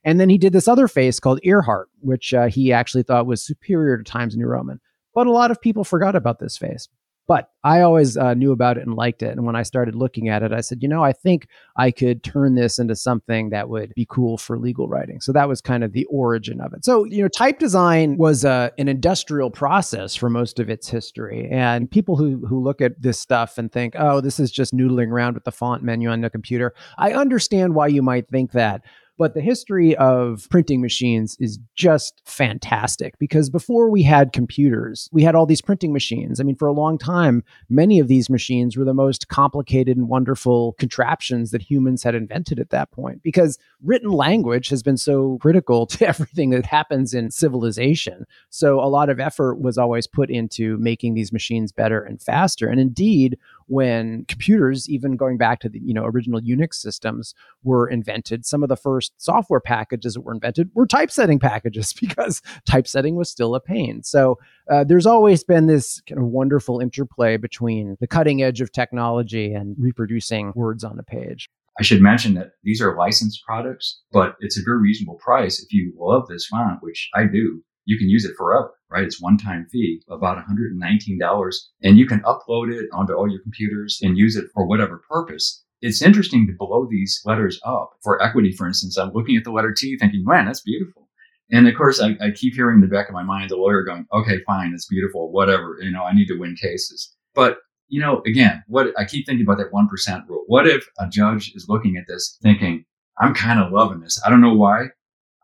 And 0.04 0.20
then 0.20 0.28
he 0.28 0.38
did 0.38 0.52
this 0.52 0.68
other 0.68 0.86
face 0.86 1.18
called 1.18 1.40
Ehrhardt, 1.44 1.86
which 2.00 2.34
uh, 2.34 2.46
he 2.48 2.72
actually 2.72 3.02
thought 3.02 3.26
was 3.26 3.42
superior 3.42 3.96
to 3.96 4.04
Times 4.04 4.36
New 4.36 4.46
Roman. 4.46 4.80
But 5.14 5.26
a 5.26 5.32
lot 5.32 5.50
of 5.50 5.60
people 5.60 5.82
forgot 5.82 6.14
about 6.14 6.38
this 6.38 6.56
face. 6.56 6.88
But 7.28 7.50
I 7.62 7.82
always 7.82 8.16
uh, 8.16 8.32
knew 8.32 8.52
about 8.52 8.78
it 8.78 8.86
and 8.86 8.96
liked 8.96 9.22
it. 9.22 9.32
And 9.32 9.44
when 9.44 9.54
I 9.54 9.62
started 9.62 9.94
looking 9.94 10.30
at 10.30 10.42
it, 10.42 10.50
I 10.50 10.62
said, 10.62 10.82
you 10.82 10.88
know, 10.88 11.04
I 11.04 11.12
think 11.12 11.46
I 11.76 11.90
could 11.90 12.24
turn 12.24 12.54
this 12.54 12.78
into 12.78 12.96
something 12.96 13.50
that 13.50 13.68
would 13.68 13.92
be 13.94 14.06
cool 14.08 14.38
for 14.38 14.58
legal 14.58 14.88
writing. 14.88 15.20
So 15.20 15.32
that 15.32 15.46
was 15.46 15.60
kind 15.60 15.84
of 15.84 15.92
the 15.92 16.06
origin 16.06 16.60
of 16.62 16.72
it. 16.72 16.86
So, 16.86 17.04
you 17.04 17.22
know, 17.22 17.28
type 17.28 17.58
design 17.58 18.16
was 18.16 18.46
uh, 18.46 18.70
an 18.78 18.88
industrial 18.88 19.50
process 19.50 20.16
for 20.16 20.30
most 20.30 20.58
of 20.58 20.70
its 20.70 20.88
history. 20.88 21.46
And 21.50 21.90
people 21.90 22.16
who, 22.16 22.46
who 22.46 22.62
look 22.64 22.80
at 22.80 23.00
this 23.02 23.20
stuff 23.20 23.58
and 23.58 23.70
think, 23.70 23.94
oh, 23.98 24.22
this 24.22 24.40
is 24.40 24.50
just 24.50 24.74
noodling 24.74 25.08
around 25.08 25.34
with 25.34 25.44
the 25.44 25.52
font 25.52 25.82
menu 25.82 26.08
on 26.08 26.22
the 26.22 26.30
computer, 26.30 26.72
I 26.96 27.12
understand 27.12 27.74
why 27.74 27.88
you 27.88 28.00
might 28.00 28.28
think 28.28 28.52
that. 28.52 28.82
But 29.18 29.34
the 29.34 29.40
history 29.40 29.96
of 29.96 30.46
printing 30.48 30.80
machines 30.80 31.36
is 31.40 31.58
just 31.74 32.22
fantastic 32.24 33.18
because 33.18 33.50
before 33.50 33.90
we 33.90 34.02
had 34.04 34.32
computers, 34.32 35.08
we 35.12 35.24
had 35.24 35.34
all 35.34 35.44
these 35.44 35.60
printing 35.60 35.92
machines. 35.92 36.40
I 36.40 36.44
mean, 36.44 36.54
for 36.54 36.68
a 36.68 36.72
long 36.72 36.98
time, 36.98 37.42
many 37.68 37.98
of 37.98 38.08
these 38.08 38.30
machines 38.30 38.76
were 38.76 38.84
the 38.84 38.94
most 38.94 39.28
complicated 39.28 39.96
and 39.96 40.08
wonderful 40.08 40.74
contraptions 40.74 41.50
that 41.50 41.62
humans 41.62 42.04
had 42.04 42.14
invented 42.14 42.60
at 42.60 42.70
that 42.70 42.92
point 42.92 43.22
because 43.22 43.58
written 43.82 44.10
language 44.10 44.68
has 44.68 44.82
been 44.82 44.96
so 44.96 45.38
critical 45.40 45.86
to 45.86 46.06
everything 46.06 46.50
that 46.50 46.64
happens 46.64 47.12
in 47.12 47.30
civilization. 47.30 48.24
So 48.50 48.80
a 48.80 48.86
lot 48.86 49.10
of 49.10 49.20
effort 49.20 49.60
was 49.60 49.76
always 49.76 50.06
put 50.06 50.30
into 50.30 50.76
making 50.78 51.14
these 51.14 51.32
machines 51.32 51.72
better 51.72 52.02
and 52.02 52.22
faster. 52.22 52.68
And 52.68 52.80
indeed, 52.80 53.36
when 53.68 54.24
computers, 54.26 54.88
even 54.88 55.16
going 55.16 55.38
back 55.38 55.60
to 55.60 55.68
the 55.68 55.78
you 55.78 55.94
know 55.94 56.04
original 56.04 56.40
Unix 56.40 56.74
systems, 56.74 57.34
were 57.62 57.88
invented, 57.88 58.44
some 58.44 58.62
of 58.62 58.68
the 58.68 58.76
first 58.76 59.12
software 59.16 59.60
packages 59.60 60.14
that 60.14 60.22
were 60.22 60.34
invented 60.34 60.70
were 60.74 60.86
typesetting 60.86 61.38
packages 61.38 61.92
because 62.00 62.42
typesetting 62.66 63.16
was 63.16 63.30
still 63.30 63.54
a 63.54 63.60
pain. 63.60 64.02
So 64.02 64.38
uh, 64.70 64.84
there's 64.84 65.06
always 65.06 65.44
been 65.44 65.66
this 65.66 66.00
kind 66.08 66.20
of 66.20 66.26
wonderful 66.26 66.80
interplay 66.80 67.36
between 67.36 67.96
the 68.00 68.06
cutting 68.06 68.42
edge 68.42 68.60
of 68.60 68.72
technology 68.72 69.52
and 69.52 69.76
reproducing 69.78 70.52
words 70.54 70.84
on 70.84 70.98
a 70.98 71.02
page. 71.02 71.48
I 71.78 71.84
should 71.84 72.02
mention 72.02 72.34
that 72.34 72.52
these 72.64 72.82
are 72.82 72.96
licensed 72.96 73.44
products, 73.44 74.02
but 74.10 74.34
it's 74.40 74.58
a 74.58 74.64
very 74.64 74.78
reasonable 74.80 75.14
price 75.14 75.62
if 75.62 75.72
you 75.72 75.92
love 75.96 76.26
this 76.26 76.46
font, 76.46 76.78
which 76.82 77.08
I 77.14 77.24
do 77.24 77.62
you 77.88 77.98
can 77.98 78.10
use 78.10 78.26
it 78.26 78.36
forever, 78.36 78.70
right? 78.90 79.04
It's 79.04 79.20
one 79.20 79.38
time 79.38 79.66
fee, 79.70 80.02
about 80.08 80.38
$119. 80.38 81.54
And 81.82 81.98
you 81.98 82.06
can 82.06 82.20
upload 82.20 82.72
it 82.72 82.88
onto 82.92 83.12
all 83.12 83.30
your 83.30 83.42
computers 83.42 83.98
and 84.02 84.18
use 84.18 84.36
it 84.36 84.46
for 84.54 84.66
whatever 84.66 85.02
purpose. 85.08 85.64
It's 85.80 86.02
interesting 86.02 86.46
to 86.46 86.54
blow 86.58 86.86
these 86.90 87.20
letters 87.24 87.60
up. 87.64 87.90
For 88.02 88.22
equity, 88.22 88.52
for 88.52 88.66
instance, 88.66 88.98
I'm 88.98 89.12
looking 89.12 89.36
at 89.36 89.44
the 89.44 89.52
letter 89.52 89.72
T 89.72 89.96
thinking, 89.96 90.24
man, 90.24 90.46
that's 90.46 90.62
beautiful. 90.62 91.08
And 91.50 91.66
of 91.66 91.74
course, 91.76 92.00
I, 92.00 92.16
I 92.20 92.30
keep 92.30 92.54
hearing 92.54 92.76
in 92.76 92.80
the 92.80 92.94
back 92.94 93.08
of 93.08 93.14
my 93.14 93.22
mind 93.22 93.50
the 93.50 93.56
lawyer 93.56 93.82
going, 93.82 94.06
okay, 94.12 94.40
fine, 94.46 94.72
it's 94.74 94.86
beautiful, 94.86 95.32
whatever. 95.32 95.78
You 95.80 95.90
know, 95.90 96.02
I 96.02 96.14
need 96.14 96.26
to 96.26 96.38
win 96.38 96.56
cases. 96.56 97.14
But 97.34 97.58
you 97.88 98.00
know, 98.00 98.22
again, 98.26 98.62
what 98.66 98.88
I 98.98 99.04
keep 99.04 99.26
thinking 99.26 99.46
about 99.46 99.58
that 99.58 99.72
1% 99.72 100.28
rule. 100.28 100.44
What 100.46 100.66
if 100.66 100.86
a 100.98 101.08
judge 101.08 101.52
is 101.54 101.66
looking 101.68 101.96
at 101.96 102.04
this 102.06 102.38
thinking, 102.42 102.84
I'm 103.18 103.34
kind 103.34 103.60
of 103.60 103.72
loving 103.72 104.00
this. 104.00 104.20
I 104.24 104.30
don't 104.30 104.40
know 104.40 104.54
why. 104.54 104.88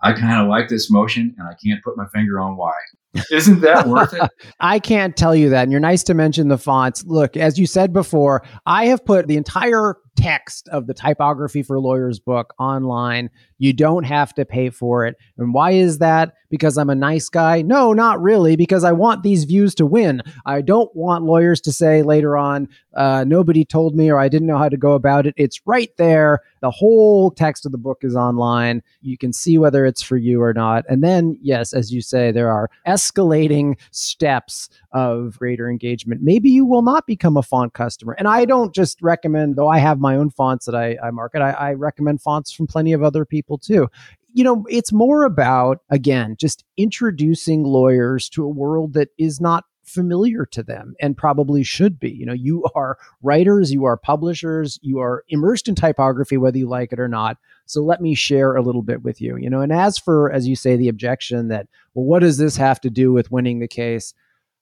I 0.02 0.12
kind 0.12 0.40
of 0.40 0.48
like 0.48 0.68
this 0.68 0.90
motion 0.90 1.34
and 1.38 1.48
I 1.48 1.54
can't 1.64 1.82
put 1.82 1.96
my 1.96 2.04
finger 2.12 2.38
on 2.38 2.56
why. 2.56 2.74
Isn't 3.30 3.61
that 3.61 3.87
worth 3.88 4.12
it? 4.14 4.30
I 4.61 4.78
can't 4.78 5.16
tell 5.16 5.35
you 5.35 5.50
that. 5.50 5.62
And 5.64 5.73
you're 5.73 5.80
nice 5.80 6.02
to 6.04 6.14
mention 6.14 6.49
the 6.49 6.59
fonts. 6.59 7.04
Look, 7.04 7.37
as 7.37 7.59
you 7.59 7.66
said 7.66 7.92
before, 7.92 8.44
I 8.66 8.87
have 8.87 9.04
put 9.04 9.26
the 9.26 9.37
entire 9.37 9.97
text 10.25 10.69
of 10.69 10.87
the 10.87 10.95
typography 10.95 11.63
for 11.63 11.78
lawyers 11.78 12.19
book 12.19 12.54
online. 12.58 13.28
You 13.58 13.75
don't 13.75 14.04
have 14.04 14.34
to 14.34 14.45
pay 14.45 14.71
for 14.71 15.06
it. 15.06 15.17
And 15.37 15.52
why 15.52 15.73
is 15.73 15.99
that? 15.99 16.34
Because 16.49 16.78
I'm 16.78 16.91
a 16.91 16.95
nice 16.95 17.28
guy? 17.28 17.63
No, 17.63 17.93
not 17.93 18.23
really, 18.23 18.56
because 18.56 18.84
I 18.84 18.93
want 18.93 19.23
these 19.23 19.45
views 19.45 19.75
to 19.76 19.87
win. 19.87 20.23
I 20.47 20.60
don't 20.60 20.95
want 20.95 21.25
lawyers 21.25 21.60
to 21.63 21.73
say 21.73 22.02
later 22.02 22.37
on, 22.37 22.69
uh, 22.97 23.25
nobody 23.26 23.65
told 23.65 23.97
me 23.97 24.10
or 24.10 24.19
I 24.19 24.28
didn't 24.28 24.47
know 24.47 24.58
how 24.58 24.69
to 24.69 24.76
go 24.76 24.93
about 24.93 25.26
it. 25.26 25.34
It's 25.37 25.60
right 25.67 25.91
there. 25.97 26.41
The 26.60 26.71
whole 26.71 27.30
text 27.30 27.67
of 27.67 27.73
the 27.73 27.78
book 27.78 27.99
is 28.02 28.17
online. 28.17 28.82
You 29.02 29.19
can 29.19 29.32
see 29.32 29.58
whether 29.58 29.84
it's 29.84 30.02
for 30.02 30.17
you 30.17 30.41
or 30.43 30.54
not. 30.54 30.84
And 30.89 31.02
then, 31.02 31.37
yes, 31.43 31.73
as 31.73 31.93
you 31.93 32.00
say, 32.00 32.30
there 32.30 32.50
are 32.50 32.71
escalating 32.87 33.78
steps 33.91 34.71
of 34.93 35.39
greater 35.39 35.69
engagement. 35.69 36.23
Maybe 36.23 36.50
you 36.50 36.65
will 36.65 36.82
not 36.82 37.06
become 37.06 37.37
a 37.37 37.43
font 37.43 37.75
customer. 37.75 38.15
And 38.17 38.28
I 38.28 38.45
don't 38.45 38.75
just 38.75 39.02
recommend, 39.02 39.56
though 39.56 39.69
I 39.69 39.78
have 39.78 39.99
my 39.99 40.13
own 40.16 40.30
fonts 40.30 40.66
that 40.66 40.74
I, 40.74 40.96
I 41.02 41.10
market. 41.10 41.42
I, 41.42 41.50
I 41.50 41.72
recommend 41.72 42.22
fonts 42.22 42.52
from 42.52 42.66
plenty 42.66 42.92
of 42.92 43.02
other 43.02 43.24
people 43.24 43.58
too 43.58 43.88
you 44.34 44.42
know, 44.42 44.66
it's 44.68 44.92
more 44.92 45.24
about, 45.24 45.78
again, 45.90 46.34
just 46.38 46.64
introducing 46.76 47.62
lawyers 47.62 48.28
to 48.30 48.44
a 48.44 48.48
world 48.48 48.92
that 48.94 49.10
is 49.16 49.40
not 49.40 49.64
familiar 49.84 50.44
to 50.46 50.62
them 50.62 50.94
and 51.00 51.16
probably 51.16 51.62
should 51.62 52.00
be. 52.00 52.10
You 52.10 52.26
know, 52.26 52.32
you 52.32 52.64
are 52.74 52.98
writers, 53.22 53.72
you 53.72 53.84
are 53.84 53.96
publishers, 53.96 54.78
you 54.82 54.98
are 54.98 55.24
immersed 55.28 55.68
in 55.68 55.76
typography, 55.76 56.36
whether 56.36 56.58
you 56.58 56.68
like 56.68 56.92
it 56.92 56.98
or 56.98 57.08
not. 57.08 57.38
So 57.66 57.82
let 57.82 58.00
me 58.00 58.14
share 58.14 58.56
a 58.56 58.62
little 58.62 58.82
bit 58.82 59.02
with 59.02 59.20
you. 59.20 59.36
You 59.36 59.48
know, 59.48 59.60
and 59.60 59.72
as 59.72 59.98
for, 59.98 60.32
as 60.32 60.48
you 60.48 60.56
say, 60.56 60.76
the 60.76 60.88
objection 60.88 61.48
that, 61.48 61.68
well, 61.94 62.04
what 62.04 62.20
does 62.20 62.36
this 62.36 62.56
have 62.56 62.80
to 62.80 62.90
do 62.90 63.12
with 63.12 63.30
winning 63.30 63.60
the 63.60 63.68
case? 63.68 64.14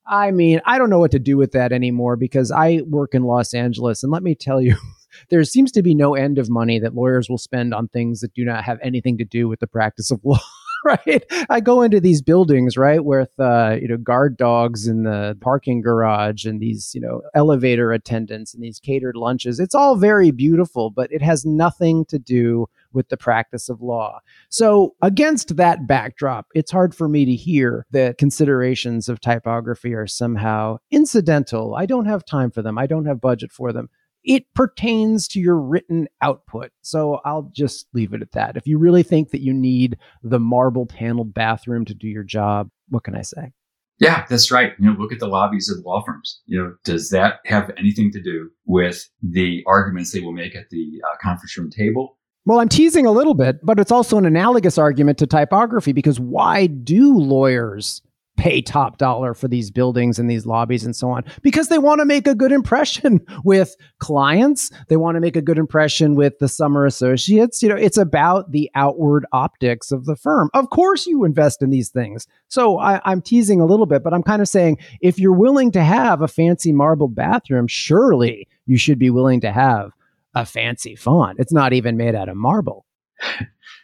I 0.06 0.30
mean, 0.30 0.60
I 0.64 0.78
don't 0.78 0.90
know 0.90 0.98
what 0.98 1.12
to 1.12 1.18
do 1.18 1.36
with 1.36 1.52
that 1.52 1.72
anymore 1.72 2.16
because 2.16 2.50
I 2.50 2.82
work 2.86 3.14
in 3.14 3.22
Los 3.22 3.54
Angeles. 3.54 4.02
And 4.02 4.12
let 4.12 4.22
me 4.22 4.34
tell 4.34 4.60
you, 4.60 4.76
there 5.30 5.42
seems 5.44 5.72
to 5.72 5.82
be 5.82 5.94
no 5.94 6.14
end 6.14 6.38
of 6.38 6.50
money 6.50 6.78
that 6.78 6.94
lawyers 6.94 7.28
will 7.28 7.38
spend 7.38 7.72
on 7.72 7.88
things 7.88 8.20
that 8.20 8.34
do 8.34 8.44
not 8.44 8.64
have 8.64 8.78
anything 8.82 9.18
to 9.18 9.24
do 9.24 9.48
with 9.48 9.60
the 9.60 9.66
practice 9.66 10.10
of 10.10 10.20
law. 10.24 10.40
right? 10.84 11.24
I 11.48 11.60
go 11.60 11.82
into 11.82 12.00
these 12.00 12.22
buildings, 12.22 12.76
right, 12.76 13.04
with 13.04 13.30
uh, 13.38 13.76
you 13.80 13.86
know 13.86 13.96
guard 13.96 14.36
dogs 14.36 14.88
in 14.88 15.04
the 15.04 15.38
parking 15.40 15.80
garage 15.80 16.44
and 16.44 16.60
these 16.60 16.92
you 16.92 17.00
know 17.00 17.22
elevator 17.34 17.92
attendants 17.92 18.52
and 18.52 18.62
these 18.62 18.80
catered 18.80 19.16
lunches. 19.16 19.60
It's 19.60 19.76
all 19.76 19.94
very 19.94 20.32
beautiful, 20.32 20.90
but 20.90 21.12
it 21.12 21.22
has 21.22 21.44
nothing 21.44 22.04
to 22.06 22.18
do 22.18 22.66
with 22.92 23.08
the 23.08 23.16
practice 23.16 23.68
of 23.68 23.80
law. 23.80 24.20
So, 24.48 24.94
against 25.02 25.56
that 25.56 25.86
backdrop, 25.86 26.46
it's 26.54 26.70
hard 26.70 26.94
for 26.94 27.08
me 27.08 27.24
to 27.24 27.34
hear 27.34 27.86
that 27.90 28.18
considerations 28.18 29.08
of 29.08 29.20
typography 29.20 29.94
are 29.94 30.06
somehow 30.06 30.78
incidental. 30.90 31.74
I 31.74 31.86
don't 31.86 32.06
have 32.06 32.24
time 32.24 32.50
for 32.50 32.62
them. 32.62 32.78
I 32.78 32.86
don't 32.86 33.06
have 33.06 33.20
budget 33.20 33.52
for 33.52 33.72
them 33.72 33.88
it 34.24 34.44
pertains 34.54 35.26
to 35.28 35.40
your 35.40 35.58
written 35.58 36.06
output. 36.20 36.70
So 36.82 37.20
I'll 37.24 37.50
just 37.52 37.86
leave 37.92 38.12
it 38.12 38.22
at 38.22 38.32
that. 38.32 38.56
If 38.56 38.66
you 38.66 38.78
really 38.78 39.02
think 39.02 39.30
that 39.30 39.42
you 39.42 39.52
need 39.52 39.96
the 40.22 40.40
marble 40.40 40.86
paneled 40.86 41.34
bathroom 41.34 41.84
to 41.86 41.94
do 41.94 42.08
your 42.08 42.22
job, 42.22 42.70
what 42.88 43.04
can 43.04 43.16
I 43.16 43.22
say? 43.22 43.52
Yeah, 43.98 44.24
that's 44.28 44.50
right. 44.50 44.72
You 44.78 44.86
know, 44.86 44.96
look 44.98 45.12
at 45.12 45.20
the 45.20 45.28
lobbies 45.28 45.68
of 45.68 45.84
law 45.84 46.02
firms. 46.04 46.40
You 46.46 46.58
know, 46.58 46.74
does 46.84 47.10
that 47.10 47.40
have 47.46 47.70
anything 47.78 48.10
to 48.12 48.22
do 48.22 48.50
with 48.64 49.08
the 49.22 49.62
arguments 49.66 50.12
they 50.12 50.20
will 50.20 50.32
make 50.32 50.56
at 50.56 50.70
the 50.70 51.00
uh, 51.04 51.16
conference 51.22 51.56
room 51.56 51.70
table? 51.70 52.18
Well, 52.44 52.58
I'm 52.58 52.68
teasing 52.68 53.06
a 53.06 53.12
little 53.12 53.34
bit, 53.34 53.64
but 53.64 53.78
it's 53.78 53.92
also 53.92 54.18
an 54.18 54.26
analogous 54.26 54.76
argument 54.76 55.18
to 55.18 55.26
typography 55.26 55.92
because 55.92 56.18
why 56.18 56.66
do 56.66 57.16
lawyers 57.16 58.02
pay 58.36 58.62
top 58.62 58.98
dollar 58.98 59.34
for 59.34 59.46
these 59.46 59.70
buildings 59.70 60.18
and 60.18 60.28
these 60.28 60.46
lobbies 60.46 60.84
and 60.84 60.96
so 60.96 61.10
on 61.10 61.22
because 61.42 61.68
they 61.68 61.78
want 61.78 62.00
to 62.00 62.04
make 62.04 62.26
a 62.26 62.34
good 62.34 62.50
impression 62.50 63.20
with 63.44 63.76
clients. 63.98 64.70
They 64.88 64.96
want 64.96 65.16
to 65.16 65.20
make 65.20 65.36
a 65.36 65.42
good 65.42 65.58
impression 65.58 66.14
with 66.14 66.38
the 66.38 66.48
summer 66.48 66.86
associates. 66.86 67.62
You 67.62 67.68
know, 67.68 67.76
it's 67.76 67.98
about 67.98 68.50
the 68.50 68.70
outward 68.74 69.26
optics 69.32 69.92
of 69.92 70.06
the 70.06 70.16
firm. 70.16 70.50
Of 70.54 70.70
course, 70.70 71.06
you 71.06 71.24
invest 71.24 71.62
in 71.62 71.70
these 71.70 71.90
things. 71.90 72.26
So 72.48 72.78
I, 72.78 73.00
I'm 73.04 73.22
teasing 73.22 73.60
a 73.60 73.66
little 73.66 73.86
bit, 73.86 74.02
but 74.02 74.14
I'm 74.14 74.22
kind 74.22 74.42
of 74.42 74.48
saying 74.48 74.78
if 75.00 75.18
you're 75.18 75.32
willing 75.32 75.70
to 75.72 75.84
have 75.84 76.22
a 76.22 76.28
fancy 76.28 76.72
marble 76.72 77.08
bathroom, 77.08 77.68
surely 77.68 78.48
you 78.66 78.78
should 78.78 78.98
be 78.98 79.10
willing 79.10 79.40
to 79.42 79.52
have 79.52 79.92
a 80.34 80.46
fancy 80.46 80.96
font. 80.96 81.38
It's 81.38 81.52
not 81.52 81.72
even 81.72 81.96
made 81.96 82.14
out 82.14 82.28
of 82.28 82.36
marble. 82.36 82.86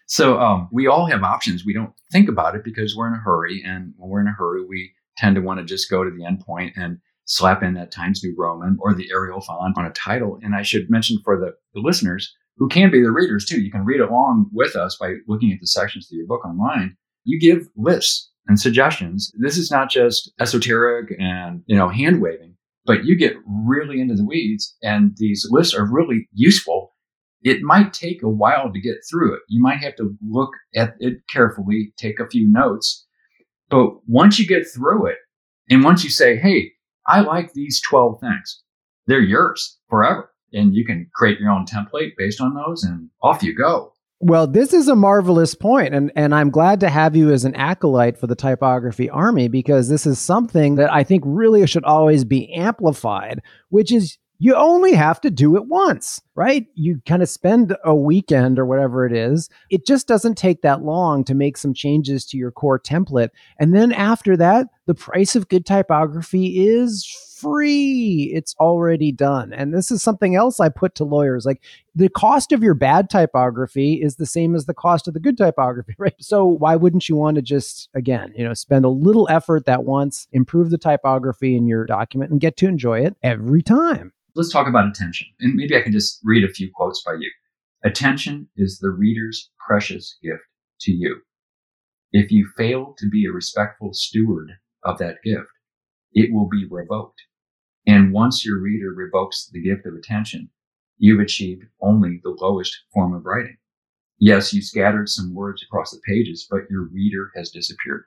So 0.09 0.41
um, 0.41 0.69
we 0.73 0.87
all 0.87 1.05
have 1.07 1.23
options. 1.23 1.67
We 1.67 1.75
don't 1.75 1.93
think 2.11 2.31
about 2.31 2.57
it 2.57 2.65
because 2.65 2.97
we're 2.97 3.09
in 3.09 3.15
a 3.15 3.23
hurry. 3.23 3.63
And 3.65 3.93
when 3.99 4.09
we're 4.09 4.21
in 4.23 4.27
a 4.27 4.33
hurry, 4.33 4.65
we 4.65 4.91
tend 5.19 5.37
to 5.37 5.43
want 5.43 5.61
to 5.61 5.67
just 5.67 5.91
go 5.91 6.03
to 6.03 6.11
the 6.11 6.25
end 6.25 6.41
point 6.41 6.73
and 6.77 6.99
slap 7.27 7.63
in 7.63 7.75
that 7.75 7.93
Times 7.93 8.25
New 8.25 8.35
Roman 8.37 8.79
or 8.81 8.95
the 8.95 9.11
Arial 9.13 9.43
font 9.43 9.77
on 9.77 9.85
a 9.85 9.91
title. 9.91 10.39
And 10.43 10.55
I 10.55 10.63
should 10.63 10.89
mention 10.89 11.19
for 11.23 11.39
the, 11.39 11.53
the 11.75 11.81
listeners 11.81 12.35
who 12.57 12.69
can 12.69 12.91
be 12.91 13.03
the 13.03 13.13
readers 13.13 13.45
too, 13.45 13.61
you 13.61 13.71
can 13.71 13.85
read 13.85 14.01
along 14.01 14.49
with 14.51 14.75
us 14.77 14.97
by 14.99 15.17
looking 15.29 15.53
at 15.53 15.61
the 15.61 15.67
sections 15.67 16.11
of 16.11 16.17
your 16.17 16.27
book 16.27 16.45
online. 16.45 16.97
You 17.25 17.39
give 17.39 17.69
lists 17.77 18.31
and 18.47 18.59
suggestions. 18.59 19.31
This 19.39 19.59
is 19.59 19.71
not 19.71 19.91
just 19.91 20.33
esoteric 20.41 21.15
and, 21.21 21.63
you 21.67 21.77
know, 21.77 21.91
hand 21.91 22.23
waving, 22.23 22.57
but 22.89 23.05
you 23.05 23.17
get 23.17 23.37
really 23.47 24.01
into 24.01 24.17
the 24.17 24.25
weeds 24.25 24.77
and 24.83 25.13
these 25.19 25.47
lists 25.49 25.75
are 25.75 25.89
really 25.89 26.29
useful 26.33 26.93
it 27.43 27.63
might 27.63 27.93
take 27.93 28.23
a 28.23 28.29
while 28.29 28.73
to 28.73 28.81
get 28.81 28.97
through 29.09 29.35
it. 29.35 29.41
You 29.49 29.63
might 29.63 29.79
have 29.79 29.97
to 29.97 30.17
look 30.27 30.51
at 30.75 30.95
it 30.99 31.27
carefully, 31.29 31.93
take 31.97 32.19
a 32.19 32.29
few 32.29 32.49
notes. 32.49 33.07
But 33.71 33.91
once 34.07 34.39
you 34.39 34.47
get 34.47 34.67
through 34.67 35.07
it, 35.07 35.19
and 35.71 35.85
once 35.85 36.03
you 36.03 36.11
say, 36.11 36.37
hey, 36.37 36.73
I 37.07 37.21
like 37.21 37.53
these 37.53 37.81
12 37.83 38.21
things, 38.21 38.63
they're 39.07 39.21
yours 39.21 39.79
forever. 39.89 40.33
And 40.53 40.75
you 40.75 40.85
can 40.85 41.11
create 41.15 41.39
your 41.39 41.51
own 41.51 41.67
template 41.67 42.13
based 42.17 42.41
on 42.41 42.55
those, 42.55 42.83
and 42.83 43.11
off 43.23 43.43
you 43.43 43.55
go. 43.55 43.93
Well, 44.21 44.49
this 44.49 44.73
is 44.73 44.89
a 44.89 44.97
marvelous 44.97 45.55
point, 45.55 45.95
and, 45.95 46.11
and 46.17 46.35
I'm 46.35 46.51
glad 46.51 46.81
to 46.81 46.89
have 46.89 47.15
you 47.15 47.31
as 47.31 47.45
an 47.45 47.55
acolyte 47.55 48.19
for 48.19 48.27
the 48.27 48.35
typography 48.35 49.09
army 49.09 49.47
because 49.47 49.89
this 49.89 50.07
is 50.07 50.19
something 50.19 50.75
that 50.75 50.93
I 50.93 51.05
think 51.05 51.23
really 51.25 51.65
should 51.69 51.85
always 51.85 52.25
be 52.25 52.53
amplified, 52.53 53.41
which 53.69 53.93
is 53.93 54.19
you 54.41 54.57
only 54.57 54.95
have 54.95 55.21
to 55.21 55.31
do 55.31 55.57
it 55.57 55.67
once, 55.67 56.21
right? 56.35 56.67
You 56.75 57.01
kind 57.07 57.23
of 57.23 57.29
spend 57.29 57.77
a 57.85 57.95
weekend 57.95 58.59
or 58.59 58.67
whatever 58.67 59.07
it 59.07 59.13
is. 59.13 59.49
It 59.71 59.87
just 59.87 60.07
doesn't 60.07 60.37
take 60.37 60.63
that 60.63 60.83
long 60.83 61.25
to 61.25 61.35
make 61.35 61.57
some 61.57 61.75
changes 61.75 62.25
to 62.27 62.37
your 62.37 62.53
core 62.53 62.79
template. 62.79 63.31
And 63.59 63.75
then 63.75 63.93
after 63.93 64.37
that, 64.37 64.69
the 64.87 64.95
price 64.95 65.35
of 65.35 65.49
good 65.49 65.67
typography 65.67 66.69
is 66.69 67.05
free. 67.41 68.31
It's 68.35 68.55
already 68.57 69.13
done. 69.13 69.53
And 69.53 69.75
this 69.75 69.91
is 69.91 70.03
something 70.03 70.35
else 70.35 70.61
I 70.61 70.69
put 70.69 70.95
to 70.97 71.05
lawyers. 71.05 71.45
Like 71.47 71.63
the 71.95 72.09
cost 72.09 72.53
of 72.53 72.63
your 72.63 72.75
bad 72.75 73.11
typography 73.11 73.95
is 73.95 74.17
the 74.17 74.27
same 74.27 74.55
as 74.55 74.67
the 74.67 74.75
cost 74.75 75.09
of 75.09 75.15
the 75.15 75.21
good 75.21 75.37
typography, 75.37 75.95
right? 75.99 76.15
So 76.21 76.47
why 76.47 76.77
wouldn't 76.77 77.09
you 77.09 77.17
want 77.17 77.37
to 77.37 77.43
just, 77.43 77.89
again, 77.95 78.33
you 78.37 78.45
know, 78.45 78.55
spend 78.55 78.85
a 78.85 78.91
little 78.91 79.29
effort 79.31 79.67
that 79.67 79.85
once, 79.85 80.29
improve 80.33 80.71
the 80.71 80.79
typography 80.79 81.57
in 81.57 81.67
your 81.67 81.85
document 81.85 82.31
and 82.31 82.41
get 82.41 82.57
to 82.59 82.67
enjoy 82.69 83.01
it 83.01 83.17
every 83.23 83.63
time? 83.63 84.13
let's 84.39 84.53
talk 84.53 84.69
about 84.69 84.87
attention. 84.87 85.27
And 85.41 85.55
maybe 85.55 85.77
I 85.77 85.83
can 85.83 85.93
just 85.93 86.21
read 86.23 86.45
a 86.45 86.53
few 86.53 86.71
quotes 86.73 87.03
by 87.03 87.15
you. 87.15 87.31
Attention 87.85 88.49
is 88.57 88.79
the 88.79 88.91
reader's 88.91 89.51
precious 89.67 90.17
gift 90.23 90.43
to 90.83 90.93
you. 90.93 91.17
If 92.13 92.31
you 92.31 92.49
fail 92.57 92.95
to 92.99 93.09
be 93.09 93.27
a 93.27 93.33
respectful 93.33 93.91
steward 93.93 94.53
of 94.85 94.99
that 94.99 95.17
gift, 95.25 95.51
it 96.13 96.33
will 96.33 96.49
be 96.49 96.67
revoked. 96.71 97.21
And 97.89 98.13
once 98.13 98.47
your 98.47 98.61
reader 98.61 98.93
revokes 98.93 99.51
the 99.53 99.61
gift 99.61 99.85
of 99.87 99.95
attention, 99.95 100.49
you've 100.99 101.21
achieved 101.21 101.65
only 101.81 102.21
the 102.23 102.37
lowest 102.39 102.77
form 102.95 103.15
of 103.15 103.25
writing. 103.25 103.57
Yes, 104.21 104.53
you 104.53 104.63
scattered 104.63 105.09
some 105.09 105.35
words 105.35 105.63
across 105.63 105.91
the 105.91 106.01
pages, 106.07 106.47
but 106.49 106.71
your 106.71 106.89
reader 106.93 107.33
has 107.35 107.51
disappeared. 107.51 108.05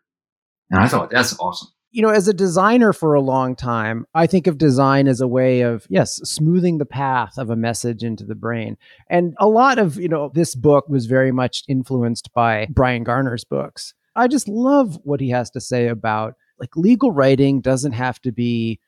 And 0.70 0.80
I 0.80 0.88
thought 0.88 1.10
that's 1.10 1.38
awesome 1.39 1.70
you 1.91 2.02
know, 2.02 2.10
as 2.10 2.28
a 2.28 2.34
designer 2.34 2.94
for 2.94 3.13
a 3.13 3.22
long 3.22 3.56
time, 3.56 4.06
I 4.15 4.26
think 4.26 4.48
of 4.48 4.58
design 4.58 5.08
as 5.08 5.20
a 5.20 5.28
way 5.28 5.62
of, 5.62 5.86
yes, 5.89 6.22
smoothing 6.24 6.78
the 6.78 6.86
path 6.86 7.38
of 7.38 7.50
a 7.50 7.56
message 7.56 8.02
into 8.02 8.24
the 8.24 8.36
brain. 8.36 8.78
And 9.10 9.34
a 9.39 9.48
lot 9.48 9.78
of, 9.78 9.98
you 9.98 10.08
know, 10.08 10.32
this 10.34 10.56
book 10.56 10.88
was 10.88 11.06
very 11.06 11.34
much 11.34 11.63
influenced 11.67 12.34
by 12.34 12.67
Bryan 12.70 13.04
Garner's 13.04 13.44
books. 13.44 13.94
I 14.15 14.28
just 14.28 14.48
love 14.48 15.00
what 15.04 15.20
he 15.20 15.30
has 15.32 15.50
to 15.52 15.62
say 15.62 15.88
about 15.88 16.36
like 16.60 16.78
legal 16.78 17.12
writing 17.12 17.60
doesn't 17.60 17.94
have 17.94 18.22
to 18.22 18.32
be 18.32 18.80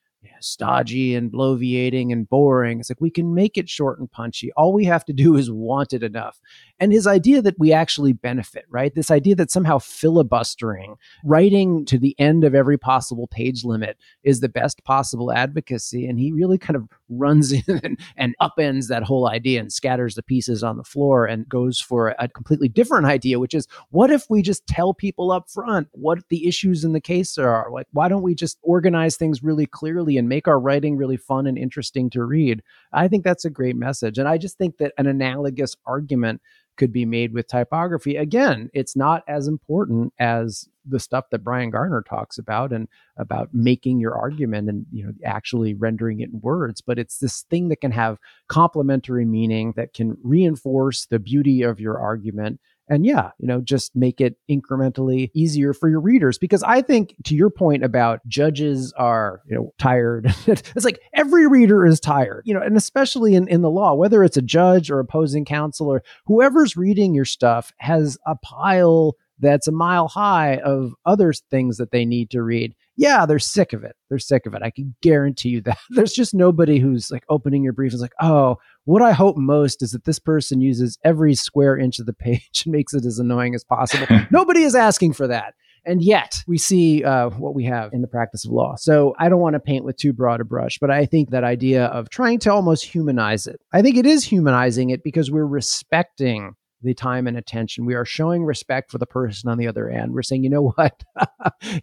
stodgy 0.44 1.16
and 1.16 1.32
bloviating 1.32 2.12
and 2.12 2.30
boring. 2.30 2.80
It's 2.80 2.90
like 2.90 3.02
we 3.02 3.10
can 3.10 3.34
make 3.34 3.58
it 3.58 3.70
short 3.70 4.00
and 4.00 4.12
punchy. 4.12 4.52
All 4.54 4.74
we 4.74 4.86
have 4.86 5.06
to 5.06 5.14
do 5.14 5.36
is 5.36 5.52
want 5.52 5.94
it 5.94 6.04
enough. 6.04 6.40
And 6.80 6.92
his 6.92 7.08
idea 7.08 7.42
that 7.42 7.58
we 7.58 7.72
actually 7.72 8.14
benefit, 8.14 8.66
right? 8.70 8.94
This 8.94 9.12
idea 9.12 9.36
that 9.36 9.52
somehow 9.52 9.80
filibustering, 9.80 10.96
writing 11.24 11.86
to 11.86 11.98
the 11.98 12.16
end 12.20 12.44
of 12.44 12.54
every 12.54 12.78
possible 12.78 13.28
page 13.28 13.64
limit 13.64 13.98
is 14.24 14.40
the 14.40 14.50
best 14.50 14.84
possible 14.84 15.32
advocacy. 15.32 16.06
And 16.08 16.20
he 16.20 16.32
really 16.32 16.58
kind 16.58 16.76
of 16.76 16.90
runs 17.10 17.52
in 17.68 17.98
and, 18.18 18.36
upends 18.42 18.88
that 18.88 19.04
whole 19.04 19.30
idea 19.30 19.60
and 19.60 19.72
scatters 19.72 20.16
the 20.16 20.24
pieces 20.24 20.64
on 20.64 20.76
the 20.76 20.84
floor 20.84 21.26
and 21.26 21.48
goes 21.48 21.80
for 21.80 22.16
a 22.20 22.28
completely 22.28 22.68
different 22.68 23.06
idea, 23.06 23.40
which 23.40 23.54
is 23.54 23.68
what 23.92 24.12
if 24.12 24.26
we 24.30 24.42
just 24.42 24.66
tell 24.68 24.94
people 24.94 25.32
up 25.32 25.50
front 25.50 25.88
what 25.92 26.20
the 26.30 26.48
issues 26.48 26.84
in 26.84 26.94
the 26.94 27.00
case 27.00 27.38
are? 27.38 27.70
Like, 27.72 27.88
why 27.94 28.10
don't 28.10 28.24
we 28.24 28.36
just 28.36 28.58
organize 28.64 29.16
things 29.16 29.44
really 29.44 29.66
clearly 29.66 30.18
and 30.18 30.28
make 30.34 30.48
our 30.48 30.60
writing 30.60 30.98
really 30.98 31.18
fun 31.18 31.46
and 31.46 31.58
interesting 31.58 32.10
to 32.10 32.24
read? 32.24 32.64
I 32.92 33.08
think 33.08 33.24
that's 33.24 33.46
a 33.46 33.52
great 33.52 33.76
message. 33.76 34.18
And 34.18 34.28
I 34.28 34.40
just 34.40 34.58
think 34.58 34.78
that 34.78 34.94
an 34.98 35.06
analogous 35.06 35.76
argument 35.86 36.42
could 36.76 36.92
be 36.92 37.06
made 37.06 37.34
with 37.34 37.48
typography. 37.48 38.16
Again, 38.16 38.72
it's 38.74 38.96
not 38.96 39.24
as 39.28 39.48
important 39.48 40.12
as 40.18 40.68
the 40.86 41.00
stuff 41.00 41.26
that 41.30 41.44
Bryan 41.44 41.70
Garner 41.70 42.02
talks 42.02 42.40
about 42.40 42.74
and 42.74 42.88
about 43.18 43.54
making 43.54 44.00
your 44.00 44.16
argument 44.16 44.68
and 44.70 44.86
you 44.92 45.06
know 45.06 45.14
actually 45.24 45.76
rendering 45.76 46.20
it 46.20 46.32
in 46.34 46.42
words, 46.42 46.82
but 46.82 46.98
it's 46.98 47.20
this 47.20 47.44
thing 47.44 47.70
that 47.70 47.82
can 47.82 47.92
have 47.92 48.18
complementary 48.48 49.24
meaning 49.24 49.74
that 49.76 49.94
can 49.94 50.18
reinforce 50.24 51.06
the 51.06 51.20
beauty 51.20 51.62
of 51.62 51.80
your 51.80 52.00
argument 52.00 52.60
and 52.90 53.06
yeah 53.06 53.32
you 53.40 53.48
know 53.48 53.62
just 53.62 53.96
make 53.96 54.20
it 54.20 54.36
incrementally 54.50 55.30
easier 55.34 55.74
for 55.74 55.90
your 55.90 56.00
readers 56.00 56.38
because 56.38 56.64
i 56.64 56.82
think 56.82 57.16
to 57.24 57.36
your 57.36 57.50
point 57.50 57.84
about 57.84 58.20
judges 58.28 58.94
are 58.98 59.42
you 59.48 59.56
know 59.56 59.74
tired 59.78 60.26
it's 60.48 60.86
like 60.86 61.00
every 61.14 61.48
reader 61.48 61.86
is 61.86 62.00
tired 62.00 62.44
you 62.46 62.54
know 62.54 62.62
and 62.62 62.78
especially 62.78 63.36
in, 63.36 63.48
in 63.48 63.62
the 63.62 63.70
law 63.70 63.94
whether 63.94 64.24
it's 64.24 64.38
a 64.38 64.42
judge 64.42 64.92
or 64.92 65.00
opposing 65.00 65.46
counsel 65.46 65.88
or 65.88 66.04
whoever's 66.26 66.76
reading 66.76 67.14
your 67.14 67.26
stuff 67.26 67.72
has 67.78 68.18
a 68.26 68.36
pile 68.38 69.16
that's 69.40 69.68
a 69.68 69.72
mile 69.72 70.08
high 70.08 70.58
of 70.58 70.94
other 71.06 71.34
things 71.34 71.78
that 71.78 71.92
they 71.92 72.06
need 72.06 72.30
to 72.32 72.42
read. 72.42 72.74
Yeah, 72.96 73.26
they're 73.26 73.40
sick 73.40 73.74
of 73.74 73.84
it. 73.84 73.96
They're 74.10 74.20
sick 74.20 74.46
of 74.46 74.54
it. 74.54 74.62
I 74.62 74.70
can 74.70 74.96
guarantee 75.02 75.50
you 75.50 75.62
that. 75.62 75.80
There's 75.90 76.14
just 76.14 76.34
nobody 76.34 76.80
who's 76.80 77.12
like 77.12 77.26
opening 77.30 77.64
your 77.64 77.74
brief 77.74 77.94
is 77.94 78.02
like, 78.02 78.14
oh, 78.22 78.58
what 78.86 79.02
I 79.02 79.12
hope 79.12 79.38
most 79.38 79.82
is 79.82 79.92
that 79.92 80.06
this 80.06 80.20
person 80.20 80.62
uses 80.62 80.98
every 81.04 81.36
square 81.36 81.78
inch 81.78 82.00
of 82.00 82.06
the 82.06 82.14
page 82.14 82.64
and 82.66 82.74
makes 82.74 82.94
it 82.94 83.06
as 83.06 83.20
annoying 83.20 83.56
as 83.56 83.64
possible. 83.64 84.08
nobody 84.32 84.64
is 84.64 84.76
asking 84.76 85.14
for 85.14 85.28
that. 85.28 85.54
And 85.86 86.02
yet 86.02 86.44
we 86.48 86.58
see 86.58 87.04
uh, 87.04 87.30
what 87.32 87.54
we 87.54 87.66
have 87.66 87.92
in 87.92 88.02
the 88.02 88.08
practice 88.08 88.46
of 88.46 88.52
law. 88.52 88.76
So 88.76 89.16
I 89.20 89.28
don't 89.28 89.42
want 89.42 89.56
to 89.56 89.60
paint 89.60 89.84
with 89.84 89.98
too 89.98 90.14
broad 90.14 90.40
a 90.40 90.46
brush, 90.46 90.78
but 90.80 90.90
I 90.90 91.06
think 91.06 91.32
that 91.32 91.44
idea 91.44 91.88
of 91.88 92.10
trying 92.10 92.40
to 92.40 92.54
almost 92.54 92.86
humanize 92.86 93.48
it, 93.48 93.60
I 93.74 93.82
think 93.82 93.98
it 93.98 94.06
is 94.06 94.24
humanizing 94.24 94.92
it 94.92 95.04
because 95.04 95.30
we're 95.30 95.46
respecting 95.46 96.56
the 96.84 96.94
time 96.94 97.28
and 97.28 97.38
attention. 97.38 97.86
We 97.86 97.96
are 97.96 98.06
showing 98.06 98.46
respect 98.46 98.92
for 98.92 98.98
the 98.98 99.06
person 99.06 99.50
on 99.50 99.58
the 99.58 99.68
other 99.68 99.90
end. 99.90 100.14
We're 100.14 100.24
saying, 100.24 100.44
you 100.44 100.50
know 100.50 100.70
what? 100.76 101.04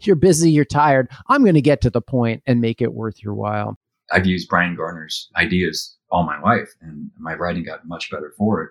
you're 0.00 0.16
busy, 0.16 0.50
you're 0.50 0.64
tired. 0.64 1.10
I'm 1.28 1.42
going 1.42 1.54
to 1.54 1.60
get 1.60 1.82
to 1.82 1.90
the 1.90 2.02
point 2.02 2.42
and 2.46 2.60
make 2.60 2.80
it 2.80 2.94
worth 2.94 3.22
your 3.22 3.34
while. 3.34 3.78
I've 4.10 4.26
used 4.26 4.48
Bryan 4.48 4.76
Garner's 4.76 5.30
ideas 5.36 5.96
all 6.10 6.24
my 6.24 6.40
life, 6.40 6.70
and 6.80 7.10
my 7.18 7.34
writing 7.34 7.64
got 7.64 7.86
much 7.86 8.10
better 8.10 8.32
for 8.36 8.62
it. 8.62 8.70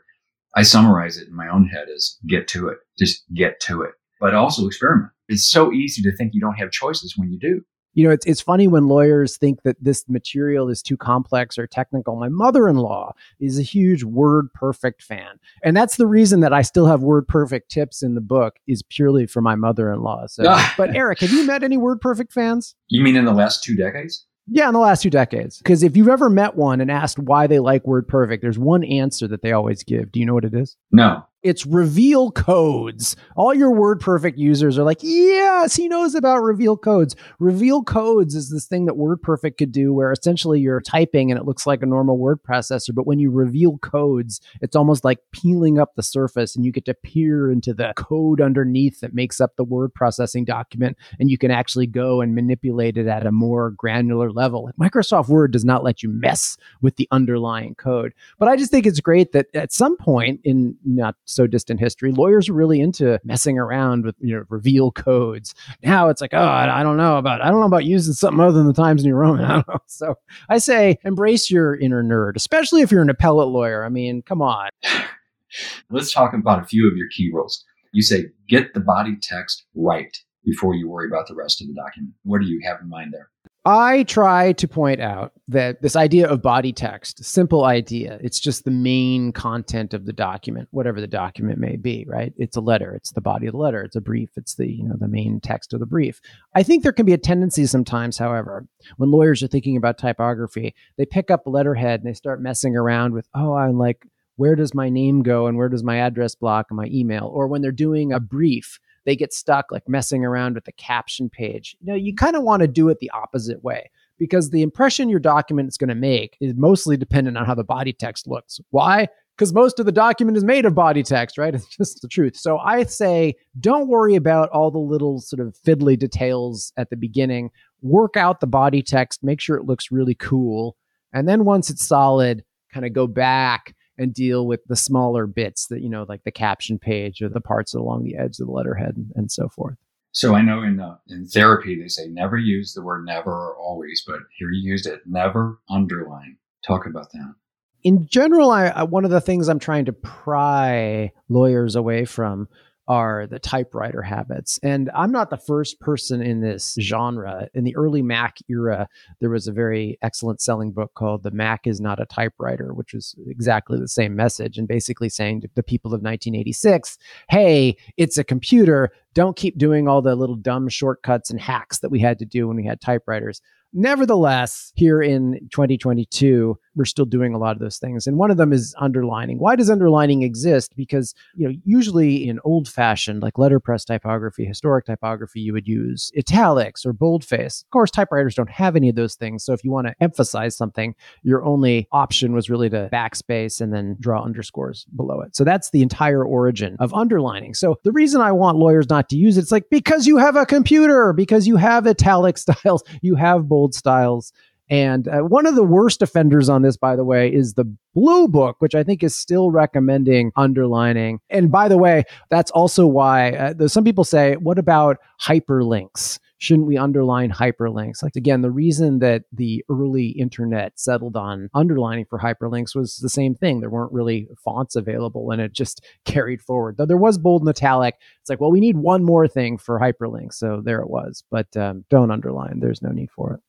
I 0.55 0.63
summarize 0.63 1.17
it 1.17 1.27
in 1.27 1.35
my 1.35 1.47
own 1.47 1.67
head 1.67 1.87
as 1.93 2.17
get 2.27 2.47
to 2.49 2.67
it, 2.69 2.77
just 2.97 3.23
get 3.33 3.59
to 3.61 3.83
it, 3.83 3.91
but 4.19 4.33
also 4.33 4.65
experiment. 4.67 5.11
It's 5.27 5.47
so 5.47 5.71
easy 5.71 6.01
to 6.01 6.15
think 6.15 6.33
you 6.33 6.41
don't 6.41 6.55
have 6.55 6.71
choices 6.71 7.15
when 7.15 7.31
you 7.31 7.39
do 7.39 7.63
you 7.93 8.03
know, 8.03 8.11
it's 8.11 8.25
it's 8.25 8.41
funny 8.41 8.67
when 8.67 8.87
lawyers 8.87 9.37
think 9.37 9.63
that 9.63 9.75
this 9.81 10.07
material 10.07 10.69
is 10.69 10.81
too 10.81 10.95
complex 10.95 11.57
or 11.57 11.65
technical. 11.65 12.15
My 12.15 12.29
mother-in-law 12.29 13.13
is 13.39 13.57
a 13.57 13.63
huge 13.63 14.05
WordPerfect 14.05 15.01
fan, 15.01 15.39
and 15.63 15.75
that's 15.75 15.97
the 15.97 16.07
reason 16.07 16.39
that 16.41 16.53
I 16.53 16.61
still 16.61 16.85
have 16.85 17.01
WordPerfect 17.01 17.67
tips 17.67 18.03
in 18.03 18.13
the 18.13 18.21
book 18.21 18.57
is 18.67 18.83
purely 18.83 19.25
for 19.25 19.41
my 19.41 19.55
mother-in-law. 19.55 20.27
So, 20.27 20.43
ah. 20.47 20.73
but 20.77 20.95
Eric, 20.95 21.19
have 21.19 21.31
you 21.31 21.45
met 21.45 21.63
any 21.63 21.77
WordPerfect 21.77 22.31
fans? 22.31 22.75
You 22.89 23.03
mean 23.03 23.15
in 23.15 23.25
the 23.25 23.33
last 23.33 23.63
two 23.63 23.75
decades? 23.75 24.25
Yeah, 24.51 24.67
in 24.67 24.73
the 24.73 24.79
last 24.79 25.01
two 25.03 25.09
decades. 25.09 25.57
Because 25.59 25.83
if 25.83 25.95
you've 25.95 26.07
ever 26.07 26.29
met 26.29 26.55
one 26.55 26.81
and 26.81 26.91
asked 26.91 27.19
why 27.19 27.47
they 27.47 27.59
like 27.59 27.83
WordPerfect, 27.83 28.41
there's 28.41 28.59
one 28.59 28.83
answer 28.83 29.27
that 29.27 29.41
they 29.41 29.51
always 29.51 29.83
give. 29.83 30.11
Do 30.11 30.19
you 30.19 30.25
know 30.25 30.33
what 30.33 30.45
it 30.45 30.53
is? 30.53 30.75
No. 30.91 31.23
It's 31.41 31.65
reveal 31.65 32.31
codes. 32.31 33.15
All 33.37 33.53
your 33.53 33.71
WordPerfect 33.71 34.37
users 34.37 34.77
are 34.77 34.83
like, 34.83 34.97
yes, 35.01 35.73
he 35.73 35.87
knows 35.87 36.13
about 36.13 36.39
reveal 36.39 36.75
codes. 36.75 37.15
Reveal 37.39 37.81
codes 37.83 38.35
is 38.35 38.49
this 38.49 38.65
thing 38.65 38.87
that 38.87 38.95
WordPerfect 38.95 39.57
could 39.57 39.71
do 39.71 39.93
where 39.93 40.11
essentially 40.11 40.59
you're 40.59 40.81
typing 40.81 41.31
and 41.31 41.39
it 41.39 41.45
looks 41.45 41.65
like 41.65 41.81
a 41.81 41.85
normal 41.85 42.17
word 42.17 42.43
processor. 42.43 42.93
But 42.93 43.07
when 43.07 43.19
you 43.19 43.31
reveal 43.31 43.77
codes, 43.77 44.41
it's 44.61 44.75
almost 44.75 45.05
like 45.05 45.19
peeling 45.31 45.79
up 45.79 45.95
the 45.95 46.03
surface 46.03 46.57
and 46.57 46.65
you 46.65 46.73
get 46.73 46.83
to 46.85 46.93
peer 46.93 47.49
into 47.49 47.73
the 47.73 47.93
code 47.95 48.41
underneath 48.41 48.99
that 48.99 49.13
makes 49.13 49.39
up 49.39 49.55
the 49.55 49.63
word 49.63 49.93
processing 49.93 50.43
document. 50.43 50.97
And 51.21 51.31
you 51.31 51.37
can 51.37 51.51
actually 51.51 51.87
go 51.87 52.19
and 52.19 52.35
manipulate 52.35 52.97
it 52.97 53.07
at 53.07 53.25
a 53.25 53.31
more 53.31 53.71
granular 53.71 54.29
level. 54.33 54.69
Microsoft 54.77 55.29
Word 55.29 55.51
does 55.51 55.63
not 55.63 55.85
let 55.85 56.03
you 56.03 56.09
mess 56.09 56.57
with 56.81 56.97
the 56.97 57.07
underlying 57.11 57.75
code. 57.75 58.13
But 58.39 58.49
I 58.49 58.57
just 58.57 58.71
think 58.71 58.85
it's 58.85 58.99
great 58.99 59.31
that 59.31 59.45
at 59.53 59.71
some 59.71 59.95
point 59.95 60.41
in 60.43 60.75
not 60.83 61.15
so 61.29 61.47
distant 61.47 61.79
history, 61.79 62.11
lawyers 62.11 62.49
are 62.49 62.53
really 62.53 62.79
into 62.79 63.19
messing 63.23 63.57
around 63.57 64.05
with 64.05 64.15
you 64.19 64.35
know 64.35 64.43
reveal 64.49 64.91
codes. 64.91 65.53
Now 65.83 66.09
it's 66.09 66.21
like, 66.21 66.33
oh, 66.33 66.43
I, 66.43 66.83
don't 66.83 66.97
know 66.97 67.17
about 67.17 67.41
I 67.41 67.49
don't 67.49 67.59
know 67.59 67.65
about 67.65 67.85
using 67.85 68.13
something 68.13 68.39
other 68.39 68.57
than 68.57 68.67
the 68.67 68.73
Times 68.73 69.03
New 69.03 69.15
Roman. 69.15 69.45
I. 69.45 69.63
So 69.87 70.15
I 70.49 70.57
say 70.57 70.97
embrace 71.03 71.49
your 71.49 71.75
inner 71.75 72.03
nerd, 72.03 72.33
especially 72.35 72.81
if 72.81 72.91
you're 72.91 73.01
an 73.01 73.09
appellate 73.09 73.49
lawyer. 73.49 73.83
I 73.83 73.89
mean, 73.89 74.21
come 74.21 74.41
on. 74.41 74.69
Let's 75.89 76.13
talk 76.13 76.33
about 76.33 76.61
a 76.61 76.65
few 76.65 76.87
of 76.87 76.95
your 76.95 77.07
key 77.09 77.31
rules. 77.33 77.63
You 77.91 78.03
say 78.03 78.25
get 78.47 78.73
the 78.73 78.79
body 78.79 79.17
text 79.21 79.65
right 79.75 80.15
before 80.45 80.75
you 80.75 80.87
worry 80.87 81.07
about 81.07 81.27
the 81.27 81.35
rest 81.35 81.61
of 81.61 81.67
the 81.67 81.73
document. 81.73 82.13
What 82.23 82.41
do 82.41 82.47
you 82.47 82.61
have 82.63 82.79
in 82.81 82.89
mind 82.89 83.13
there? 83.13 83.29
I 83.69 84.01
try 84.01 84.53
to 84.53 84.67
point 84.67 84.99
out 84.99 85.31
that 85.47 85.83
this 85.83 85.95
idea 85.95 86.27
of 86.27 86.41
body 86.41 86.73
text, 86.73 87.23
simple 87.23 87.65
idea, 87.65 88.17
it's 88.19 88.39
just 88.39 88.65
the 88.65 88.71
main 88.71 89.31
content 89.31 89.93
of 89.93 90.07
the 90.07 90.11
document, 90.11 90.69
whatever 90.71 90.99
the 90.99 91.05
document 91.05 91.59
may 91.59 91.75
be, 91.75 92.03
right? 92.07 92.33
It's 92.35 92.57
a 92.57 92.61
letter, 92.61 92.95
it's 92.95 93.11
the 93.11 93.21
body 93.21 93.45
of 93.45 93.51
the 93.51 93.59
letter, 93.59 93.83
it's 93.83 93.95
a 93.95 94.01
brief, 94.01 94.31
it's 94.37 94.55
the, 94.55 94.67
you 94.67 94.85
know, 94.85 94.95
the 94.99 95.07
main 95.07 95.39
text 95.39 95.71
of 95.71 95.81
the 95.81 95.85
brief. 95.85 96.19
I 96.55 96.63
think 96.63 96.81
there 96.81 96.91
can 96.91 97.05
be 97.05 97.13
a 97.13 97.17
tendency 97.19 97.67
sometimes, 97.67 98.17
however, 98.17 98.65
when 98.97 99.11
lawyers 99.11 99.43
are 99.43 99.47
thinking 99.47 99.77
about 99.77 99.99
typography, 99.99 100.73
they 100.97 101.05
pick 101.05 101.29
up 101.29 101.45
a 101.45 101.51
letterhead 101.51 101.99
and 101.99 102.09
they 102.09 102.15
start 102.15 102.41
messing 102.41 102.75
around 102.75 103.13
with, 103.13 103.27
oh, 103.35 103.53
I'm 103.53 103.77
like 103.77 104.03
where 104.35 104.55
does 104.55 104.73
my 104.73 104.87
name 104.87 105.21
go 105.21 105.47
and 105.47 105.57
where 105.57 105.67
does 105.67 105.83
my 105.83 105.97
address 105.97 106.33
block 106.33 106.67
and 106.69 106.77
my 106.77 106.85
email? 106.85 107.25
Or 107.25 107.47
when 107.47 107.61
they're 107.61 107.73
doing 107.73 108.13
a 108.13 108.21
brief, 108.21 108.79
they 109.09 109.15
get 109.15 109.33
stuck 109.33 109.71
like 109.71 109.89
messing 109.89 110.23
around 110.23 110.53
with 110.53 110.65
the 110.65 110.71
caption 110.73 111.31
page. 111.31 111.75
You 111.81 111.87
know, 111.87 111.95
you 111.95 112.11
mm-hmm. 112.11 112.23
kind 112.23 112.35
of 112.35 112.43
want 112.43 112.61
to 112.61 112.67
do 112.67 112.89
it 112.89 112.99
the 112.99 113.09
opposite 113.09 113.63
way 113.63 113.89
because 114.19 114.51
the 114.51 114.61
impression 114.61 115.09
your 115.09 115.19
document 115.19 115.67
is 115.67 115.77
going 115.77 115.89
to 115.89 115.95
make 115.95 116.37
is 116.39 116.53
mostly 116.55 116.95
dependent 116.95 117.35
on 117.35 117.47
how 117.47 117.55
the 117.55 117.63
body 117.63 117.91
text 117.91 118.27
looks. 118.27 118.59
Why? 118.69 119.07
Because 119.35 119.51
most 119.51 119.79
of 119.79 119.87
the 119.87 119.91
document 119.91 120.37
is 120.37 120.43
made 120.43 120.63
of 120.65 120.75
body 120.75 121.01
text, 121.01 121.39
right? 121.39 121.55
It's 121.55 121.75
just 121.75 122.03
the 122.03 122.07
truth. 122.07 122.37
So 122.37 122.59
I 122.59 122.83
say, 122.83 123.33
don't 123.59 123.87
worry 123.87 124.13
about 124.13 124.49
all 124.49 124.69
the 124.69 124.77
little 124.77 125.21
sort 125.21 125.39
of 125.39 125.57
fiddly 125.65 125.97
details 125.97 126.71
at 126.77 126.91
the 126.91 126.95
beginning. 126.95 127.49
Work 127.81 128.15
out 128.15 128.41
the 128.41 128.47
body 128.47 128.83
text, 128.83 129.23
make 129.23 129.41
sure 129.41 129.57
it 129.57 129.65
looks 129.65 129.91
really 129.91 130.13
cool. 130.13 130.77
And 131.13 131.27
then 131.27 131.45
once 131.45 131.71
it's 131.71 131.83
solid, 131.83 132.43
kind 132.71 132.85
of 132.85 132.93
go 132.93 133.07
back 133.07 133.73
and 133.99 134.13
deal 134.13 134.47
with 134.47 134.61
the 134.65 134.75
smaller 134.75 135.27
bits 135.27 135.67
that 135.67 135.81
you 135.81 135.89
know 135.89 136.05
like 136.07 136.23
the 136.23 136.31
caption 136.31 136.79
page 136.79 137.21
or 137.21 137.29
the 137.29 137.41
parts 137.41 137.73
along 137.73 138.03
the 138.03 138.15
edge 138.15 138.39
of 138.39 138.47
the 138.47 138.51
letterhead 138.51 138.95
and, 138.95 139.11
and 139.15 139.31
so 139.31 139.49
forth. 139.49 139.75
So 140.11 140.33
i 140.33 140.41
know 140.41 140.63
in 140.63 140.79
uh, 140.79 140.97
in 141.07 141.27
therapy 141.27 141.79
they 141.79 141.87
say 141.87 142.07
never 142.07 142.37
use 142.37 142.73
the 142.73 142.81
word 142.81 143.05
never 143.05 143.31
or 143.31 143.55
always 143.57 144.03
but 144.07 144.19
here 144.37 144.49
you 144.49 144.71
used 144.71 144.87
it 144.87 145.01
never 145.05 145.59
underline. 145.69 146.37
Talk 146.65 146.87
about 146.87 147.11
that. 147.11 147.35
In 147.83 148.07
general 148.07 148.49
I, 148.49 148.67
I 148.67 148.83
one 148.83 149.05
of 149.05 149.11
the 149.11 149.21
things 149.21 149.49
i'm 149.49 149.59
trying 149.59 149.85
to 149.85 149.93
pry 149.93 151.11
lawyers 151.27 151.75
away 151.75 152.05
from 152.05 152.47
are 152.89 153.27
the 153.27 153.37
typewriter 153.37 154.01
habits. 154.01 154.59
And 154.63 154.89
I'm 154.95 155.11
not 155.11 155.29
the 155.29 155.37
first 155.37 155.79
person 155.79 156.23
in 156.23 156.41
this 156.41 156.75
genre. 156.81 157.47
In 157.53 157.63
the 157.63 157.75
early 157.75 158.01
Mac 158.01 158.39
era, 158.49 158.89
there 159.21 159.29
was 159.29 159.47
a 159.47 159.51
very 159.51 159.99
excellent 160.01 160.41
selling 160.41 160.71
book 160.71 160.95
called 160.95 161.21
The 161.21 161.31
Mac 161.31 161.67
is 161.67 161.79
Not 161.79 162.01
a 162.01 162.07
Typewriter, 162.07 162.73
which 162.73 162.93
was 162.93 163.15
exactly 163.27 163.79
the 163.79 163.87
same 163.87 164.15
message 164.15 164.57
and 164.57 164.67
basically 164.67 165.07
saying 165.07 165.41
to 165.41 165.49
the 165.53 165.61
people 165.61 165.89
of 165.89 166.01
1986, 166.01 166.97
hey, 167.29 167.77
it's 167.95 168.17
a 168.17 168.23
computer. 168.23 168.89
Don't 169.13 169.37
keep 169.37 169.59
doing 169.59 169.87
all 169.87 170.01
the 170.01 170.15
little 170.15 170.35
dumb 170.35 170.67
shortcuts 170.67 171.29
and 171.29 171.39
hacks 171.39 171.79
that 171.79 171.91
we 171.91 171.99
had 171.99 172.17
to 172.19 172.25
do 172.25 172.47
when 172.47 172.57
we 172.57 172.65
had 172.65 172.81
typewriters. 172.81 173.39
Nevertheless, 173.71 174.71
here 174.75 174.99
in 174.99 175.47
2022, 175.51 176.57
we're 176.75 176.85
still 176.85 177.05
doing 177.05 177.33
a 177.33 177.37
lot 177.37 177.55
of 177.55 177.59
those 177.59 177.77
things. 177.77 178.07
And 178.07 178.17
one 178.17 178.31
of 178.31 178.37
them 178.37 178.53
is 178.53 178.75
underlining. 178.77 179.39
Why 179.39 179.55
does 179.55 179.69
underlining 179.69 180.21
exist? 180.21 180.75
Because, 180.75 181.13
you 181.35 181.47
know, 181.47 181.55
usually 181.65 182.27
in 182.27 182.39
old 182.43 182.67
fashioned, 182.67 183.21
like 183.21 183.37
letterpress 183.37 183.85
typography, 183.85 184.45
historic 184.45 184.85
typography, 184.85 185.41
you 185.41 185.53
would 185.53 185.67
use 185.67 186.11
italics 186.17 186.85
or 186.85 186.93
boldface. 186.93 187.63
Of 187.63 187.71
course, 187.71 187.91
typewriters 187.91 188.35
don't 188.35 188.49
have 188.49 188.75
any 188.75 188.89
of 188.89 188.95
those 188.95 189.15
things. 189.15 189.43
So 189.43 189.53
if 189.53 189.63
you 189.63 189.71
want 189.71 189.87
to 189.87 189.95
emphasize 189.99 190.55
something, 190.55 190.95
your 191.23 191.43
only 191.43 191.87
option 191.91 192.33
was 192.33 192.49
really 192.49 192.69
to 192.69 192.89
backspace 192.91 193.61
and 193.61 193.73
then 193.73 193.97
draw 193.99 194.23
underscores 194.23 194.85
below 194.95 195.21
it. 195.21 195.35
So 195.35 195.43
that's 195.43 195.71
the 195.71 195.81
entire 195.81 196.23
origin 196.23 196.77
of 196.79 196.93
underlining. 196.93 197.53
So 197.53 197.79
the 197.83 197.91
reason 197.91 198.21
I 198.21 198.31
want 198.31 198.57
lawyers 198.57 198.89
not 198.89 199.09
to 199.09 199.17
use 199.17 199.37
it, 199.37 199.41
it's 199.41 199.51
like 199.51 199.69
because 199.69 200.07
you 200.07 200.17
have 200.17 200.35
a 200.35 200.45
computer, 200.45 201.13
because 201.13 201.47
you 201.47 201.55
have 201.57 201.87
italic 201.87 202.37
styles, 202.45 202.83
you 203.01 203.15
have 203.15 203.47
bold 203.47 203.73
styles. 203.73 204.31
And 204.69 205.07
uh, 205.07 205.21
one 205.21 205.47
of 205.47 205.55
the 205.55 205.63
worst 205.63 206.01
offenders 206.01 206.47
on 206.47 206.61
this, 206.61 206.77
by 206.77 206.95
the 206.95 207.03
way, 207.03 207.33
is 207.33 207.55
the 207.55 207.65
Blue 207.95 208.27
Book, 208.27 208.57
which 208.59 208.75
I 208.75 208.83
think 208.83 209.03
is 209.03 209.15
still 209.15 209.49
recommending 209.51 210.31
underlining. 210.35 211.19
And 211.29 211.51
by 211.51 211.67
the 211.67 211.77
way, 211.77 212.03
that's 212.29 212.51
also 212.51 212.85
why 212.85 213.31
uh, 213.31 213.67
some 213.67 213.83
people 213.83 214.03
say, 214.03 214.35
what 214.35 214.59
about 214.59 214.97
hyperlinks? 215.21 216.19
Shouldn't 216.39 216.67
we 216.67 216.77
underline 216.77 217.31
hyperlinks? 217.31 218.01
Like, 218.01 218.15
again, 218.15 218.41
the 218.41 218.49
reason 218.49 218.99
that 218.99 219.25
the 219.31 219.63
early 219.69 220.07
internet 220.07 220.79
settled 220.79 221.15
on 221.15 221.49
underlining 221.53 222.05
for 222.05 222.17
hyperlinks 222.17 222.73
was 222.73 222.97
the 222.97 223.09
same 223.09 223.35
thing. 223.35 223.59
There 223.59 223.69
weren't 223.69 223.91
really 223.91 224.27
fonts 224.43 224.75
available 224.75 225.31
and 225.31 225.41
it 225.41 225.53
just 225.53 225.85
carried 226.05 226.41
forward. 226.41 226.77
Though 226.77 226.85
there 226.85 226.97
was 226.97 227.17
bold 227.17 227.41
and 227.41 227.49
italic, 227.49 227.95
it's 228.21 228.29
like, 228.29 228.39
well, 228.39 228.51
we 228.51 228.61
need 228.61 228.77
one 228.77 229.03
more 229.03 229.27
thing 229.27 229.57
for 229.57 229.79
hyperlinks. 229.79 230.35
So 230.35 230.61
there 230.63 230.79
it 230.79 230.89
was. 230.89 231.23
But 231.29 231.55
um, 231.57 231.85
don't 231.89 232.11
underline, 232.11 232.61
there's 232.61 232.81
no 232.81 232.89
need 232.89 233.11
for 233.11 233.33
it. 233.33 233.41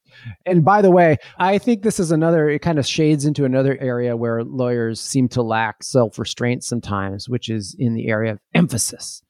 And 0.45 0.65
by 0.65 0.83
the 0.83 0.91
way, 0.91 1.19
I 1.39 1.59
think 1.59 1.83
this 1.83 2.01
is 2.01 2.11
another, 2.11 2.51
it 2.51 2.59
kind 2.59 2.81
of 2.81 2.87
shades 2.87 3.25
into 3.25 3.45
another 3.45 3.79
area 3.81 4.17
where 4.17 4.43
lawyers 4.43 5.01
seem 5.01 5.29
to 5.29 5.43
lack 5.43 5.85
self 5.85 6.19
restraint 6.19 6.65
sometimes, 6.65 7.29
which 7.29 7.49
is 7.49 7.77
in 7.79 7.95
the 7.95 8.09
area 8.09 8.33
of 8.33 8.41
emphasis 8.53 9.23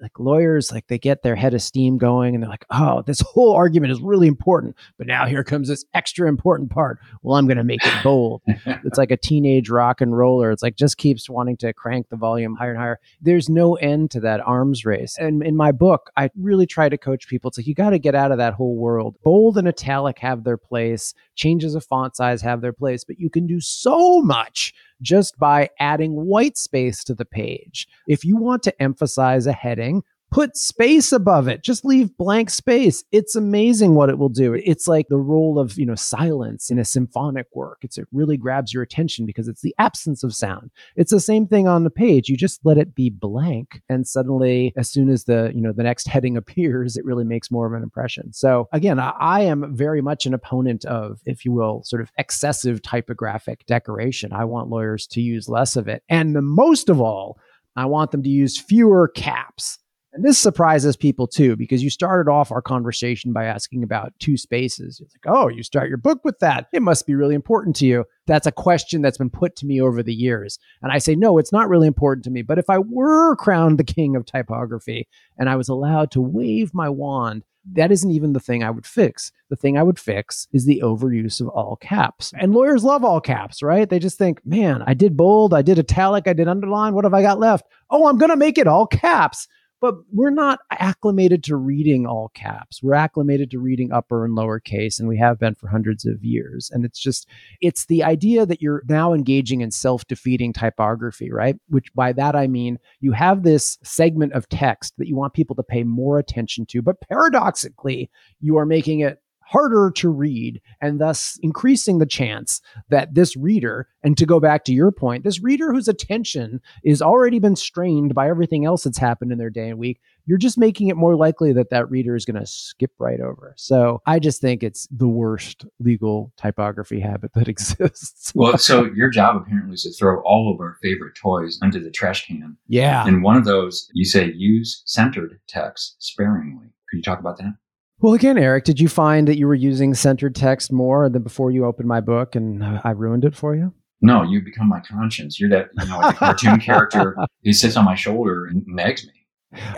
like 0.00 0.18
lawyers 0.18 0.72
like 0.72 0.86
they 0.86 0.98
get 0.98 1.22
their 1.22 1.36
head 1.36 1.54
of 1.54 1.62
steam 1.62 1.98
going 1.98 2.34
and 2.34 2.42
they're 2.42 2.50
like 2.50 2.64
oh 2.70 3.02
this 3.02 3.20
whole 3.20 3.54
argument 3.54 3.92
is 3.92 4.00
really 4.00 4.28
important 4.28 4.76
but 4.96 5.06
now 5.06 5.26
here 5.26 5.44
comes 5.44 5.68
this 5.68 5.84
extra 5.94 6.28
important 6.28 6.70
part. 6.70 6.98
Well 7.22 7.36
i'm 7.36 7.46
going 7.46 7.58
to 7.58 7.64
make 7.64 7.84
it 7.84 8.02
bold. 8.02 8.42
It's 8.46 8.98
like 8.98 9.10
a 9.10 9.16
teenage 9.16 9.68
rock 9.68 10.00
and 10.00 10.16
roller. 10.16 10.50
It's 10.50 10.62
like 10.62 10.76
just 10.76 10.98
keeps 10.98 11.28
wanting 11.28 11.56
to 11.58 11.72
crank 11.72 12.08
the 12.08 12.16
volume 12.16 12.54
higher 12.54 12.70
and 12.70 12.78
higher. 12.78 13.00
There's 13.20 13.48
no 13.48 13.74
end 13.76 14.10
to 14.12 14.20
that 14.20 14.40
arms 14.40 14.84
race. 14.84 15.16
And 15.18 15.42
in 15.42 15.56
my 15.56 15.72
book 15.72 16.10
i 16.16 16.30
really 16.38 16.66
try 16.66 16.88
to 16.88 16.98
coach 16.98 17.28
people. 17.28 17.48
It's 17.48 17.58
like 17.58 17.66
you 17.66 17.74
got 17.74 17.90
to 17.90 17.98
get 17.98 18.14
out 18.14 18.32
of 18.32 18.38
that 18.38 18.54
whole 18.54 18.76
world. 18.76 19.16
Bold 19.24 19.58
and 19.58 19.68
italic 19.68 20.18
have 20.18 20.44
their 20.44 20.56
place. 20.56 21.14
Changes 21.34 21.74
of 21.74 21.84
font 21.84 22.16
size 22.16 22.42
have 22.42 22.60
their 22.60 22.72
place 22.72 23.04
but 23.04 23.18
you 23.18 23.30
can 23.30 23.46
do 23.46 23.60
so 23.60 24.20
much 24.20 24.74
just 25.02 25.38
by 25.38 25.70
adding 25.78 26.12
white 26.12 26.56
space 26.56 27.04
to 27.04 27.14
the 27.14 27.24
page. 27.24 27.88
If 28.06 28.24
you 28.24 28.36
want 28.36 28.62
to 28.64 28.82
emphasize 28.82 29.46
a 29.46 29.52
heading, 29.52 30.02
put 30.30 30.56
space 30.56 31.12
above 31.12 31.48
it. 31.48 31.62
Just 31.62 31.84
leave 31.84 32.16
blank 32.16 32.50
space. 32.50 33.04
It's 33.12 33.34
amazing 33.34 33.94
what 33.94 34.10
it 34.10 34.18
will 34.18 34.28
do. 34.28 34.54
It's 34.54 34.86
like 34.86 35.08
the 35.08 35.18
role 35.18 35.58
of 35.58 35.78
you 35.78 35.86
know 35.86 35.94
silence 35.94 36.70
in 36.70 36.78
a 36.78 36.84
symphonic 36.84 37.46
work. 37.54 37.78
It's 37.82 37.98
it 37.98 38.06
really 38.12 38.36
grabs 38.36 38.72
your 38.72 38.82
attention 38.82 39.26
because 39.26 39.48
it's 39.48 39.62
the 39.62 39.74
absence 39.78 40.22
of 40.22 40.34
sound. 40.34 40.70
It's 40.96 41.10
the 41.10 41.20
same 41.20 41.46
thing 41.46 41.66
on 41.66 41.84
the 41.84 41.90
page. 41.90 42.28
You 42.28 42.36
just 42.36 42.60
let 42.64 42.78
it 42.78 42.94
be 42.94 43.10
blank 43.10 43.82
and 43.88 44.06
suddenly 44.06 44.72
as 44.76 44.90
soon 44.90 45.08
as 45.08 45.24
the 45.24 45.52
you 45.54 45.60
know 45.60 45.72
the 45.72 45.82
next 45.82 46.08
heading 46.08 46.36
appears 46.36 46.96
it 46.96 47.04
really 47.04 47.24
makes 47.24 47.50
more 47.50 47.66
of 47.66 47.72
an 47.72 47.82
impression. 47.82 48.32
So 48.32 48.68
again 48.72 48.98
I, 48.98 49.10
I 49.18 49.40
am 49.42 49.74
very 49.74 50.02
much 50.02 50.26
an 50.26 50.34
opponent 50.34 50.84
of 50.84 51.20
if 51.24 51.44
you 51.44 51.52
will 51.52 51.82
sort 51.84 52.02
of 52.02 52.10
excessive 52.18 52.82
typographic 52.82 53.64
decoration. 53.66 54.32
I 54.32 54.44
want 54.44 54.68
lawyers 54.68 55.06
to 55.08 55.20
use 55.20 55.48
less 55.48 55.76
of 55.76 55.88
it. 55.88 56.02
And 56.08 56.36
the 56.36 56.42
most 56.42 56.88
of 56.88 57.00
all 57.00 57.38
I 57.76 57.86
want 57.86 58.10
them 58.10 58.24
to 58.24 58.28
use 58.28 58.58
fewer 58.58 59.06
caps 59.06 59.78
and 60.12 60.24
this 60.24 60.38
surprises 60.38 60.96
people 60.96 61.26
too, 61.26 61.54
because 61.56 61.82
you 61.82 61.90
started 61.90 62.30
off 62.30 62.50
our 62.50 62.62
conversation 62.62 63.32
by 63.32 63.44
asking 63.44 63.82
about 63.82 64.12
two 64.18 64.36
spaces. 64.36 65.00
It's 65.00 65.14
like, 65.14 65.32
oh, 65.32 65.48
you 65.48 65.62
start 65.62 65.88
your 65.88 65.98
book 65.98 66.24
with 66.24 66.38
that. 66.38 66.66
It 66.72 66.82
must 66.82 67.06
be 67.06 67.14
really 67.14 67.34
important 67.34 67.76
to 67.76 67.86
you. 67.86 68.04
That's 68.26 68.46
a 68.46 68.52
question 68.52 69.02
that's 69.02 69.18
been 69.18 69.30
put 69.30 69.54
to 69.56 69.66
me 69.66 69.80
over 69.80 70.02
the 70.02 70.14
years. 70.14 70.58
And 70.82 70.92
I 70.92 70.98
say, 70.98 71.14
no, 71.14 71.38
it's 71.38 71.52
not 71.52 71.68
really 71.68 71.86
important 71.86 72.24
to 72.24 72.30
me. 72.30 72.42
But 72.42 72.58
if 72.58 72.70
I 72.70 72.78
were 72.78 73.36
crowned 73.36 73.78
the 73.78 73.84
king 73.84 74.16
of 74.16 74.24
typography 74.24 75.06
and 75.36 75.48
I 75.50 75.56
was 75.56 75.68
allowed 75.68 76.10
to 76.12 76.20
wave 76.20 76.72
my 76.72 76.88
wand, 76.88 77.44
that 77.72 77.92
isn't 77.92 78.10
even 78.10 78.32
the 78.32 78.40
thing 78.40 78.62
I 78.62 78.70
would 78.70 78.86
fix. 78.86 79.30
The 79.50 79.56
thing 79.56 79.76
I 79.76 79.82
would 79.82 79.98
fix 79.98 80.48
is 80.52 80.64
the 80.64 80.80
overuse 80.82 81.38
of 81.40 81.48
all 81.48 81.76
caps. 81.76 82.32
And 82.38 82.54
lawyers 82.54 82.82
love 82.82 83.04
all 83.04 83.20
caps, 83.20 83.62
right? 83.62 83.88
They 83.88 83.98
just 83.98 84.16
think, 84.16 84.40
man, 84.46 84.82
I 84.86 84.94
did 84.94 85.18
bold, 85.18 85.52
I 85.52 85.60
did 85.60 85.78
italic, 85.78 86.26
I 86.26 86.32
did 86.32 86.48
underline. 86.48 86.94
What 86.94 87.04
have 87.04 87.12
I 87.12 87.20
got 87.20 87.38
left? 87.38 87.66
Oh, 87.90 88.08
I'm 88.08 88.16
going 88.16 88.30
to 88.30 88.36
make 88.36 88.56
it 88.56 88.66
all 88.66 88.86
caps 88.86 89.46
but 89.80 89.94
we're 90.12 90.30
not 90.30 90.60
acclimated 90.72 91.44
to 91.44 91.56
reading 91.56 92.06
all 92.06 92.30
caps. 92.34 92.82
We're 92.82 92.94
acclimated 92.94 93.50
to 93.52 93.58
reading 93.58 93.92
upper 93.92 94.24
and 94.24 94.34
lower 94.34 94.58
case, 94.58 94.98
and 94.98 95.08
we 95.08 95.18
have 95.18 95.38
been 95.38 95.54
for 95.54 95.68
hundreds 95.68 96.04
of 96.04 96.24
years. 96.24 96.70
And 96.72 96.84
it's 96.84 96.98
just, 96.98 97.28
it's 97.60 97.86
the 97.86 98.02
idea 98.02 98.46
that 98.46 98.60
you're 98.60 98.82
now 98.88 99.12
engaging 99.12 99.60
in 99.60 99.70
self 99.70 100.06
defeating 100.06 100.52
typography, 100.52 101.30
right? 101.30 101.56
Which 101.68 101.92
by 101.94 102.12
that 102.14 102.34
I 102.34 102.46
mean 102.46 102.78
you 103.00 103.12
have 103.12 103.42
this 103.42 103.78
segment 103.82 104.32
of 104.32 104.48
text 104.48 104.94
that 104.98 105.08
you 105.08 105.16
want 105.16 105.34
people 105.34 105.56
to 105.56 105.62
pay 105.62 105.84
more 105.84 106.18
attention 106.18 106.66
to, 106.66 106.82
but 106.82 107.00
paradoxically, 107.00 108.10
you 108.40 108.56
are 108.56 108.66
making 108.66 109.00
it 109.00 109.20
harder 109.48 109.90
to 109.96 110.10
read 110.10 110.60
and 110.80 111.00
thus 111.00 111.38
increasing 111.42 111.98
the 111.98 112.06
chance 112.06 112.60
that 112.90 113.14
this 113.14 113.36
reader, 113.36 113.88
and 114.02 114.16
to 114.18 114.26
go 114.26 114.38
back 114.38 114.64
to 114.64 114.72
your 114.72 114.92
point, 114.92 115.24
this 115.24 115.42
reader 115.42 115.72
whose 115.72 115.88
attention 115.88 116.60
is 116.84 117.00
already 117.00 117.38
been 117.38 117.56
strained 117.56 118.14
by 118.14 118.28
everything 118.28 118.66
else 118.66 118.84
that's 118.84 118.98
happened 118.98 119.32
in 119.32 119.38
their 119.38 119.50
day 119.50 119.70
and 119.70 119.78
week, 119.78 120.00
you're 120.26 120.38
just 120.38 120.58
making 120.58 120.88
it 120.88 120.96
more 120.96 121.16
likely 121.16 121.52
that 121.54 121.70
that 121.70 121.90
reader 121.90 122.14
is 122.14 122.26
going 122.26 122.38
to 122.38 122.46
skip 122.46 122.92
right 122.98 123.20
over. 123.20 123.54
So 123.56 124.02
I 124.04 124.18
just 124.18 124.42
think 124.42 124.62
it's 124.62 124.86
the 124.90 125.08
worst 125.08 125.64
legal 125.80 126.32
typography 126.36 127.00
habit 127.00 127.32
that 127.32 127.48
exists. 127.48 128.32
well, 128.34 128.58
so 128.58 128.84
your 128.94 129.08
job 129.08 129.36
apparently 129.36 129.74
is 129.74 129.84
to 129.84 129.92
throw 129.92 130.20
all 130.24 130.52
of 130.52 130.60
our 130.60 130.76
favorite 130.82 131.14
toys 131.14 131.58
under 131.62 131.80
the 131.80 131.90
trash 131.90 132.26
can. 132.26 132.58
Yeah. 132.68 133.06
And 133.06 133.22
one 133.22 133.36
of 133.36 133.46
those, 133.46 133.88
you 133.94 134.04
say 134.04 134.30
use 134.30 134.82
centered 134.84 135.40
text 135.48 135.96
sparingly. 136.00 136.66
Could 136.90 136.98
you 136.98 137.02
talk 137.02 137.20
about 137.20 137.38
that? 137.38 137.54
Well, 138.00 138.14
again, 138.14 138.38
Eric, 138.38 138.64
did 138.64 138.80
you 138.80 138.88
find 138.88 139.26
that 139.26 139.38
you 139.38 139.46
were 139.48 139.54
using 139.54 139.92
centered 139.94 140.36
text 140.36 140.70
more 140.70 141.08
than 141.08 141.22
before 141.22 141.50
you 141.50 141.64
opened 141.64 141.88
my 141.88 142.00
book 142.00 142.36
and 142.36 142.62
uh, 142.62 142.80
I 142.84 142.90
ruined 142.90 143.24
it 143.24 143.34
for 143.34 143.56
you? 143.56 143.72
No, 144.00 144.22
you 144.22 144.40
become 144.40 144.68
my 144.68 144.80
conscience. 144.80 145.40
You're 145.40 145.50
that, 145.50 145.70
you 145.76 145.86
know, 145.88 145.98
like 145.98 146.14
a 146.14 146.18
cartoon 146.18 146.60
character 146.60 147.16
who 147.44 147.52
sits 147.52 147.76
on 147.76 147.84
my 147.84 147.96
shoulder 147.96 148.46
and 148.46 148.64
nags 148.66 149.04
me. 149.04 149.12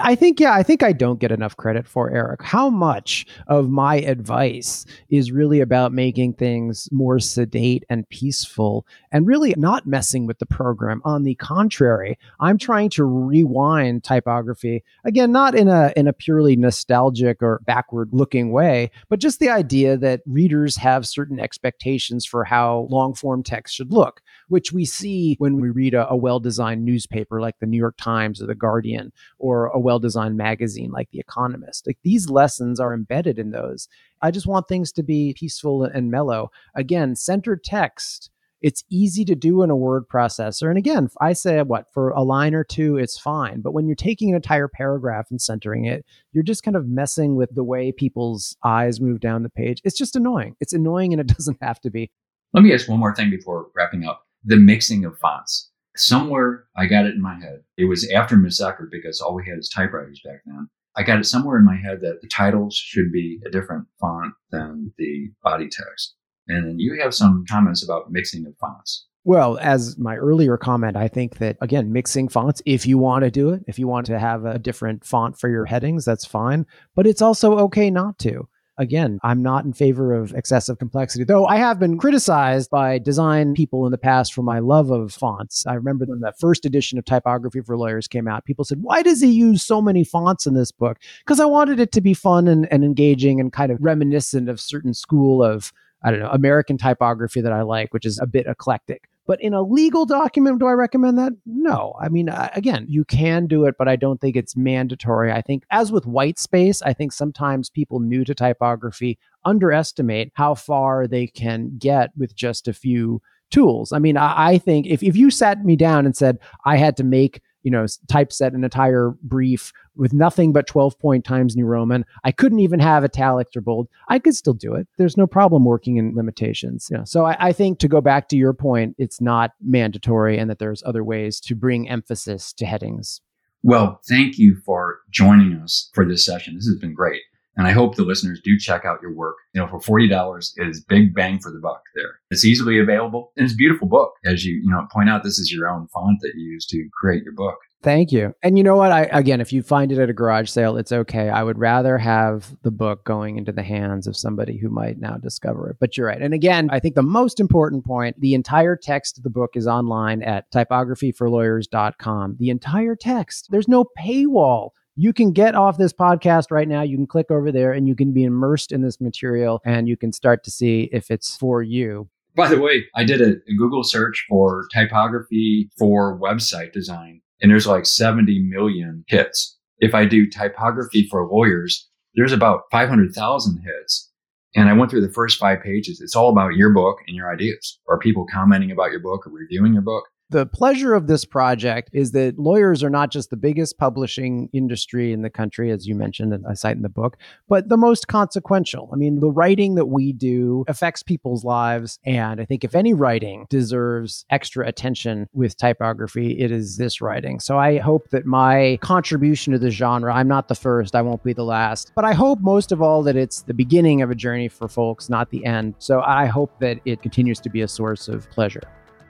I 0.00 0.16
think, 0.16 0.40
yeah, 0.40 0.52
I 0.52 0.64
think 0.64 0.82
I 0.82 0.92
don't 0.92 1.20
get 1.20 1.30
enough 1.30 1.56
credit 1.56 1.86
for 1.86 2.10
Eric. 2.10 2.42
How 2.42 2.70
much 2.70 3.24
of 3.46 3.70
my 3.70 3.96
advice 3.96 4.84
is 5.10 5.30
really 5.30 5.60
about 5.60 5.92
making 5.92 6.34
things 6.34 6.88
more 6.90 7.20
sedate 7.20 7.84
and 7.88 8.08
peaceful 8.08 8.84
and 9.12 9.28
really 9.28 9.54
not 9.56 9.86
messing 9.86 10.26
with 10.26 10.40
the 10.40 10.46
program? 10.46 11.00
On 11.04 11.22
the 11.22 11.36
contrary, 11.36 12.18
I'm 12.40 12.58
trying 12.58 12.90
to 12.90 13.04
rewind 13.04 14.02
typography 14.02 14.82
again, 15.04 15.30
not 15.30 15.54
in 15.54 15.68
a 15.68 15.92
in 15.96 16.08
a 16.08 16.12
purely 16.12 16.56
nostalgic 16.56 17.40
or 17.40 17.60
backward 17.64 18.08
looking 18.12 18.50
way, 18.50 18.90
but 19.08 19.20
just 19.20 19.38
the 19.38 19.50
idea 19.50 19.96
that 19.98 20.22
readers 20.26 20.76
have 20.76 21.06
certain 21.06 21.38
expectations 21.38 22.26
for 22.26 22.42
how 22.42 22.88
long 22.90 23.14
form 23.14 23.44
text 23.44 23.76
should 23.76 23.92
look, 23.92 24.20
which 24.50 24.72
we 24.72 24.84
see 24.84 25.36
when 25.38 25.60
we 25.60 25.70
read 25.70 25.94
a, 25.94 26.10
a 26.10 26.16
well 26.16 26.40
designed 26.40 26.84
newspaper 26.84 27.40
like 27.40 27.58
the 27.60 27.66
New 27.66 27.78
York 27.78 27.96
Times 27.96 28.42
or 28.42 28.46
the 28.46 28.54
Guardian 28.54 29.12
or 29.38 29.66
a 29.66 29.78
well 29.78 30.00
designed 30.00 30.36
magazine 30.36 30.90
like 30.90 31.08
The 31.12 31.20
Economist. 31.20 31.86
Like 31.86 31.98
these 32.02 32.28
lessons 32.28 32.80
are 32.80 32.92
embedded 32.92 33.38
in 33.38 33.52
those. 33.52 33.88
I 34.20 34.32
just 34.32 34.48
want 34.48 34.66
things 34.66 34.90
to 34.92 35.02
be 35.04 35.34
peaceful 35.38 35.84
and 35.84 36.10
mellow. 36.10 36.50
Again, 36.74 37.14
centered 37.14 37.62
text. 37.64 38.30
It's 38.60 38.84
easy 38.90 39.24
to 39.24 39.34
do 39.34 39.62
in 39.62 39.70
a 39.70 39.76
word 39.76 40.06
processor. 40.08 40.68
And 40.68 40.76
again, 40.76 41.08
I 41.20 41.32
say 41.32 41.62
what 41.62 41.86
for 41.94 42.10
a 42.10 42.22
line 42.22 42.54
or 42.54 42.64
two, 42.64 42.98
it's 42.98 43.18
fine. 43.18 43.62
But 43.62 43.72
when 43.72 43.86
you're 43.86 43.94
taking 43.94 44.30
an 44.30 44.36
entire 44.36 44.68
paragraph 44.68 45.28
and 45.30 45.40
centering 45.40 45.86
it, 45.86 46.04
you're 46.32 46.42
just 46.42 46.62
kind 46.62 46.76
of 46.76 46.86
messing 46.86 47.36
with 47.36 47.54
the 47.54 47.64
way 47.64 47.90
people's 47.92 48.56
eyes 48.62 49.00
move 49.00 49.20
down 49.20 49.44
the 49.44 49.48
page. 49.48 49.80
It's 49.84 49.96
just 49.96 50.16
annoying. 50.16 50.56
It's 50.60 50.74
annoying 50.74 51.12
and 51.14 51.20
it 51.20 51.26
doesn't 51.38 51.62
have 51.62 51.80
to 51.82 51.90
be. 51.90 52.10
Let 52.52 52.64
me 52.64 52.74
ask 52.74 52.88
one 52.88 52.98
more 52.98 53.14
thing 53.14 53.30
before 53.30 53.68
wrapping 53.76 54.04
up 54.04 54.26
the 54.44 54.56
mixing 54.56 55.04
of 55.04 55.18
fonts 55.18 55.70
somewhere 55.96 56.64
I 56.76 56.86
got 56.86 57.06
it 57.06 57.14
in 57.14 57.22
my 57.22 57.38
head. 57.38 57.60
It 57.76 57.84
was 57.84 58.08
after 58.10 58.36
Miss 58.36 58.60
Eckert 58.60 58.90
because 58.90 59.20
all 59.20 59.34
we 59.34 59.46
had 59.46 59.58
is 59.58 59.68
typewriters 59.68 60.20
back 60.24 60.40
then. 60.46 60.68
I 60.96 61.02
got 61.02 61.18
it 61.18 61.24
somewhere 61.24 61.58
in 61.58 61.64
my 61.64 61.76
head 61.76 62.00
that 62.00 62.20
the 62.20 62.28
titles 62.28 62.74
should 62.74 63.12
be 63.12 63.40
a 63.46 63.50
different 63.50 63.86
font 64.00 64.34
than 64.50 64.92
the 64.98 65.30
body 65.42 65.68
text. 65.68 66.14
And 66.48 66.80
you 66.80 67.00
have 67.00 67.14
some 67.14 67.44
comments 67.48 67.84
about 67.84 68.10
mixing 68.10 68.46
of 68.46 68.56
fonts. 68.58 69.06
Well, 69.22 69.58
as 69.58 69.98
my 69.98 70.16
earlier 70.16 70.56
comment, 70.56 70.96
I 70.96 71.06
think 71.06 71.38
that 71.38 71.56
again, 71.60 71.92
mixing 71.92 72.28
fonts, 72.28 72.62
if 72.64 72.86
you 72.86 72.98
want 72.98 73.22
to 73.22 73.30
do 73.30 73.50
it, 73.50 73.62
if 73.68 73.78
you 73.78 73.86
want 73.86 74.06
to 74.06 74.18
have 74.18 74.44
a 74.44 74.58
different 74.58 75.04
font 75.04 75.38
for 75.38 75.48
your 75.48 75.66
headings, 75.66 76.04
that's 76.04 76.24
fine. 76.24 76.66
But 76.96 77.06
it's 77.06 77.22
also 77.22 77.58
okay 77.58 77.90
not 77.90 78.18
to 78.20 78.48
again, 78.80 79.20
I'm 79.22 79.42
not 79.42 79.64
in 79.64 79.74
favor 79.74 80.14
of 80.14 80.32
excessive 80.32 80.78
complexity, 80.78 81.24
though 81.24 81.46
I 81.46 81.56
have 81.56 81.78
been 81.78 81.98
criticized 81.98 82.70
by 82.70 82.98
design 82.98 83.52
people 83.54 83.84
in 83.84 83.92
the 83.92 83.98
past 83.98 84.32
for 84.32 84.42
my 84.42 84.58
love 84.58 84.90
of 84.90 85.12
fonts. 85.12 85.66
I 85.66 85.74
remember 85.74 86.06
when 86.06 86.20
the 86.20 86.32
first 86.40 86.64
edition 86.64 86.98
of 86.98 87.04
Typography 87.04 87.60
for 87.60 87.76
Lawyers 87.76 88.08
came 88.08 88.26
out, 88.26 88.46
people 88.46 88.64
said, 88.64 88.78
Why 88.80 89.02
does 89.02 89.20
he 89.20 89.30
use 89.30 89.62
so 89.62 89.82
many 89.82 90.02
fonts 90.02 90.46
in 90.46 90.54
this 90.54 90.72
book? 90.72 90.98
Because 91.20 91.40
I 91.40 91.44
wanted 91.44 91.78
it 91.78 91.92
to 91.92 92.00
be 92.00 92.14
fun 92.14 92.48
and, 92.48 92.66
and 92.72 92.82
engaging 92.82 93.38
and 93.38 93.52
kind 93.52 93.70
of 93.70 93.78
reminiscent 93.80 94.48
of 94.48 94.58
certain 94.58 94.94
school 94.94 95.44
of 95.44 95.72
I 96.02 96.10
don't 96.10 96.20
know, 96.20 96.30
American 96.30 96.78
typography 96.78 97.42
that 97.42 97.52
I 97.52 97.60
like, 97.60 97.92
which 97.92 98.06
is 98.06 98.18
a 98.18 98.26
bit 98.26 98.46
eclectic. 98.46 99.09
But 99.30 99.40
in 99.40 99.54
a 99.54 99.62
legal 99.62 100.06
document, 100.06 100.58
do 100.58 100.66
I 100.66 100.72
recommend 100.72 101.16
that? 101.18 101.30
No. 101.46 101.94
I 102.02 102.08
mean, 102.08 102.28
uh, 102.28 102.50
again, 102.56 102.84
you 102.88 103.04
can 103.04 103.46
do 103.46 103.64
it, 103.64 103.76
but 103.78 103.86
I 103.86 103.94
don't 103.94 104.20
think 104.20 104.34
it's 104.34 104.56
mandatory. 104.56 105.30
I 105.30 105.40
think, 105.40 105.62
as 105.70 105.92
with 105.92 106.04
white 106.04 106.36
space, 106.36 106.82
I 106.82 106.92
think 106.92 107.12
sometimes 107.12 107.70
people 107.70 108.00
new 108.00 108.24
to 108.24 108.34
typography 108.34 109.20
underestimate 109.44 110.32
how 110.34 110.56
far 110.56 111.06
they 111.06 111.28
can 111.28 111.76
get 111.78 112.10
with 112.16 112.34
just 112.34 112.66
a 112.66 112.72
few 112.72 113.22
tools. 113.52 113.92
I 113.92 114.00
mean, 114.00 114.16
I, 114.16 114.54
I 114.54 114.58
think 114.58 114.88
if, 114.88 115.00
if 115.00 115.14
you 115.14 115.30
sat 115.30 115.64
me 115.64 115.76
down 115.76 116.06
and 116.06 116.16
said, 116.16 116.40
I 116.64 116.76
had 116.76 116.96
to 116.96 117.04
make 117.04 117.40
you 117.62 117.70
know, 117.70 117.86
typeset 118.08 118.52
an 118.52 118.64
entire 118.64 119.10
brief 119.22 119.72
with 119.96 120.12
nothing 120.12 120.52
but 120.52 120.66
12 120.66 120.98
point 120.98 121.24
Times 121.24 121.56
New 121.56 121.66
Roman. 121.66 122.04
I 122.24 122.32
couldn't 122.32 122.60
even 122.60 122.80
have 122.80 123.04
italics 123.04 123.56
or 123.56 123.60
bold. 123.60 123.88
I 124.08 124.18
could 124.18 124.34
still 124.34 124.54
do 124.54 124.74
it. 124.74 124.88
There's 124.98 125.16
no 125.16 125.26
problem 125.26 125.64
working 125.64 125.96
in 125.96 126.14
limitations. 126.14 126.88
Know, 126.90 127.04
so 127.04 127.26
I, 127.26 127.36
I 127.48 127.52
think 127.52 127.78
to 127.80 127.88
go 127.88 128.00
back 128.00 128.28
to 128.28 128.36
your 128.36 128.52
point, 128.52 128.96
it's 128.98 129.20
not 129.20 129.52
mandatory 129.60 130.38
and 130.38 130.48
that 130.50 130.58
there's 130.58 130.82
other 130.84 131.04
ways 131.04 131.40
to 131.40 131.54
bring 131.54 131.88
emphasis 131.88 132.52
to 132.54 132.66
headings. 132.66 133.20
Well, 133.62 134.00
thank 134.08 134.38
you 134.38 134.56
for 134.64 135.00
joining 135.10 135.54
us 135.54 135.90
for 135.92 136.06
this 136.06 136.24
session. 136.24 136.54
This 136.54 136.66
has 136.66 136.76
been 136.76 136.94
great. 136.94 137.20
And 137.56 137.66
I 137.66 137.72
hope 137.72 137.96
the 137.96 138.04
listeners 138.04 138.40
do 138.42 138.58
check 138.58 138.84
out 138.84 139.02
your 139.02 139.12
work. 139.12 139.36
You 139.54 139.60
know, 139.60 139.66
for 139.66 139.80
$40, 139.80 140.52
it 140.56 140.68
is 140.68 140.84
big 140.84 141.14
bang 141.14 141.40
for 141.40 141.50
the 141.50 141.58
buck 141.58 141.82
there. 141.94 142.20
It's 142.30 142.44
easily 142.44 142.78
available 142.78 143.32
and 143.36 143.44
it's 143.44 143.54
a 143.54 143.56
beautiful 143.56 143.88
book. 143.88 144.12
As 144.24 144.44
you, 144.44 144.54
you 144.54 144.70
know, 144.70 144.86
point 144.92 145.10
out, 145.10 145.24
this 145.24 145.38
is 145.38 145.52
your 145.52 145.68
own 145.68 145.88
font 145.88 146.18
that 146.22 146.32
you 146.36 146.52
use 146.52 146.66
to 146.66 146.88
create 147.00 147.24
your 147.24 147.34
book. 147.34 147.58
Thank 147.82 148.12
you. 148.12 148.34
And 148.42 148.58
you 148.58 148.64
know 148.64 148.76
what? 148.76 148.92
I 148.92 149.04
again, 149.04 149.40
if 149.40 149.54
you 149.54 149.62
find 149.62 149.90
it 149.90 149.98
at 149.98 150.10
a 150.10 150.12
garage 150.12 150.50
sale, 150.50 150.76
it's 150.76 150.92
okay. 150.92 151.30
I 151.30 151.42
would 151.42 151.58
rather 151.58 151.96
have 151.96 152.54
the 152.62 152.70
book 152.70 153.04
going 153.04 153.38
into 153.38 153.52
the 153.52 153.62
hands 153.62 154.06
of 154.06 154.16
somebody 154.16 154.58
who 154.58 154.68
might 154.68 154.98
now 154.98 155.16
discover 155.16 155.70
it. 155.70 155.76
But 155.80 155.96
you're 155.96 156.06
right. 156.06 156.20
And 156.20 156.34
again, 156.34 156.68
I 156.70 156.78
think 156.78 156.94
the 156.94 157.02
most 157.02 157.40
important 157.40 157.86
point, 157.86 158.20
the 158.20 158.34
entire 158.34 158.76
text 158.76 159.16
of 159.16 159.24
the 159.24 159.30
book 159.30 159.52
is 159.54 159.66
online 159.66 160.22
at 160.22 160.50
typographyforlawyers.com. 160.52 162.36
The 162.38 162.50
entire 162.50 162.96
text. 162.96 163.48
There's 163.50 163.68
no 163.68 163.86
paywall 163.98 164.70
you 165.00 165.14
can 165.14 165.32
get 165.32 165.54
off 165.54 165.78
this 165.78 165.94
podcast 165.94 166.50
right 166.50 166.68
now. 166.68 166.82
You 166.82 166.98
can 166.98 167.06
click 167.06 167.30
over 167.30 167.50
there 167.50 167.72
and 167.72 167.88
you 167.88 167.96
can 167.96 168.12
be 168.12 168.22
immersed 168.22 168.70
in 168.70 168.82
this 168.82 169.00
material 169.00 169.62
and 169.64 169.88
you 169.88 169.96
can 169.96 170.12
start 170.12 170.44
to 170.44 170.50
see 170.50 170.90
if 170.92 171.10
it's 171.10 171.34
for 171.38 171.62
you. 171.62 172.10
By 172.36 172.48
the 172.48 172.60
way, 172.60 172.84
I 172.94 173.04
did 173.04 173.22
a, 173.22 173.30
a 173.30 173.56
Google 173.56 173.82
search 173.82 174.26
for 174.28 174.66
typography 174.74 175.70
for 175.78 176.20
website 176.20 176.72
design, 176.72 177.22
and 177.40 177.50
there's 177.50 177.66
like 177.66 177.86
70 177.86 178.40
million 178.40 179.04
hits. 179.08 179.58
If 179.78 179.94
I 179.94 180.04
do 180.04 180.28
typography 180.28 181.08
for 181.10 181.26
lawyers, 181.26 181.88
there's 182.14 182.32
about 182.32 182.64
500,000 182.70 183.62
hits. 183.64 184.10
And 184.54 184.68
I 184.68 184.74
went 184.74 184.90
through 184.90 185.06
the 185.06 185.12
first 185.12 185.38
five 185.38 185.62
pages. 185.62 186.02
It's 186.02 186.14
all 186.14 186.28
about 186.28 186.56
your 186.56 186.74
book 186.74 186.98
and 187.06 187.16
your 187.16 187.32
ideas, 187.32 187.78
Are 187.88 187.98
people 187.98 188.26
commenting 188.30 188.70
about 188.70 188.90
your 188.90 189.00
book 189.00 189.26
or 189.26 189.30
reviewing 189.30 189.72
your 189.72 189.82
book 189.82 190.04
the 190.30 190.46
pleasure 190.46 190.94
of 190.94 191.08
this 191.08 191.24
project 191.24 191.90
is 191.92 192.12
that 192.12 192.38
lawyers 192.38 192.82
are 192.82 192.90
not 192.90 193.10
just 193.10 193.30
the 193.30 193.36
biggest 193.36 193.78
publishing 193.78 194.48
industry 194.52 195.12
in 195.12 195.22
the 195.22 195.30
country, 195.30 195.70
as 195.70 195.86
you 195.86 195.94
mentioned, 195.94 196.32
and 196.32 196.46
I 196.46 196.54
cite 196.54 196.76
in 196.76 196.82
the 196.82 196.88
book, 196.88 197.16
but 197.48 197.68
the 197.68 197.76
most 197.76 198.06
consequential. 198.06 198.88
I 198.92 198.96
mean, 198.96 199.20
the 199.20 199.30
writing 199.30 199.74
that 199.74 199.86
we 199.86 200.12
do 200.12 200.64
affects 200.68 201.02
people's 201.02 201.44
lives. 201.44 201.98
And 202.04 202.40
I 202.40 202.44
think 202.44 202.64
if 202.64 202.74
any 202.74 202.94
writing 202.94 203.46
deserves 203.50 204.24
extra 204.30 204.66
attention 204.66 205.28
with 205.32 205.56
typography, 205.56 206.38
it 206.38 206.52
is 206.52 206.76
this 206.76 207.00
writing. 207.00 207.40
So 207.40 207.58
I 207.58 207.78
hope 207.78 208.10
that 208.10 208.24
my 208.24 208.78
contribution 208.80 209.52
to 209.52 209.58
the 209.58 209.70
genre, 209.70 210.14
I'm 210.14 210.28
not 210.28 210.48
the 210.48 210.54
first, 210.54 210.94
I 210.94 211.02
won't 211.02 211.24
be 211.24 211.32
the 211.32 211.44
last, 211.44 211.92
but 211.96 212.04
I 212.04 212.12
hope 212.12 212.40
most 212.40 212.70
of 212.70 212.80
all 212.80 213.02
that 213.02 213.16
it's 213.16 213.42
the 213.42 213.54
beginning 213.54 214.00
of 214.02 214.10
a 214.10 214.14
journey 214.14 214.48
for 214.48 214.68
folks, 214.68 215.08
not 215.08 215.30
the 215.30 215.44
end. 215.44 215.74
So 215.78 216.02
I 216.02 216.26
hope 216.26 216.60
that 216.60 216.78
it 216.84 217.02
continues 217.02 217.40
to 217.40 217.50
be 217.50 217.62
a 217.62 217.68
source 217.68 218.06
of 218.06 218.30
pleasure. 218.30 218.62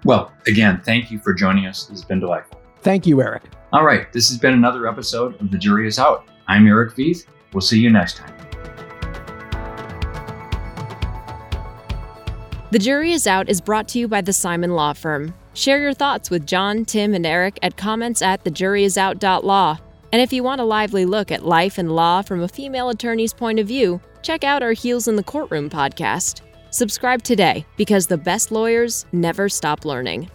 Well, 0.04 0.32
again, 0.46 0.80
thank 0.84 1.10
you 1.10 1.18
for 1.18 1.34
joining 1.34 1.66
us. 1.66 1.84
This 1.84 2.00
has 2.00 2.04
been 2.04 2.20
delightful. 2.20 2.60
Thank 2.82 3.06
you, 3.06 3.20
Eric. 3.20 3.42
All 3.72 3.84
right. 3.84 4.12
This 4.12 4.28
has 4.30 4.38
been 4.38 4.54
another 4.54 4.88
episode 4.88 5.40
of 5.40 5.50
The 5.50 5.58
Jury 5.58 5.86
is 5.86 5.98
Out. 5.98 6.28
I'm 6.48 6.66
Eric 6.66 6.94
Veith. 6.94 7.26
We'll 7.52 7.60
see 7.60 7.78
you 7.78 7.90
next 7.90 8.16
time. 8.16 8.34
The 12.70 12.78
Jury 12.78 13.12
is 13.12 13.26
Out 13.26 13.48
is 13.48 13.60
brought 13.60 13.88
to 13.88 13.98
you 13.98 14.08
by 14.08 14.20
the 14.20 14.32
Simon 14.32 14.70
Law 14.70 14.92
Firm. 14.92 15.34
Share 15.54 15.80
your 15.80 15.92
thoughts 15.92 16.30
with 16.30 16.46
John, 16.46 16.84
Tim, 16.84 17.14
and 17.14 17.26
Eric 17.26 17.58
at 17.62 17.76
comments 17.76 18.22
at 18.22 18.44
thejuryisout.law. 18.44 19.78
And 20.12 20.22
if 20.22 20.32
you 20.32 20.42
want 20.42 20.60
a 20.60 20.64
lively 20.64 21.04
look 21.04 21.30
at 21.30 21.44
life 21.44 21.78
and 21.78 21.92
law 21.92 22.22
from 22.22 22.40
a 22.42 22.48
female 22.48 22.88
attorney's 22.88 23.32
point 23.32 23.58
of 23.58 23.66
view, 23.66 24.00
check 24.22 24.44
out 24.44 24.62
our 24.62 24.72
Heels 24.72 25.08
in 25.08 25.16
the 25.16 25.22
Courtroom 25.22 25.68
podcast. 25.68 26.40
Subscribe 26.72 27.22
today 27.22 27.66
because 27.76 28.06
the 28.06 28.16
best 28.16 28.52
lawyers 28.52 29.04
never 29.12 29.48
stop 29.48 29.84
learning. 29.84 30.30